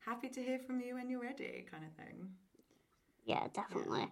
happy 0.00 0.28
to 0.30 0.42
hear 0.42 0.58
from 0.58 0.80
you 0.80 0.94
when 0.94 1.10
you're 1.10 1.20
ready, 1.20 1.66
kind 1.70 1.84
of 1.84 1.92
thing. 1.92 2.30
yeah, 3.24 3.46
definitely. 3.52 4.08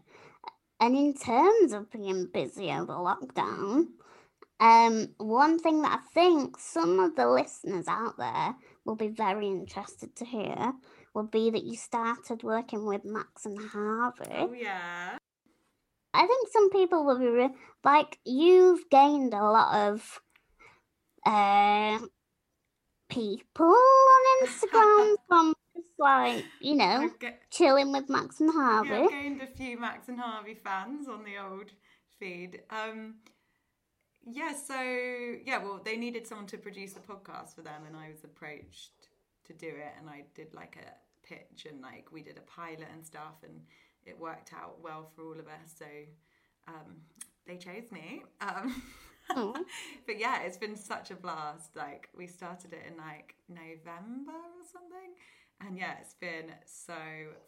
And 0.80 0.94
in 0.94 1.14
terms 1.14 1.72
of 1.72 1.90
being 1.90 2.26
busy 2.26 2.70
over 2.70 2.92
lockdown, 2.92 3.86
um, 4.60 5.08
one 5.18 5.58
thing 5.58 5.82
that 5.82 6.00
I 6.02 6.12
think 6.12 6.58
some 6.58 7.00
of 7.00 7.16
the 7.16 7.26
listeners 7.26 7.88
out 7.88 8.18
there 8.18 8.54
will 8.84 8.96
be 8.96 9.08
very 9.08 9.48
interested 9.48 10.14
to 10.16 10.24
hear 10.24 10.72
would 11.14 11.30
be 11.30 11.50
that 11.50 11.64
you 11.64 11.76
started 11.76 12.42
working 12.42 12.84
with 12.84 13.04
Max 13.04 13.46
and 13.46 13.58
Harvey. 13.58 14.26
Oh 14.30 14.52
yeah, 14.52 15.16
I 16.16 16.26
think 16.26 16.48
some 16.52 16.70
people 16.70 17.04
will 17.04 17.18
be 17.18 17.28
re- 17.28 17.54
like 17.84 18.18
you've 18.24 18.88
gained 18.90 19.34
a 19.34 19.42
lot 19.42 19.88
of 19.88 20.20
uh 21.24 21.98
people 23.08 23.66
on 23.66 24.46
Instagram 24.46 25.14
from 25.28 25.54
just 25.74 25.88
like 25.98 26.44
you 26.60 26.74
know 26.74 27.10
ga- 27.18 27.38
chilling 27.50 27.92
with 27.92 28.08
Max 28.08 28.40
and 28.40 28.50
yeah, 28.54 28.60
Harvey. 28.60 28.94
I've 28.94 29.10
gained 29.10 29.42
a 29.42 29.46
few 29.46 29.78
Max 29.78 30.08
and 30.08 30.18
Harvey 30.18 30.54
fans 30.54 31.08
on 31.08 31.24
the 31.24 31.38
old 31.38 31.72
feed. 32.18 32.62
Um, 32.70 33.16
yeah, 34.28 34.52
so 34.54 34.74
yeah, 35.44 35.58
well, 35.58 35.80
they 35.84 35.96
needed 35.96 36.26
someone 36.26 36.46
to 36.48 36.58
produce 36.58 36.96
a 36.96 37.00
podcast 37.00 37.54
for 37.54 37.62
them, 37.62 37.82
and 37.86 37.96
I 37.96 38.10
was 38.10 38.24
approached 38.24 39.08
to 39.46 39.52
do 39.52 39.68
it, 39.68 39.92
and 40.00 40.10
I 40.10 40.24
did 40.34 40.54
like 40.54 40.76
a 40.80 41.26
pitch, 41.26 41.66
and 41.70 41.80
like 41.80 42.10
we 42.12 42.22
did 42.22 42.38
a 42.38 42.40
pilot 42.40 42.88
and 42.92 43.06
stuff, 43.06 43.42
and 43.44 43.60
it 44.06 44.18
worked 44.18 44.52
out 44.52 44.76
well 44.82 45.10
for 45.14 45.22
all 45.22 45.38
of 45.38 45.46
us. 45.46 45.74
So 45.78 45.86
um, 46.68 46.96
they 47.46 47.56
chose 47.56 47.90
me. 47.90 48.22
Um, 48.40 48.82
but 50.06 50.18
yeah, 50.18 50.42
it's 50.42 50.56
been 50.56 50.76
such 50.76 51.10
a 51.10 51.16
blast. 51.16 51.76
Like 51.76 52.08
we 52.16 52.26
started 52.26 52.72
it 52.72 52.82
in 52.90 52.96
like 52.96 53.34
November 53.48 54.32
or 54.32 54.64
something, 54.72 55.14
and 55.60 55.76
yeah, 55.76 55.94
it's 56.00 56.14
been 56.14 56.52
so 56.64 56.94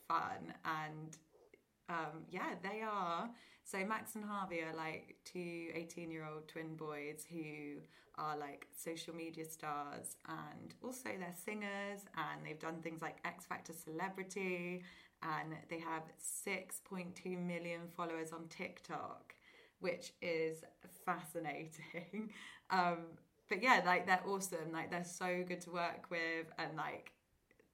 fun. 0.06 0.54
And 0.64 1.16
um, 1.88 2.24
yeah, 2.30 2.54
they 2.62 2.82
are. 2.82 3.30
So 3.64 3.84
Max 3.84 4.14
and 4.14 4.24
Harvey 4.24 4.60
are 4.60 4.74
like 4.74 5.16
two 5.24 5.68
18 5.74 6.10
year 6.10 6.26
old 6.26 6.48
twin 6.48 6.74
boys 6.74 7.26
who 7.30 7.80
are 8.16 8.36
like 8.36 8.66
social 8.76 9.14
media 9.14 9.44
stars 9.44 10.16
and 10.26 10.74
also 10.82 11.08
they're 11.18 11.34
singers 11.44 12.00
and 12.16 12.44
they've 12.44 12.58
done 12.58 12.80
things 12.82 13.00
like 13.00 13.18
X 13.24 13.46
Factor 13.46 13.72
Celebrity 13.72 14.82
and 15.22 15.54
they 15.68 15.78
have 15.80 16.02
6.2 16.20 17.38
million 17.44 17.80
followers 17.96 18.32
on 18.32 18.46
TikTok, 18.48 19.34
which 19.80 20.12
is 20.22 20.62
fascinating. 21.04 22.30
Um, 22.70 23.16
but 23.48 23.62
yeah, 23.62 23.80
like 23.86 24.04
they're 24.06 24.20
awesome. 24.28 24.72
Like 24.74 24.90
they're 24.90 25.02
so 25.02 25.42
good 25.48 25.62
to 25.62 25.70
work 25.70 26.10
with 26.10 26.52
and 26.58 26.76
like 26.76 27.12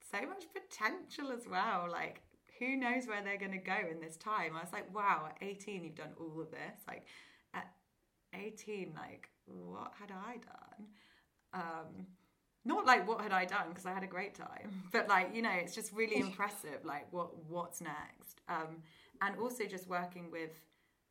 so 0.08 0.18
much 0.20 0.44
potential 0.52 1.32
as 1.32 1.48
well. 1.48 1.88
Like 1.90 2.22
who 2.58 2.76
knows 2.76 3.06
where 3.06 3.22
they're 3.22 3.38
going 3.38 3.52
to 3.52 3.58
go 3.58 3.76
in 3.90 4.00
this 4.00 4.16
time? 4.16 4.52
I 4.56 4.60
was 4.60 4.72
like, 4.72 4.94
wow, 4.94 5.28
at 5.30 5.36
18, 5.46 5.82
you've 5.82 5.96
done 5.96 6.12
all 6.18 6.40
of 6.40 6.50
this. 6.50 6.80
Like 6.86 7.06
at 7.52 7.66
18, 8.32 8.92
like 8.94 9.28
what 9.46 9.92
had 9.98 10.10
I 10.12 10.34
done? 10.34 10.86
Um, 11.52 12.06
not 12.64 12.86
like 12.86 13.06
what 13.06 13.20
had 13.20 13.32
I 13.32 13.44
done 13.44 13.68
because 13.68 13.86
I 13.86 13.92
had 13.92 14.02
a 14.02 14.08
great 14.08 14.34
time, 14.34 14.82
but 14.92 15.08
like 15.08 15.34
you 15.34 15.42
know, 15.42 15.52
it's 15.52 15.74
just 15.74 15.92
really 15.92 16.16
impressive. 16.28 16.84
Like 16.84 17.06
what 17.12 17.30
what's 17.48 17.80
next? 17.80 18.40
Um, 18.48 18.82
and 19.22 19.36
also 19.38 19.64
just 19.64 19.88
working 19.88 20.30
with 20.30 20.50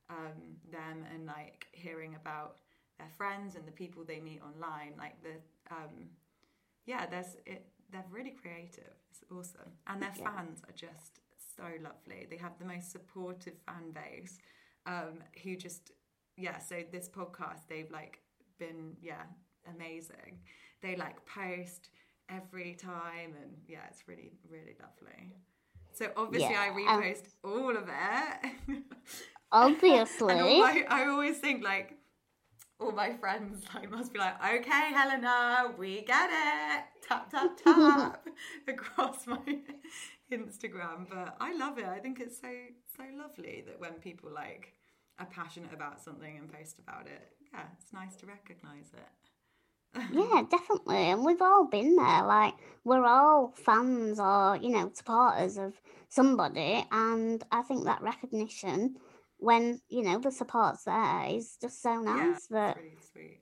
um, 0.10 0.58
them 0.72 1.06
and 1.14 1.26
like 1.26 1.68
hearing 1.72 2.16
about 2.16 2.58
their 3.00 3.10
friends 3.18 3.56
and 3.56 3.66
the 3.68 3.72
people 3.72 4.04
they 4.04 4.20
meet 4.20 4.42
online. 4.42 4.94
Like 4.98 5.22
the 5.24 5.36
um, 5.72 6.10
yeah, 6.86 7.06
there's 7.06 7.38
it. 7.46 7.66
They're 7.92 8.06
really 8.12 8.32
creative. 8.32 8.94
It's 9.12 9.24
awesome, 9.32 9.72
and 9.88 10.02
their 10.02 10.12
Yeah. 10.18 10.32
fans 10.32 10.62
are 10.68 10.74
just 10.76 11.20
so 11.56 11.64
lovely. 11.82 12.26
They 12.30 12.38
have 12.38 12.58
the 12.58 12.66
most 12.66 12.92
supportive 12.92 13.54
fan 13.66 13.92
base, 13.92 14.40
um, 14.86 15.20
who 15.44 15.56
just 15.56 15.92
yeah. 16.36 16.58
So 16.60 16.84
this 16.92 17.08
podcast, 17.10 17.68
they've 17.70 17.92
like 17.92 18.20
been 18.60 18.96
yeah 19.02 19.24
amazing. 19.74 20.40
They 20.84 20.96
like 20.96 21.18
post 21.26 21.90
every 22.30 22.76
time, 22.76 23.34
and 23.42 23.54
yeah, 23.68 23.80
it's 23.90 24.08
really 24.08 24.34
really 24.48 24.76
lovely. 24.80 25.34
So 25.94 26.12
obviously, 26.16 26.56
I 26.56 26.66
Yeah, 26.68 26.94
um, 26.94 27.02
repost 27.02 27.30
all 27.44 27.76
of 27.76 27.88
it. 27.88 28.84
Obviously. 29.52 30.34
My, 30.34 30.84
I 30.90 31.06
always 31.06 31.38
think 31.38 31.64
like 31.64 32.00
all 32.80 32.92
my 32.92 33.14
friends 33.14 33.64
like 33.74 33.90
must 33.92 34.12
be 34.12 34.20
like, 34.20 34.36
okay, 34.44 34.92
Helena, 34.92 35.72
we 35.78 36.02
get 36.02 36.30
it. 36.32 36.84
Tap 37.08 37.30
tap 37.30 37.52
tap 37.64 38.26
across 38.68 39.28
my 39.28 39.60
Instagram. 40.32 41.08
But 41.10 41.36
I 41.40 41.54
love 41.56 41.78
it. 41.78 41.86
I 41.86 42.00
think 42.00 42.20
it's 42.20 42.42
so 42.42 42.50
so 42.98 43.04
lovely 43.16 43.64
that 43.68 43.80
when 43.80 43.94
people 43.94 44.32
like 44.34 44.74
are 45.20 45.28
passionate 45.28 45.74
about 45.74 46.02
something 46.02 46.38
and 46.38 46.52
post 46.52 46.80
about 46.80 47.06
it, 47.06 47.34
yeah, 47.54 47.66
it's 47.80 47.94
nice 47.94 48.16
to 48.18 48.26
recognise 48.26 48.90
it. 48.94 49.23
Yeah, 50.10 50.44
definitely. 50.50 50.98
And 51.12 51.26
we've 51.26 51.42
all 51.42 51.66
been 51.66 51.96
there. 51.96 52.24
Like, 52.26 52.56
we're 52.84 53.06
all 53.06 53.54
fans 53.56 54.20
or, 54.20 54.58
you 54.58 54.70
know, 54.70 54.92
supporters 54.94 55.58
of 55.58 55.80
somebody. 56.10 56.86
And 56.92 57.44
I 57.52 57.62
think 57.64 57.86
that 57.86 58.02
recognition, 58.02 58.98
when, 59.38 59.82
you 59.90 60.04
know, 60.04 60.20
the 60.20 60.32
support's 60.32 60.84
there, 60.86 61.26
is 61.30 61.58
just 61.62 61.82
so 61.82 62.00
nice 62.02 62.38
it's 62.38 62.48
that 62.50 62.78
sweet. 63.12 63.42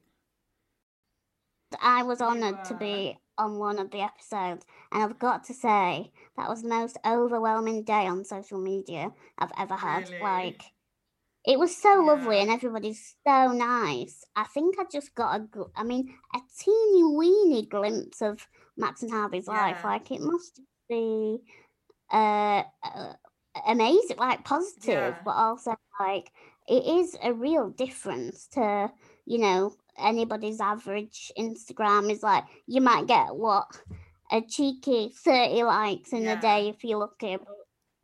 I 1.81 2.03
was 2.03 2.21
honoured 2.21 2.63
to 2.65 2.73
be 2.73 3.17
uh 3.37 3.41
on 3.43 3.57
one 3.57 3.77
of 3.79 3.91
the 3.91 4.01
episodes. 4.01 4.65
And 4.91 5.03
I've 5.03 5.19
got 5.19 5.43
to 5.45 5.53
say, 5.53 6.11
that 6.37 6.47
was 6.49 6.61
the 6.61 6.69
most 6.69 6.97
overwhelming 7.05 7.83
day 7.83 8.07
on 8.07 8.23
social 8.23 8.59
media 8.59 9.13
I've 9.37 9.51
ever 9.57 9.75
had. 9.75 10.09
Really? 10.09 10.21
Like, 10.21 10.63
it 11.45 11.57
was 11.57 11.75
so 11.75 12.03
lovely 12.05 12.39
and 12.39 12.49
everybody's 12.51 13.15
so 13.25 13.51
nice. 13.51 14.23
I 14.35 14.43
think 14.45 14.75
I 14.79 14.83
just 14.91 15.15
got 15.15 15.39
a, 15.39 15.43
gl- 15.43 15.71
I 15.75 15.83
mean, 15.83 16.13
a 16.35 16.39
teeny 16.59 17.03
weeny 17.03 17.65
glimpse 17.65 18.21
of 18.21 18.47
Max 18.77 19.01
and 19.03 19.11
Harvey's 19.11 19.47
life. 19.47 19.83
Like, 19.83 20.11
it 20.11 20.21
must 20.21 20.61
be 20.87 21.39
uh, 22.11 22.63
uh, 22.83 23.13
amazing, 23.67 24.17
like 24.17 24.43
positive, 24.43 25.15
Yeah. 25.15 25.17
but 25.25 25.31
also 25.31 25.75
like 25.99 26.31
it 26.67 26.85
is 26.85 27.17
a 27.23 27.33
real 27.33 27.69
difference 27.69 28.47
to, 28.49 28.91
you 29.25 29.39
know, 29.39 29.73
anybody's 29.97 30.61
average 30.61 31.31
Instagram 31.37 32.11
is 32.11 32.23
like 32.23 32.43
you 32.67 32.81
might 32.81 33.07
get 33.07 33.35
what 33.35 33.67
a 34.31 34.41
cheeky 34.41 35.11
thirty 35.15 35.63
likes 35.63 36.13
in 36.13 36.23
Yeah. 36.23 36.37
a 36.37 36.41
day 36.41 36.69
if 36.69 36.83
you're 36.83 36.99
lucky. 36.99 37.37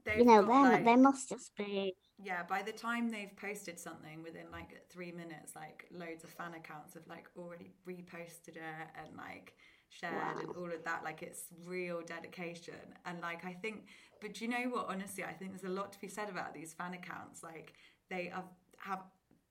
But 0.03 0.17
you 0.17 0.25
know, 0.25 0.41
them 0.41 0.49
like- 0.49 0.85
they 0.85 0.95
must 0.95 1.29
just 1.29 1.55
be 1.55 1.95
yeah 2.17 2.43
by 2.43 2.61
the 2.61 2.71
time 2.71 3.09
they've 3.09 3.35
posted 3.37 3.79
something 3.79 4.23
within 4.23 4.45
like 4.51 4.81
three 4.89 5.11
minutes 5.11 5.55
like 5.55 5.85
loads 5.91 6.23
of 6.23 6.29
fan 6.29 6.53
accounts 6.55 6.93
have 6.95 7.07
like 7.07 7.27
already 7.37 7.71
reposted 7.87 8.55
it 8.55 8.87
and 8.97 9.15
like 9.15 9.53
shared 9.89 10.39
and 10.39 10.49
all 10.57 10.65
of 10.65 10.83
that 10.83 11.03
like 11.03 11.23
it's 11.23 11.45
real 11.65 12.01
dedication. 12.05 12.75
And 13.05 13.21
like 13.21 13.45
i 13.45 13.53
think 13.53 13.85
but 14.21 14.41
you 14.41 14.47
know 14.47 14.63
what? 14.69 14.87
Honestly 14.89 15.23
i 15.23 15.33
think 15.33 15.51
there's 15.51 15.63
a 15.63 15.75
lot 15.75 15.91
to 15.93 15.99
be 15.99 16.07
said 16.07 16.29
about 16.29 16.53
these 16.53 16.73
fan 16.73 16.93
accounts. 16.93 17.43
Like 17.43 17.73
they 18.09 18.31
have 18.33 18.45
have 18.77 19.03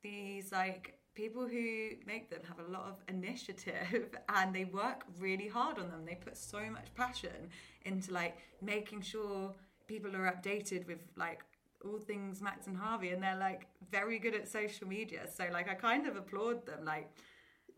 these 0.02 0.52
like 0.52 0.98
people 1.14 1.46
who 1.46 1.90
make 2.06 2.28
them 2.30 2.40
have 2.46 2.58
a 2.58 2.70
lot 2.70 2.84
of 2.86 2.96
initiative 3.08 4.10
and 4.28 4.54
they 4.54 4.66
work 4.66 5.04
really 5.18 5.48
hard 5.48 5.78
on 5.78 5.90
them. 5.90 6.04
They 6.04 6.14
put 6.14 6.36
so 6.36 6.60
much 6.70 6.94
passion 6.94 7.50
into 7.84 8.12
like 8.12 8.36
making 8.60 9.00
sure 9.00 9.54
people 9.86 10.14
are 10.14 10.30
updated 10.30 10.86
with 10.86 10.98
like 11.16 11.40
all 11.84 11.98
things 11.98 12.40
Max 12.40 12.66
and 12.66 12.76
Harvey, 12.76 13.10
and 13.10 13.22
they're 13.22 13.36
like 13.38 13.66
very 13.90 14.18
good 14.18 14.34
at 14.34 14.48
social 14.48 14.86
media. 14.88 15.26
So 15.32 15.46
like 15.52 15.68
I 15.68 15.74
kind 15.74 16.06
of 16.06 16.16
applaud 16.16 16.66
them. 16.66 16.84
Like 16.84 17.10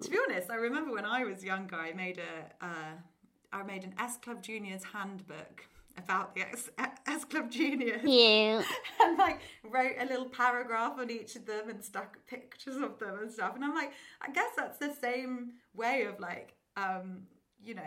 to 0.02 0.10
be 0.10 0.18
honest, 0.28 0.50
I 0.50 0.56
remember 0.56 0.92
when 0.92 1.04
I 1.04 1.24
was 1.24 1.42
younger, 1.44 1.76
I 1.76 1.92
made 1.92 2.18
a 2.18 2.64
uh, 2.64 2.94
I 3.52 3.62
made 3.62 3.84
an 3.84 3.94
S 3.98 4.16
Club 4.18 4.42
Juniors 4.42 4.82
handbook 4.84 5.64
about 5.96 6.34
the 6.34 6.42
S, 6.42 6.70
S 7.06 7.24
Club 7.24 7.50
Juniors 7.50 8.02
Yeah. 8.04 8.62
and 9.02 9.18
like 9.18 9.40
wrote 9.64 9.96
a 9.98 10.06
little 10.06 10.28
paragraph 10.28 10.94
on 10.98 11.10
each 11.10 11.34
of 11.36 11.44
them 11.46 11.68
and 11.68 11.84
stuck 11.84 12.18
pictures 12.26 12.76
of 12.76 12.98
them 12.98 13.18
and 13.20 13.30
stuff. 13.32 13.54
And 13.54 13.64
I'm 13.64 13.74
like, 13.74 13.92
I 14.22 14.30
guess 14.30 14.50
that's 14.56 14.78
the 14.78 14.94
same 14.94 15.54
way 15.74 16.04
of 16.04 16.20
like, 16.20 16.54
um, 16.76 17.22
you 17.60 17.74
know, 17.74 17.82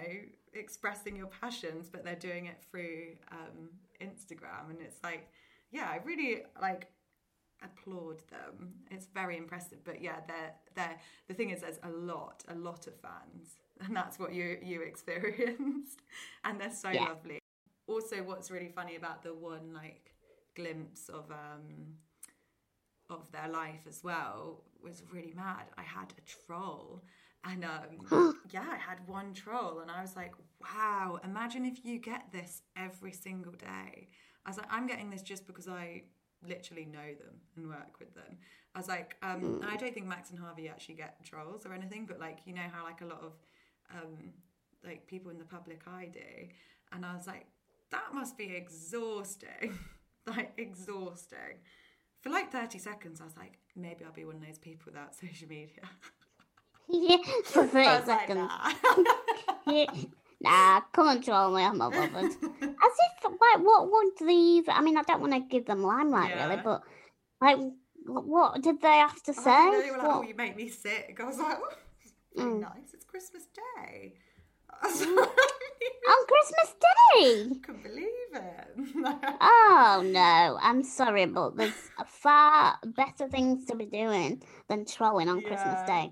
expressing 0.54 1.16
your 1.16 1.28
passions, 1.28 1.90
but 1.90 2.04
they're 2.04 2.16
doing 2.16 2.48
it 2.48 2.62
through 2.70 3.14
um, 3.32 3.70
Instagram. 4.02 4.70
And 4.70 4.80
it's 4.82 5.02
like, 5.04 5.30
yeah, 5.72 5.88
I 5.90 6.00
really 6.06 6.44
like 6.62 6.88
applaud 7.64 8.22
them. 8.30 8.74
It's 8.90 9.08
very 9.14 9.38
impressive. 9.38 9.80
But 9.84 10.02
yeah, 10.02 10.18
they're 10.28 10.54
they're 10.76 10.98
the 11.28 11.34
thing 11.34 11.52
is 11.52 11.62
there's 11.62 11.80
a 11.84 11.90
lot, 11.90 12.44
a 12.48 12.56
lot 12.56 12.88
of 12.88 12.96
fans. 13.00 13.58
And 13.84 13.96
that's 13.96 14.20
what 14.20 14.32
you 14.34 14.60
you 14.62 14.82
experienced. 14.84 16.02
and 16.44 16.62
they're 16.62 16.72
so 16.72 16.92
Yeah. 16.92 17.08
lovely. 17.10 17.40
Also 17.88 18.18
what's 18.24 18.52
really 18.52 18.70
funny 18.70 18.96
about 18.96 19.24
the 19.24 19.34
one 19.34 19.74
like 19.74 20.14
glimpse 20.56 21.10
of 21.10 21.32
um 21.32 21.96
of 23.10 23.30
their 23.32 23.50
life 23.50 23.82
as 23.88 24.04
well 24.04 24.64
was 24.82 25.04
really 25.12 25.34
mad. 25.36 25.66
I 25.78 25.84
had 25.84 26.14
a 26.18 26.22
troll 26.22 27.04
and 27.44 27.66
um 27.66 28.34
yeah, 28.52 28.66
I 28.72 28.78
had 28.78 29.06
one 29.08 29.34
troll 29.34 29.80
and 29.80 29.92
I 29.92 30.02
was 30.02 30.16
like, 30.16 30.34
wow, 30.62 31.20
imagine 31.24 31.66
if 31.66 31.84
you 31.84 32.00
get 32.00 32.32
this 32.32 32.62
every 32.76 33.12
single 33.12 33.54
day. 33.54 34.10
I 34.46 34.50
was 34.50 34.58
like, 34.58 34.68
I'm 34.72 34.88
getting 34.88 35.10
this 35.10 35.22
just 35.22 35.46
because 35.48 35.68
I 35.68 36.04
literally 36.48 36.86
know 36.86 37.00
them 37.00 37.36
and 37.56 37.68
work 37.68 38.00
with 38.00 38.14
them. 38.16 38.38
I 38.74 38.80
was 38.80 38.88
like, 38.88 39.18
um, 39.22 39.60
and 39.62 39.70
I 39.70 39.76
don't 39.76 39.94
think 39.94 40.08
Max 40.08 40.30
and 40.30 40.40
Harvey 40.40 40.70
actually 40.70 40.96
get 40.96 41.24
trolls 41.24 41.66
or 41.66 41.74
anything, 41.74 42.06
but 42.06 42.20
like, 42.20 42.40
you 42.46 42.54
know 42.54 42.66
how 42.72 42.84
like 42.84 43.02
a 43.02 43.06
lot 43.06 43.22
of 43.22 43.34
um, 43.94 44.32
like 44.84 45.06
people 45.08 45.32
in 45.32 45.38
the 45.38 45.46
public 45.46 45.82
eye 45.88 46.10
do. 46.12 46.48
And 46.92 47.06
I 47.06 47.14
was 47.14 47.28
like, 47.28 47.46
that 47.92 48.14
must 48.14 48.38
be 48.38 48.56
exhausting. 48.56 49.78
like, 50.28 50.54
exhausting. 50.58 51.60
For 52.22 52.30
like 52.30 52.52
30 52.52 52.80
seconds, 52.80 53.20
I 53.22 53.26
was 53.26 53.36
like, 53.38 53.58
maybe 53.76 54.06
I'll 54.06 54.14
be 54.14 54.26
one 54.26 54.38
of 54.38 54.46
those 54.46 54.60
people 54.60 54.86
without 54.88 55.16
social 55.22 55.48
media. 55.48 55.84
Yeah, 56.94 57.18
for 57.46 57.66
30 57.66 57.88
was 57.88 58.08
like. 58.08 58.28
Yeah. 59.66 59.86
Nah, 60.42 60.82
come 60.92 61.08
on, 61.08 61.22
troll 61.22 61.54
me. 61.56 61.64
I'm 61.64 61.78
not 61.78 61.94
bothered. 61.94 62.26
As 62.26 62.36
if, 62.42 63.24
like, 63.24 63.60
what 63.64 63.92
would 63.92 64.12
they? 64.20 64.64
I 64.72 64.82
mean, 64.82 64.98
I 64.98 65.04
don't 65.04 65.22
want 65.22 65.34
to 65.34 65.40
give 65.42 65.66
them 65.66 65.84
limelight, 65.84 66.34
really, 66.36 66.58
but 66.64 66.82
like, 67.40 67.58
what 68.06 68.62
did 68.62 68.82
they 68.82 68.98
have 68.98 69.22
to 69.24 69.34
Oh, 69.38 69.42
say? 69.44 69.52
no, 69.52 69.82
they 69.82 69.92
were 69.92 69.98
like, 69.98 70.08
oh, 70.08 70.24
you 70.24 70.36
make 70.36 70.56
me 70.56 70.68
sick. 70.70 71.20
I 71.22 71.26
was 71.26 71.38
like, 71.38 71.58
oh, 71.60 71.74
Mm. 72.38 72.62
nice. 72.62 72.94
It's 72.94 73.06
Christmas 73.06 73.46
Day. 73.54 74.14
I 74.72 74.88
On 74.88 76.28
Christmas 76.28 76.76
Day. 76.80 77.52
I 77.52 77.56
couldn't 77.66 77.84
believe 77.84 78.34
it. 78.34 79.18
Oh 79.44 80.04
no, 80.06 80.58
I'm 80.62 80.84
sorry, 80.84 81.26
but 81.26 81.58
there's 81.58 81.90
far 82.06 82.78
better 82.86 83.28
things 83.28 83.66
to 83.66 83.76
be 83.76 83.86
doing 83.86 84.42
than 84.70 84.86
trolling 84.86 85.30
on 85.30 85.42
Christmas 85.42 85.82
Yeah. 85.88 86.04
Day. 86.04 86.12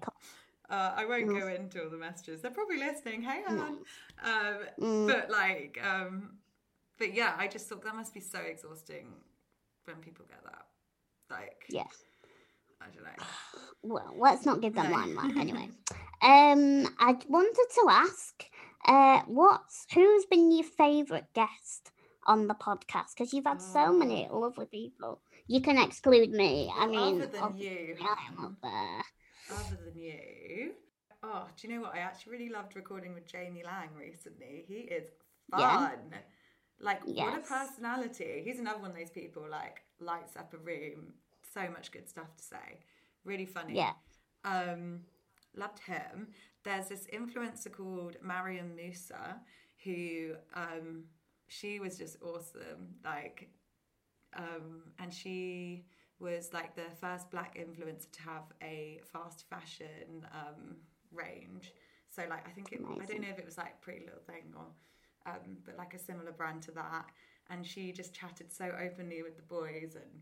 Uh, 0.69 0.93
I 0.95 1.05
won't 1.05 1.27
Mm. 1.27 1.39
go 1.39 1.47
into 1.47 1.83
all 1.83 1.89
the 1.89 1.97
messages. 1.97 2.41
They're 2.41 2.51
probably 2.51 2.77
listening. 2.77 3.21
Hey. 3.23 3.43
Anne. 3.47 3.59
Um, 4.21 4.57
Mm. 4.79 5.07
But 5.07 5.29
like, 5.31 5.79
um, 5.83 6.37
but 6.97 7.13
yeah, 7.13 7.33
I 7.37 7.47
just 7.47 7.67
thought 7.67 7.83
that 7.83 7.95
must 7.95 8.13
be 8.13 8.19
so 8.19 8.39
exhausting 8.39 9.13
when 9.85 9.97
people 9.97 10.25
get 10.29 10.43
that. 10.43 10.65
Like, 11.29 11.65
Yeah. 11.69 11.87
I 12.81 12.85
don't 12.93 13.03
know. 13.03 13.25
Well, 13.81 14.13
let's 14.17 14.45
not 14.45 14.59
give 14.61 14.73
them 14.75 14.91
No. 14.91 15.39
anyway. 15.41 15.69
Um, 16.21 16.85
I 16.99 17.17
wanted 17.29 17.67
to 17.75 17.87
ask, 17.89 18.43
uh, 18.85 19.21
what's 19.25 19.85
who's 19.93 20.25
been 20.25 20.51
your 20.51 20.65
favourite 20.65 21.31
guest 21.33 21.91
on 22.27 22.47
the 22.47 22.55
podcast? 22.55 23.15
Because 23.15 23.31
you've 23.33 23.45
had 23.45 23.61
so 23.61 23.93
many 23.93 24.27
Oh. 24.29 24.39
lovely 24.39 24.65
people. 24.65 25.21
You 25.47 25.61
can 25.61 25.77
exclude 25.77 26.29
me. 26.31 26.69
I 26.75 26.87
mean, 26.87 27.21
other 27.21 27.27
than 27.31 27.57
you, 27.57 27.95
I 28.01 28.15
am 28.27 28.45
up 28.45 28.53
there. 28.61 29.03
Other 29.51 29.77
than 29.83 30.01
you, 30.01 30.71
oh, 31.23 31.47
do 31.55 31.67
you 31.67 31.75
know 31.75 31.81
what? 31.81 31.95
I 31.95 31.99
actually 31.99 32.33
really 32.33 32.49
loved 32.49 32.75
recording 32.75 33.13
with 33.13 33.25
Jamie 33.25 33.63
Laing 33.63 33.95
recently. 33.97 34.65
He 34.67 34.75
is 34.75 35.09
fun. 35.49 35.99
Yeah. 36.11 36.17
Like, 36.81 37.05
what 37.05 37.37
a 37.37 37.41
personality. 37.41 38.41
He's 38.45 38.59
another 38.59 38.79
one 38.79 38.91
of 38.91 38.95
those 38.97 39.09
people, 39.09 39.43
like, 39.49 39.81
lights 39.99 40.37
up 40.37 40.53
a 40.53 40.57
room. 40.57 41.13
So 41.53 41.61
much 41.71 41.91
good 41.91 42.07
stuff 42.07 42.35
to 42.37 42.43
say. 42.43 42.79
Really 43.25 43.45
funny. 43.45 43.75
Yeah. 43.75 43.93
Um, 44.45 45.01
loved 45.55 45.79
him. 45.79 46.27
There's 46.63 46.87
this 46.87 47.07
influencer 47.13 47.71
called 47.71 48.17
Mariam 48.21 48.75
Musa 48.75 49.41
who 49.83 50.33
um, 50.53 51.05
she 51.47 51.79
was 51.79 51.97
just 51.97 52.17
awesome. 52.21 52.95
Like, 53.03 53.49
um, 54.37 54.83
and 54.99 55.13
she 55.13 55.85
was 56.19 56.51
like 56.53 56.75
the 56.75 56.89
first 56.99 57.31
black 57.31 57.57
influencer 57.57 58.11
to 58.11 58.21
have 58.21 58.43
a 58.61 58.99
fast 59.11 59.45
fashion 59.49 60.25
um, 60.33 60.75
range. 61.11 61.73
So 62.09 62.23
like 62.29 62.47
I 62.47 62.51
think 62.51 62.71
it, 62.71 62.81
I 62.83 63.05
don't 63.05 63.21
know 63.21 63.29
if 63.29 63.39
it 63.39 63.45
was 63.45 63.57
like 63.57 63.79
Pretty 63.81 64.05
Little 64.05 64.21
Thing 64.25 64.53
or, 64.55 64.65
um, 65.25 65.57
but 65.65 65.77
like 65.77 65.93
a 65.93 65.99
similar 65.99 66.31
brand 66.31 66.61
to 66.63 66.71
that. 66.71 67.05
And 67.49 67.65
she 67.65 67.91
just 67.91 68.13
chatted 68.13 68.51
so 68.51 68.71
openly 68.79 69.23
with 69.23 69.35
the 69.35 69.43
boys, 69.43 69.95
and 69.95 70.21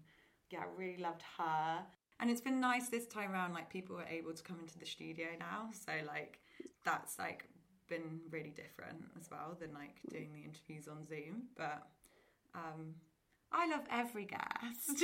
yeah, 0.50 0.60
I 0.60 0.66
really 0.78 1.02
loved 1.02 1.24
her. 1.38 1.80
And 2.20 2.30
it's 2.30 2.42
been 2.42 2.62
nice 2.62 2.88
this 2.88 3.06
time 3.06 3.34
around. 3.34 3.54
Like 3.54 3.70
people 3.70 3.98
are 3.98 4.08
able 4.08 4.34
to 4.34 4.44
come 4.44 4.60
into 4.60 4.80
the 4.80 4.86
studio 4.86 5.28
now, 5.40 5.70
so 5.74 5.92
like 6.06 6.40
that's 6.86 7.20
like 7.20 7.50
been 7.90 8.22
really 8.30 8.52
different 8.52 9.04
as 9.20 9.30
well 9.30 9.58
than 9.60 9.74
like 9.74 10.00
doing 10.10 10.32
the 10.34 10.42
interviews 10.42 10.88
on 10.88 11.06
Zoom. 11.06 11.44
But 11.58 11.88
um, 12.56 12.96
I 13.52 13.68
love 13.70 13.84
every 13.92 14.26
guest. 14.26 15.04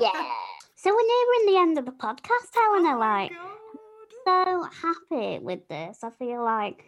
Yeah. 0.00 0.30
So 0.76 0.90
we're 0.94 1.02
nearing 1.02 1.46
the 1.54 1.58
end 1.60 1.78
of 1.78 1.84
the 1.86 1.90
podcast, 1.92 2.54
Helena. 2.54 2.94
Oh 2.94 2.98
like, 3.00 3.32
so 4.24 4.62
happy 4.86 5.38
with 5.40 5.66
this. 5.68 6.04
I 6.04 6.10
feel 6.10 6.44
like 6.44 6.84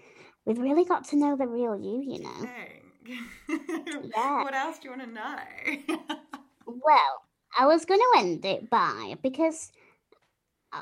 we've 0.47 0.59
really 0.59 0.84
got 0.84 1.05
to 1.09 1.16
know 1.16 1.36
the 1.36 1.49
real 1.49 1.76
you, 1.76 2.03
you 2.07 2.22
know. 2.22 2.49
Yeah. 4.16 4.45
What 4.45 4.55
else 4.55 4.78
do 4.78 4.88
you 4.91 4.97
want 4.97 5.03
to 5.09 5.97
know? 5.99 6.07
Well, 6.66 7.22
I 7.59 7.66
was 7.66 7.84
going 7.84 7.99
to 7.99 8.20
end 8.20 8.45
it 8.45 8.70
by 8.70 9.16
because 9.22 9.72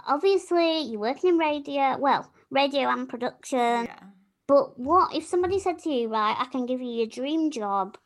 obviously 0.06 0.82
you're 0.82 1.00
working 1.00 1.30
in 1.30 1.38
radio, 1.38 1.96
well, 1.98 2.30
radio 2.50 2.88
and 2.90 3.08
production. 3.08 3.58
yeah. 3.86 3.98
But 4.46 4.78
what 4.78 5.14
if 5.14 5.24
somebody 5.24 5.60
said 5.60 5.78
to 5.80 5.90
you, 5.90 6.08
right, 6.08 6.36
I 6.38 6.44
can 6.46 6.66
give 6.66 6.80
you 6.80 6.88
your 6.90 7.06
dream 7.06 7.50
job 7.50 7.96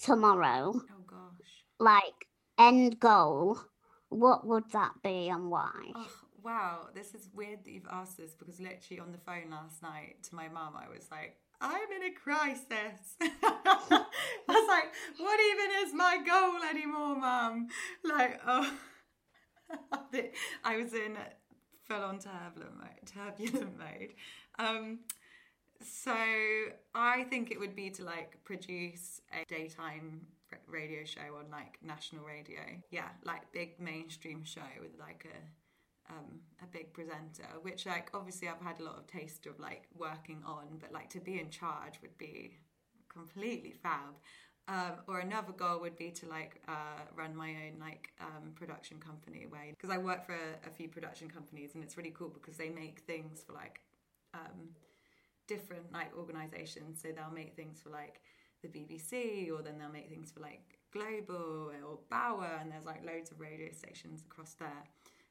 tomorrow, 0.00 0.72
Oh. 0.74 0.97
Like 1.78 2.26
end 2.58 3.00
goal? 3.00 3.58
What 4.10 4.46
would 4.46 4.70
that 4.72 4.92
be 5.02 5.28
and 5.28 5.50
why? 5.50 5.72
Oh, 5.94 6.10
wow, 6.42 6.88
this 6.94 7.14
is 7.14 7.28
weird 7.34 7.64
that 7.64 7.70
you've 7.70 7.88
asked 7.90 8.16
this 8.16 8.34
because 8.34 8.58
literally 8.58 9.00
on 9.00 9.12
the 9.12 9.18
phone 9.18 9.50
last 9.50 9.82
night 9.82 10.22
to 10.24 10.34
my 10.34 10.48
mum, 10.48 10.74
I 10.76 10.88
was 10.88 11.08
like, 11.10 11.36
I'm 11.60 11.90
in 11.96 12.04
a 12.04 12.14
crisis. 12.14 13.16
I 13.20 14.04
was 14.48 14.68
like, 14.68 14.92
what 15.18 15.40
even 15.40 15.86
is 15.86 15.94
my 15.94 16.18
goal 16.24 16.68
anymore, 16.70 17.16
mum? 17.16 17.68
Like, 18.04 18.40
oh, 18.46 18.72
I 20.64 20.76
was 20.76 20.94
in 20.94 21.16
full 21.86 22.02
on 22.02 22.18
turbulent 22.18 22.76
mode. 22.76 23.06
Turbulent 23.06 23.78
mode. 23.78 24.14
Um, 24.58 25.00
so 25.82 26.14
I 26.94 27.24
think 27.24 27.50
it 27.50 27.58
would 27.58 27.76
be 27.76 27.90
to 27.90 28.04
like 28.04 28.38
produce 28.44 29.20
a 29.32 29.44
daytime 29.48 30.26
radio 30.66 31.04
show 31.04 31.36
on 31.38 31.50
like 31.50 31.78
national 31.82 32.24
radio. 32.24 32.60
Yeah, 32.90 33.08
like 33.24 33.50
big 33.52 33.80
mainstream 33.80 34.44
show 34.44 34.70
with 34.80 34.98
like 34.98 35.26
a 35.26 35.38
um, 36.10 36.40
a 36.62 36.66
big 36.66 36.92
presenter, 36.92 37.46
which 37.62 37.86
like 37.86 38.10
obviously 38.14 38.48
I've 38.48 38.60
had 38.60 38.80
a 38.80 38.84
lot 38.84 38.96
of 38.96 39.06
taste 39.06 39.46
of 39.46 39.58
like 39.58 39.84
working 39.96 40.42
on, 40.46 40.78
but 40.80 40.92
like 40.92 41.10
to 41.10 41.20
be 41.20 41.38
in 41.38 41.50
charge 41.50 42.00
would 42.02 42.16
be 42.18 42.58
completely 43.12 43.72
fab. 43.72 44.14
Um, 44.68 44.92
or 45.06 45.20
another 45.20 45.52
goal 45.52 45.80
would 45.80 45.96
be 45.96 46.10
to 46.10 46.28
like 46.28 46.60
uh, 46.68 47.00
run 47.16 47.34
my 47.34 47.48
own 47.48 47.80
like 47.80 48.10
um, 48.20 48.52
production 48.54 48.98
company 48.98 49.46
where 49.48 49.62
because 49.70 49.88
I 49.88 49.96
work 49.96 50.26
for 50.26 50.34
a, 50.34 50.68
a, 50.68 50.70
few 50.70 50.88
production 50.88 51.30
companies 51.30 51.70
and 51.74 51.82
it's 51.82 51.96
really 51.96 52.10
cool 52.10 52.28
because 52.28 52.58
they 52.58 52.68
make 52.68 53.00
things 53.06 53.42
for 53.46 53.54
like 53.54 53.80
um, 54.34 54.68
different 55.46 55.90
like 55.90 56.14
organizations. 56.14 57.00
So 57.00 57.08
they'll 57.16 57.34
make 57.34 57.56
things 57.56 57.80
for 57.80 57.88
like 57.88 58.20
the 58.62 58.68
BBC 58.68 59.50
or 59.50 59.62
then 59.62 59.78
they'll 59.78 59.90
make 59.90 60.08
things 60.08 60.30
for 60.30 60.40
like 60.40 60.78
Global 60.92 61.70
or 61.84 61.98
Bauer 62.10 62.58
and 62.60 62.72
there's 62.72 62.84
like 62.84 63.04
loads 63.04 63.30
of 63.30 63.40
radio 63.40 63.70
stations 63.72 64.22
across 64.22 64.54
there. 64.54 64.84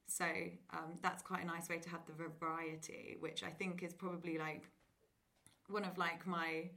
So 0.08 0.26
um, 0.72 0.94
that's 1.02 1.22
quite 1.22 1.44
a 1.44 1.48
nice 1.48 1.68
way 1.68 1.80
to 1.80 1.90
have 1.90 2.02
the 2.06 2.14
variety, 2.14 3.18
which 3.20 3.44
I 3.44 3.50
think 3.50 3.84
is 3.84 3.94
probably 3.94 4.38
like 4.38 4.70
one 5.68 5.84
of 5.84 5.98
like 5.98 6.26
my 6.26 6.70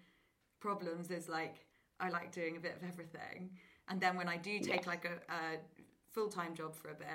problems 0.61 1.11
is 1.11 1.29
like 1.29 1.67
I 2.01 2.09
like 2.09 2.33
doing 2.33 2.57
a 2.57 2.61
bit 2.61 2.77
of 2.77 2.89
everything. 2.89 3.51
And 3.89 4.01
then 4.01 4.17
when 4.17 4.29
I 4.29 4.37
do 4.37 4.59
take 4.59 4.85
yeah. 4.85 4.91
like 4.91 5.05
a, 5.05 5.33
a 5.33 5.59
full 6.13 6.29
time 6.29 6.55
job 6.55 6.75
for 6.75 6.91
a 6.91 6.95
bit, 6.95 7.07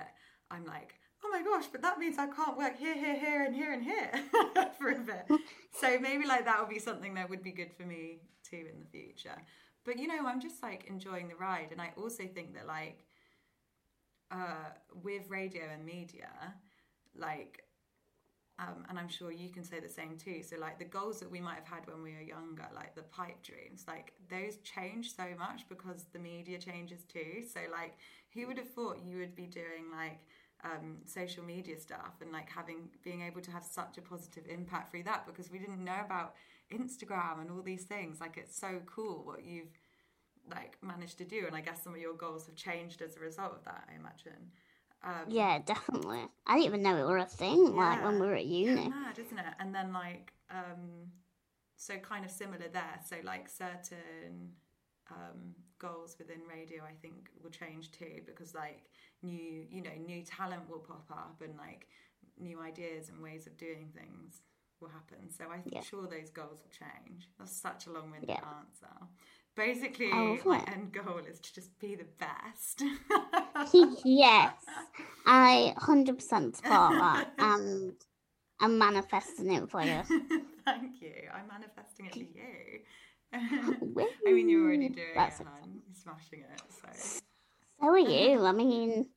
I'm 0.49 0.65
like, 0.65 0.95
oh 1.23 1.29
my 1.31 1.41
gosh, 1.41 1.65
but 1.71 1.81
that 1.81 1.99
means 1.99 2.17
I 2.17 2.27
can't 2.27 2.57
work 2.57 2.77
here, 2.77 2.95
here, 2.95 3.17
here, 3.19 3.43
and 3.43 3.55
here, 3.55 3.73
and 3.73 3.83
here 3.83 4.11
for 4.77 4.91
a 4.91 4.99
bit. 4.99 5.25
so 5.79 5.99
maybe 5.99 6.25
like 6.25 6.45
that 6.45 6.59
would 6.59 6.69
be 6.69 6.79
something 6.79 7.15
that 7.15 7.29
would 7.29 7.43
be 7.43 7.51
good 7.51 7.73
for 7.73 7.83
me 7.83 8.19
too 8.49 8.65
in 8.71 8.79
the 8.79 8.85
future. 8.85 9.37
But 9.83 9.97
you 9.99 10.07
know, 10.07 10.25
I'm 10.25 10.41
just 10.41 10.61
like 10.63 10.85
enjoying 10.87 11.27
the 11.27 11.35
ride. 11.35 11.69
And 11.71 11.81
I 11.81 11.91
also 11.97 12.23
think 12.27 12.53
that 12.55 12.67
like 12.67 13.05
uh, 14.31 14.71
with 15.03 15.29
radio 15.29 15.63
and 15.73 15.85
media, 15.85 16.29
like 17.17 17.63
um, 18.57 18.85
and 18.89 18.97
I'm 18.97 19.09
sure 19.09 19.31
you 19.31 19.49
can 19.49 19.65
say 19.65 19.81
the 19.81 19.89
same 19.89 20.15
too. 20.17 20.41
So, 20.41 20.57
like 20.57 20.79
the 20.79 20.85
goals 20.85 21.19
that 21.19 21.29
we 21.29 21.41
might 21.41 21.55
have 21.55 21.67
had 21.67 21.87
when 21.87 22.01
we 22.01 22.13
were 22.13 22.21
younger, 22.21 22.65
like 22.73 22.95
the 22.95 23.03
pipe 23.03 23.43
dreams, 23.43 23.83
like 23.87 24.13
those 24.29 24.57
change 24.59 25.13
so 25.13 25.25
much 25.37 25.67
because 25.67 26.05
the 26.13 26.19
media 26.19 26.57
changes 26.57 27.03
too. 27.03 27.43
So, 27.51 27.59
like, 27.71 27.95
who 28.33 28.47
would 28.47 28.57
have 28.57 28.69
thought 28.69 28.99
you 29.03 29.17
would 29.19 29.35
be 29.35 29.45
doing 29.45 29.91
like 29.91 30.19
um, 30.63 30.97
social 31.05 31.43
media 31.43 31.77
stuff 31.77 32.15
and 32.21 32.31
like 32.31 32.49
having 32.49 32.89
being 33.03 33.21
able 33.23 33.41
to 33.41 33.51
have 33.51 33.63
such 33.63 33.97
a 33.97 34.01
positive 34.01 34.45
impact 34.47 34.91
through 34.91 35.03
that 35.03 35.25
because 35.27 35.51
we 35.51 35.59
didn't 35.59 35.83
know 35.83 35.99
about 36.05 36.35
Instagram 36.73 37.41
and 37.41 37.51
all 37.51 37.61
these 37.61 37.83
things. 37.83 38.19
Like, 38.19 38.37
it's 38.37 38.57
so 38.57 38.81
cool 38.85 39.23
what 39.25 39.43
you've 39.43 39.77
like 40.49 40.77
managed 40.81 41.17
to 41.17 41.25
do, 41.25 41.43
and 41.47 41.55
I 41.55 41.61
guess 41.61 41.83
some 41.83 41.93
of 41.93 41.99
your 41.99 42.13
goals 42.13 42.45
have 42.45 42.55
changed 42.55 43.01
as 43.01 43.17
a 43.17 43.19
result 43.19 43.53
of 43.53 43.63
that. 43.65 43.87
I 43.91 43.95
imagine. 43.95 44.51
Um, 45.03 45.25
yeah, 45.27 45.59
definitely. 45.59 46.21
I 46.47 46.55
didn't 46.55 46.65
even 46.65 46.83
know 46.83 46.97
it 46.97 47.07
were 47.07 47.17
a 47.17 47.25
thing. 47.25 47.67
Yeah. 47.67 47.73
Like 47.73 48.03
when 48.03 48.19
we 48.19 48.27
were 48.27 48.35
at 48.35 48.45
uni. 48.45 48.89
Mad, 48.89 49.19
isn't 49.19 49.37
it? 49.37 49.45
And 49.59 49.73
then 49.73 49.93
like, 49.93 50.33
um, 50.49 51.11
so 51.75 51.97
kind 51.97 52.25
of 52.25 52.31
similar 52.31 52.67
there. 52.71 52.99
So 53.07 53.17
like 53.23 53.47
certain 53.47 54.53
um, 55.11 55.53
goals 55.77 56.15
within 56.17 56.39
radio, 56.49 56.83
I 56.83 56.93
think 57.01 57.29
will 57.43 57.51
change 57.51 57.91
too 57.91 58.21
because 58.25 58.55
like 58.55 58.83
new, 59.21 59.65
you 59.69 59.83
know, 59.83 59.91
new 60.03 60.23
talent 60.23 60.69
will 60.69 60.79
pop 60.79 61.05
up 61.11 61.41
and 61.43 61.55
like 61.57 61.87
new 62.39 62.59
ideas 62.59 63.09
and 63.09 63.21
ways 63.21 63.45
of 63.45 63.57
doing 63.57 63.91
things 63.95 64.41
will 64.85 64.91
happen. 64.91 65.29
So 65.29 65.45
I'm 65.51 65.63
yeah. 65.65 65.81
sure 65.81 66.03
those 66.03 66.29
goals 66.29 66.59
will 66.61 66.71
change. 66.71 67.29
That's 67.39 67.55
such 67.55 67.87
a 67.87 67.91
long-winded 67.91 68.29
yeah. 68.29 68.35
answer. 68.35 69.07
Basically, 69.55 70.09
oh, 70.11 70.37
my 70.45 70.63
end 70.67 70.91
goal 70.91 71.21
is 71.29 71.39
to 71.39 71.53
just 71.53 71.79
be 71.79 71.95
the 71.95 72.05
best. 72.19 72.83
yes, 74.03 74.53
I 75.25 75.73
100% 75.77 76.19
support 76.19 76.61
that. 76.61 77.29
And 77.37 77.93
I'm 78.59 78.77
manifesting 78.77 79.53
it 79.53 79.69
for 79.69 79.81
you. 79.81 80.01
Thank 80.65 81.01
you. 81.01 81.13
I'm 81.33 81.47
manifesting 81.47 82.07
it 82.07 82.13
for 82.13 82.19
you. 82.19 82.79
I 84.27 84.31
mean, 84.31 84.49
you're 84.49 84.65
already 84.65 84.89
doing 84.89 85.07
That's 85.15 85.39
it, 85.39 85.47
hon. 85.47 85.81
You're 85.87 85.95
smashing 85.95 86.39
it. 86.41 86.61
So. 86.69 87.19
so 87.79 87.87
are 87.87 87.97
you. 87.97 88.45
I 88.45 88.51
mean, 88.51 89.07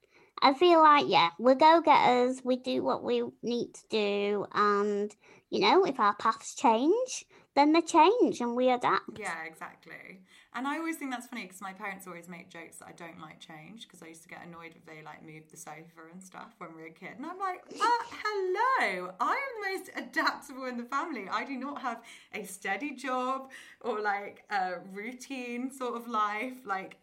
I 0.40 0.54
feel 0.54 0.80
like, 0.80 1.06
yeah, 1.08 1.30
we're 1.38 1.56
go 1.56 1.82
getters. 1.84 2.42
We 2.44 2.56
do 2.56 2.84
what 2.84 3.02
we 3.02 3.24
need 3.42 3.74
to 3.74 3.82
do. 3.90 4.46
And, 4.52 5.14
you 5.50 5.60
know, 5.60 5.84
if 5.84 5.98
our 5.98 6.14
paths 6.14 6.54
change, 6.54 7.24
then 7.54 7.72
they 7.72 7.80
change 7.80 8.40
and 8.40 8.54
we 8.54 8.70
adapt. 8.70 9.18
Yeah, 9.18 9.44
exactly. 9.44 10.20
And 10.54 10.66
I 10.66 10.78
always 10.78 10.96
think 10.96 11.10
that's 11.10 11.26
funny 11.26 11.42
because 11.42 11.60
my 11.60 11.72
parents 11.72 12.06
always 12.06 12.28
make 12.28 12.50
jokes 12.50 12.78
that 12.78 12.88
I 12.88 12.92
don't 12.92 13.20
like 13.20 13.40
change 13.40 13.86
because 13.86 14.02
I 14.02 14.08
used 14.08 14.22
to 14.22 14.28
get 14.28 14.44
annoyed 14.46 14.72
if 14.76 14.84
they 14.86 15.02
like 15.02 15.24
moved 15.24 15.50
the 15.50 15.56
sofa 15.56 16.08
and 16.12 16.22
stuff 16.22 16.54
when 16.58 16.74
we 16.74 16.82
were 16.82 16.88
a 16.88 16.92
kid. 16.92 17.14
And 17.16 17.26
I'm 17.26 17.38
like, 17.38 17.62
uh, 17.68 18.04
hello, 18.24 19.12
I 19.20 19.32
am 19.32 19.62
the 19.62 19.78
most 19.78 19.90
adaptable 19.96 20.66
in 20.66 20.76
the 20.76 20.84
family. 20.84 21.28
I 21.30 21.44
do 21.44 21.56
not 21.56 21.82
have 21.82 22.02
a 22.34 22.44
steady 22.44 22.94
job 22.94 23.50
or 23.80 24.00
like 24.00 24.44
a 24.50 24.74
routine 24.92 25.70
sort 25.70 25.96
of 25.96 26.08
life. 26.08 26.64
Like 26.64 26.96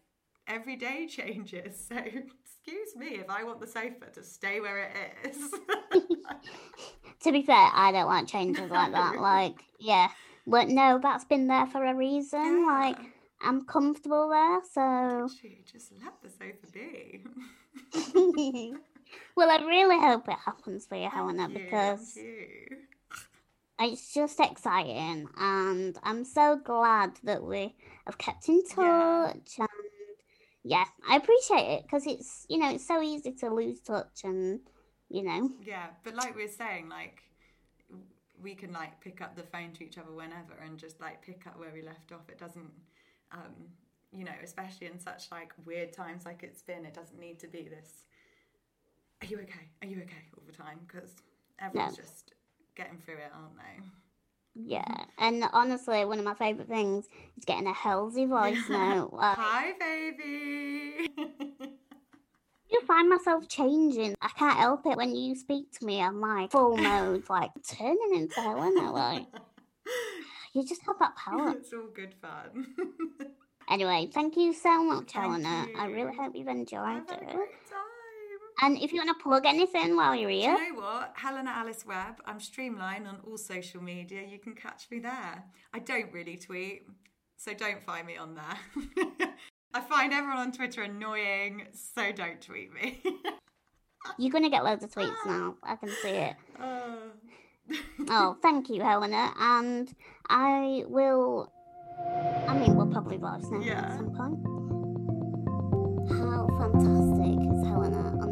every 0.47 0.75
day 0.75 1.07
changes. 1.09 1.85
So 1.89 2.01
excuse 2.65 2.95
me 2.95 3.17
if 3.19 3.29
I 3.29 3.43
want 3.43 3.59
the 3.59 3.67
sofa 3.67 4.09
to 4.13 4.23
stay 4.23 4.59
where 4.59 4.79
it 4.79 4.91
is. 5.29 5.51
to 7.23 7.31
be 7.31 7.43
fair, 7.43 7.69
I 7.73 7.91
don't 7.91 8.07
like 8.07 8.27
changes 8.27 8.71
like 8.71 8.91
that. 8.91 9.15
Like, 9.19 9.63
yeah. 9.79 10.09
But 10.47 10.69
no, 10.69 10.99
that's 11.01 11.25
been 11.25 11.47
there 11.47 11.67
for 11.67 11.83
a 11.83 11.93
reason. 11.93 12.39
Yeah. 12.39 12.65
Like, 12.65 12.97
I'm 13.41 13.65
comfortable 13.65 14.29
there, 14.29 14.61
so. 14.71 15.29
just 15.71 15.91
let 16.03 16.13
the 16.23 16.29
sofa 16.29 16.71
be. 16.73 17.23
well, 19.35 19.51
I 19.51 19.63
really 19.65 19.99
hope 19.99 20.27
it 20.27 20.37
happens 20.43 20.85
for 20.85 20.95
you, 20.95 21.09
Helena, 21.09 21.47
you, 21.49 21.59
because 21.59 22.17
it's 23.79 24.13
just 24.13 24.39
exciting, 24.39 25.27
and 25.37 25.97
I'm 26.03 26.23
so 26.23 26.59
glad 26.63 27.11
that 27.23 27.43
we 27.43 27.75
have 28.05 28.17
kept 28.17 28.49
in 28.49 28.63
touch. 28.65 28.77
Yeah. 28.77 29.31
And 29.59 29.69
yeah, 30.67 30.85
I 31.07 31.17
appreciate 31.17 31.77
it 31.77 31.83
because 31.83 32.07
it's 32.07 32.47
you 32.49 32.57
know 32.57 32.71
it's 32.71 32.87
so 32.87 32.99
easy 32.99 33.31
to 33.33 33.53
lose 33.53 33.79
touch, 33.81 34.23
and 34.23 34.59
you 35.09 35.23
know. 35.23 35.51
Yeah, 35.63 35.87
but 36.03 36.15
like 36.15 36.35
we 36.35 36.43
are 36.43 36.47
saying, 36.47 36.89
like 36.89 37.21
we 38.41 38.55
can 38.55 38.73
like 38.73 38.99
pick 38.99 39.21
up 39.21 39.35
the 39.35 39.43
phone 39.43 39.73
to 39.73 39.83
each 39.83 39.99
other 39.99 40.11
whenever 40.11 40.55
and 40.65 40.79
just 40.79 40.99
like 40.99 41.21
pick 41.21 41.45
up 41.45 41.59
where 41.59 41.71
we 41.71 41.83
left 41.83 42.11
off. 42.11 42.27
It 42.29 42.39
doesn't, 42.39 42.71
um, 43.31 43.53
you 44.11 44.25
know, 44.25 44.33
especially 44.43 44.87
in 44.87 44.97
such 44.97 45.29
like 45.31 45.53
weird 45.65 45.93
times 45.93 46.25
like 46.25 46.41
it's 46.41 46.63
been. 46.63 46.83
It 46.83 46.95
doesn't 46.95 47.19
need 47.19 47.37
to 47.41 47.47
be 47.47 47.69
this. 47.69 48.05
Are 49.21 49.27
you 49.27 49.37
okay? 49.41 49.69
Are 49.83 49.87
you 49.87 49.97
okay 49.97 50.25
all 50.35 50.43
the 50.47 50.51
time? 50.51 50.79
Because 50.87 51.15
everyone's 51.59 51.95
just 51.95 52.33
getting 52.75 52.97
through 52.97 53.17
it, 53.17 53.31
aren't 53.35 53.55
they? 53.55 53.83
Yeah, 54.55 54.83
mm-hmm. 54.83 55.03
and 55.19 55.43
honestly, 55.51 56.05
one 56.05 56.17
of 56.19 56.25
my 56.25 56.33
favourite 56.33 56.69
things 56.69 57.05
is 57.37 57.45
getting 57.45 57.67
a 57.67 57.73
healthy 57.73 58.25
voice 58.25 58.57
note. 58.69 59.09
Like, 59.11 59.37
Hi, 59.37 59.73
baby. 59.79 61.09
you 62.71 62.81
find 62.87 63.09
myself 63.09 63.47
changing. 63.49 64.15
I 64.21 64.29
can't 64.29 64.57
help 64.57 64.85
it 64.85 64.97
when 64.97 65.13
you 65.13 65.35
speak 65.35 65.71
to 65.79 65.85
me. 65.85 66.01
I'm 66.01 66.21
like 66.21 66.51
full 66.51 66.77
mode, 66.77 67.23
like 67.29 67.51
turning 67.67 68.11
into 68.15 68.39
Helena. 68.39 68.91
Like 68.93 69.25
you 70.53 70.65
just 70.65 70.81
have 70.85 70.99
that 70.99 71.15
power. 71.17 71.49
It's 71.49 71.73
all 71.73 71.89
good 71.93 72.13
fun. 72.21 72.67
anyway, 73.69 74.09
thank 74.13 74.37
you 74.37 74.53
so 74.53 74.83
much, 74.85 75.11
thank 75.11 75.25
Helena. 75.25 75.67
You. 75.69 75.77
I 75.77 75.85
really 75.87 76.15
hope 76.15 76.33
you've 76.33 76.47
enjoyed 76.47 77.03
it. 77.11 77.35
And 78.61 78.77
if 78.77 78.93
you 78.93 79.03
want 79.03 79.17
to 79.17 79.23
plug 79.23 79.45
anything 79.45 79.95
while 79.95 80.15
you're 80.15 80.29
here. 80.29 80.55
Do 80.55 80.61
you 80.61 80.73
know 80.73 80.81
what? 80.81 81.13
Helena 81.15 81.51
Alice 81.51 81.85
Webb. 81.85 82.21
I'm 82.25 82.39
Streamline 82.39 83.05
on 83.05 83.19
all 83.27 83.37
social 83.37 83.81
media. 83.81 84.21
You 84.23 84.39
can 84.39 84.53
catch 84.53 84.89
me 84.89 84.99
there. 84.99 85.43
I 85.73 85.79
don't 85.79 86.11
really 86.13 86.37
tweet, 86.37 86.83
so 87.35 87.53
don't 87.53 87.83
find 87.83 88.07
me 88.07 88.15
on 88.17 88.35
there. 88.35 89.27
I 89.73 89.81
find 89.81 90.13
everyone 90.13 90.37
on 90.37 90.51
Twitter 90.53 90.83
annoying, 90.83 91.67
so 91.73 92.13
don't 92.13 92.41
tweet 92.41 92.73
me. 92.73 93.03
You're 94.17 94.31
going 94.31 94.43
to 94.45 94.49
get 94.49 94.63
loads 94.63 94.83
of 94.83 94.91
tweets 94.91 95.25
now. 95.25 95.55
I 95.63 95.75
can 95.75 95.89
see 96.01 96.09
it. 96.09 96.35
Uh... 96.57 96.95
oh, 98.09 98.37
thank 98.41 98.69
you, 98.69 98.81
Helena. 98.81 99.33
And 99.37 99.93
I 100.29 100.83
will. 100.87 101.51
I 102.47 102.57
mean, 102.57 102.75
we'll 102.75 102.87
probably 102.87 103.17
voice 103.17 103.45
now 103.49 103.61
yeah. 103.61 103.81
at 103.81 103.97
some 103.97 104.11
point. 104.15 104.39
How 106.09 106.47
fantastic 106.57 107.51
is 107.51 107.67
Helena. 107.67 108.24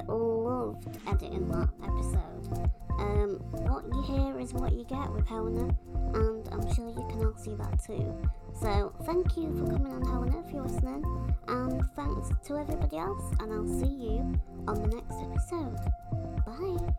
I 0.00 0.12
loved 0.12 0.86
editing 1.06 1.48
that 1.48 1.68
episode. 1.82 2.70
Um, 2.98 3.40
what 3.68 3.84
you 3.92 4.02
hear 4.02 4.38
is 4.40 4.54
what 4.54 4.72
you 4.72 4.84
get 4.84 5.10
with 5.12 5.26
Helena, 5.26 5.68
and 6.14 6.48
I'm 6.48 6.74
sure 6.74 6.88
you 6.88 7.06
can 7.10 7.24
all 7.24 7.36
see 7.36 7.54
that 7.54 7.82
too. 7.84 8.14
So, 8.60 8.94
thank 9.04 9.36
you 9.36 9.54
for 9.56 9.66
coming 9.70 9.92
on, 9.92 10.02
Helena, 10.02 10.42
if 10.46 10.52
you're 10.52 10.62
listening, 10.62 11.04
and 11.48 11.84
thanks 11.94 12.30
to 12.46 12.58
everybody 12.58 12.96
else, 12.96 13.24
and 13.40 13.52
I'll 13.52 13.80
see 13.80 13.86
you 13.86 14.40
on 14.66 14.82
the 14.82 14.88
next 14.96 15.16
episode. 15.20 15.76
Bye. 16.46 16.96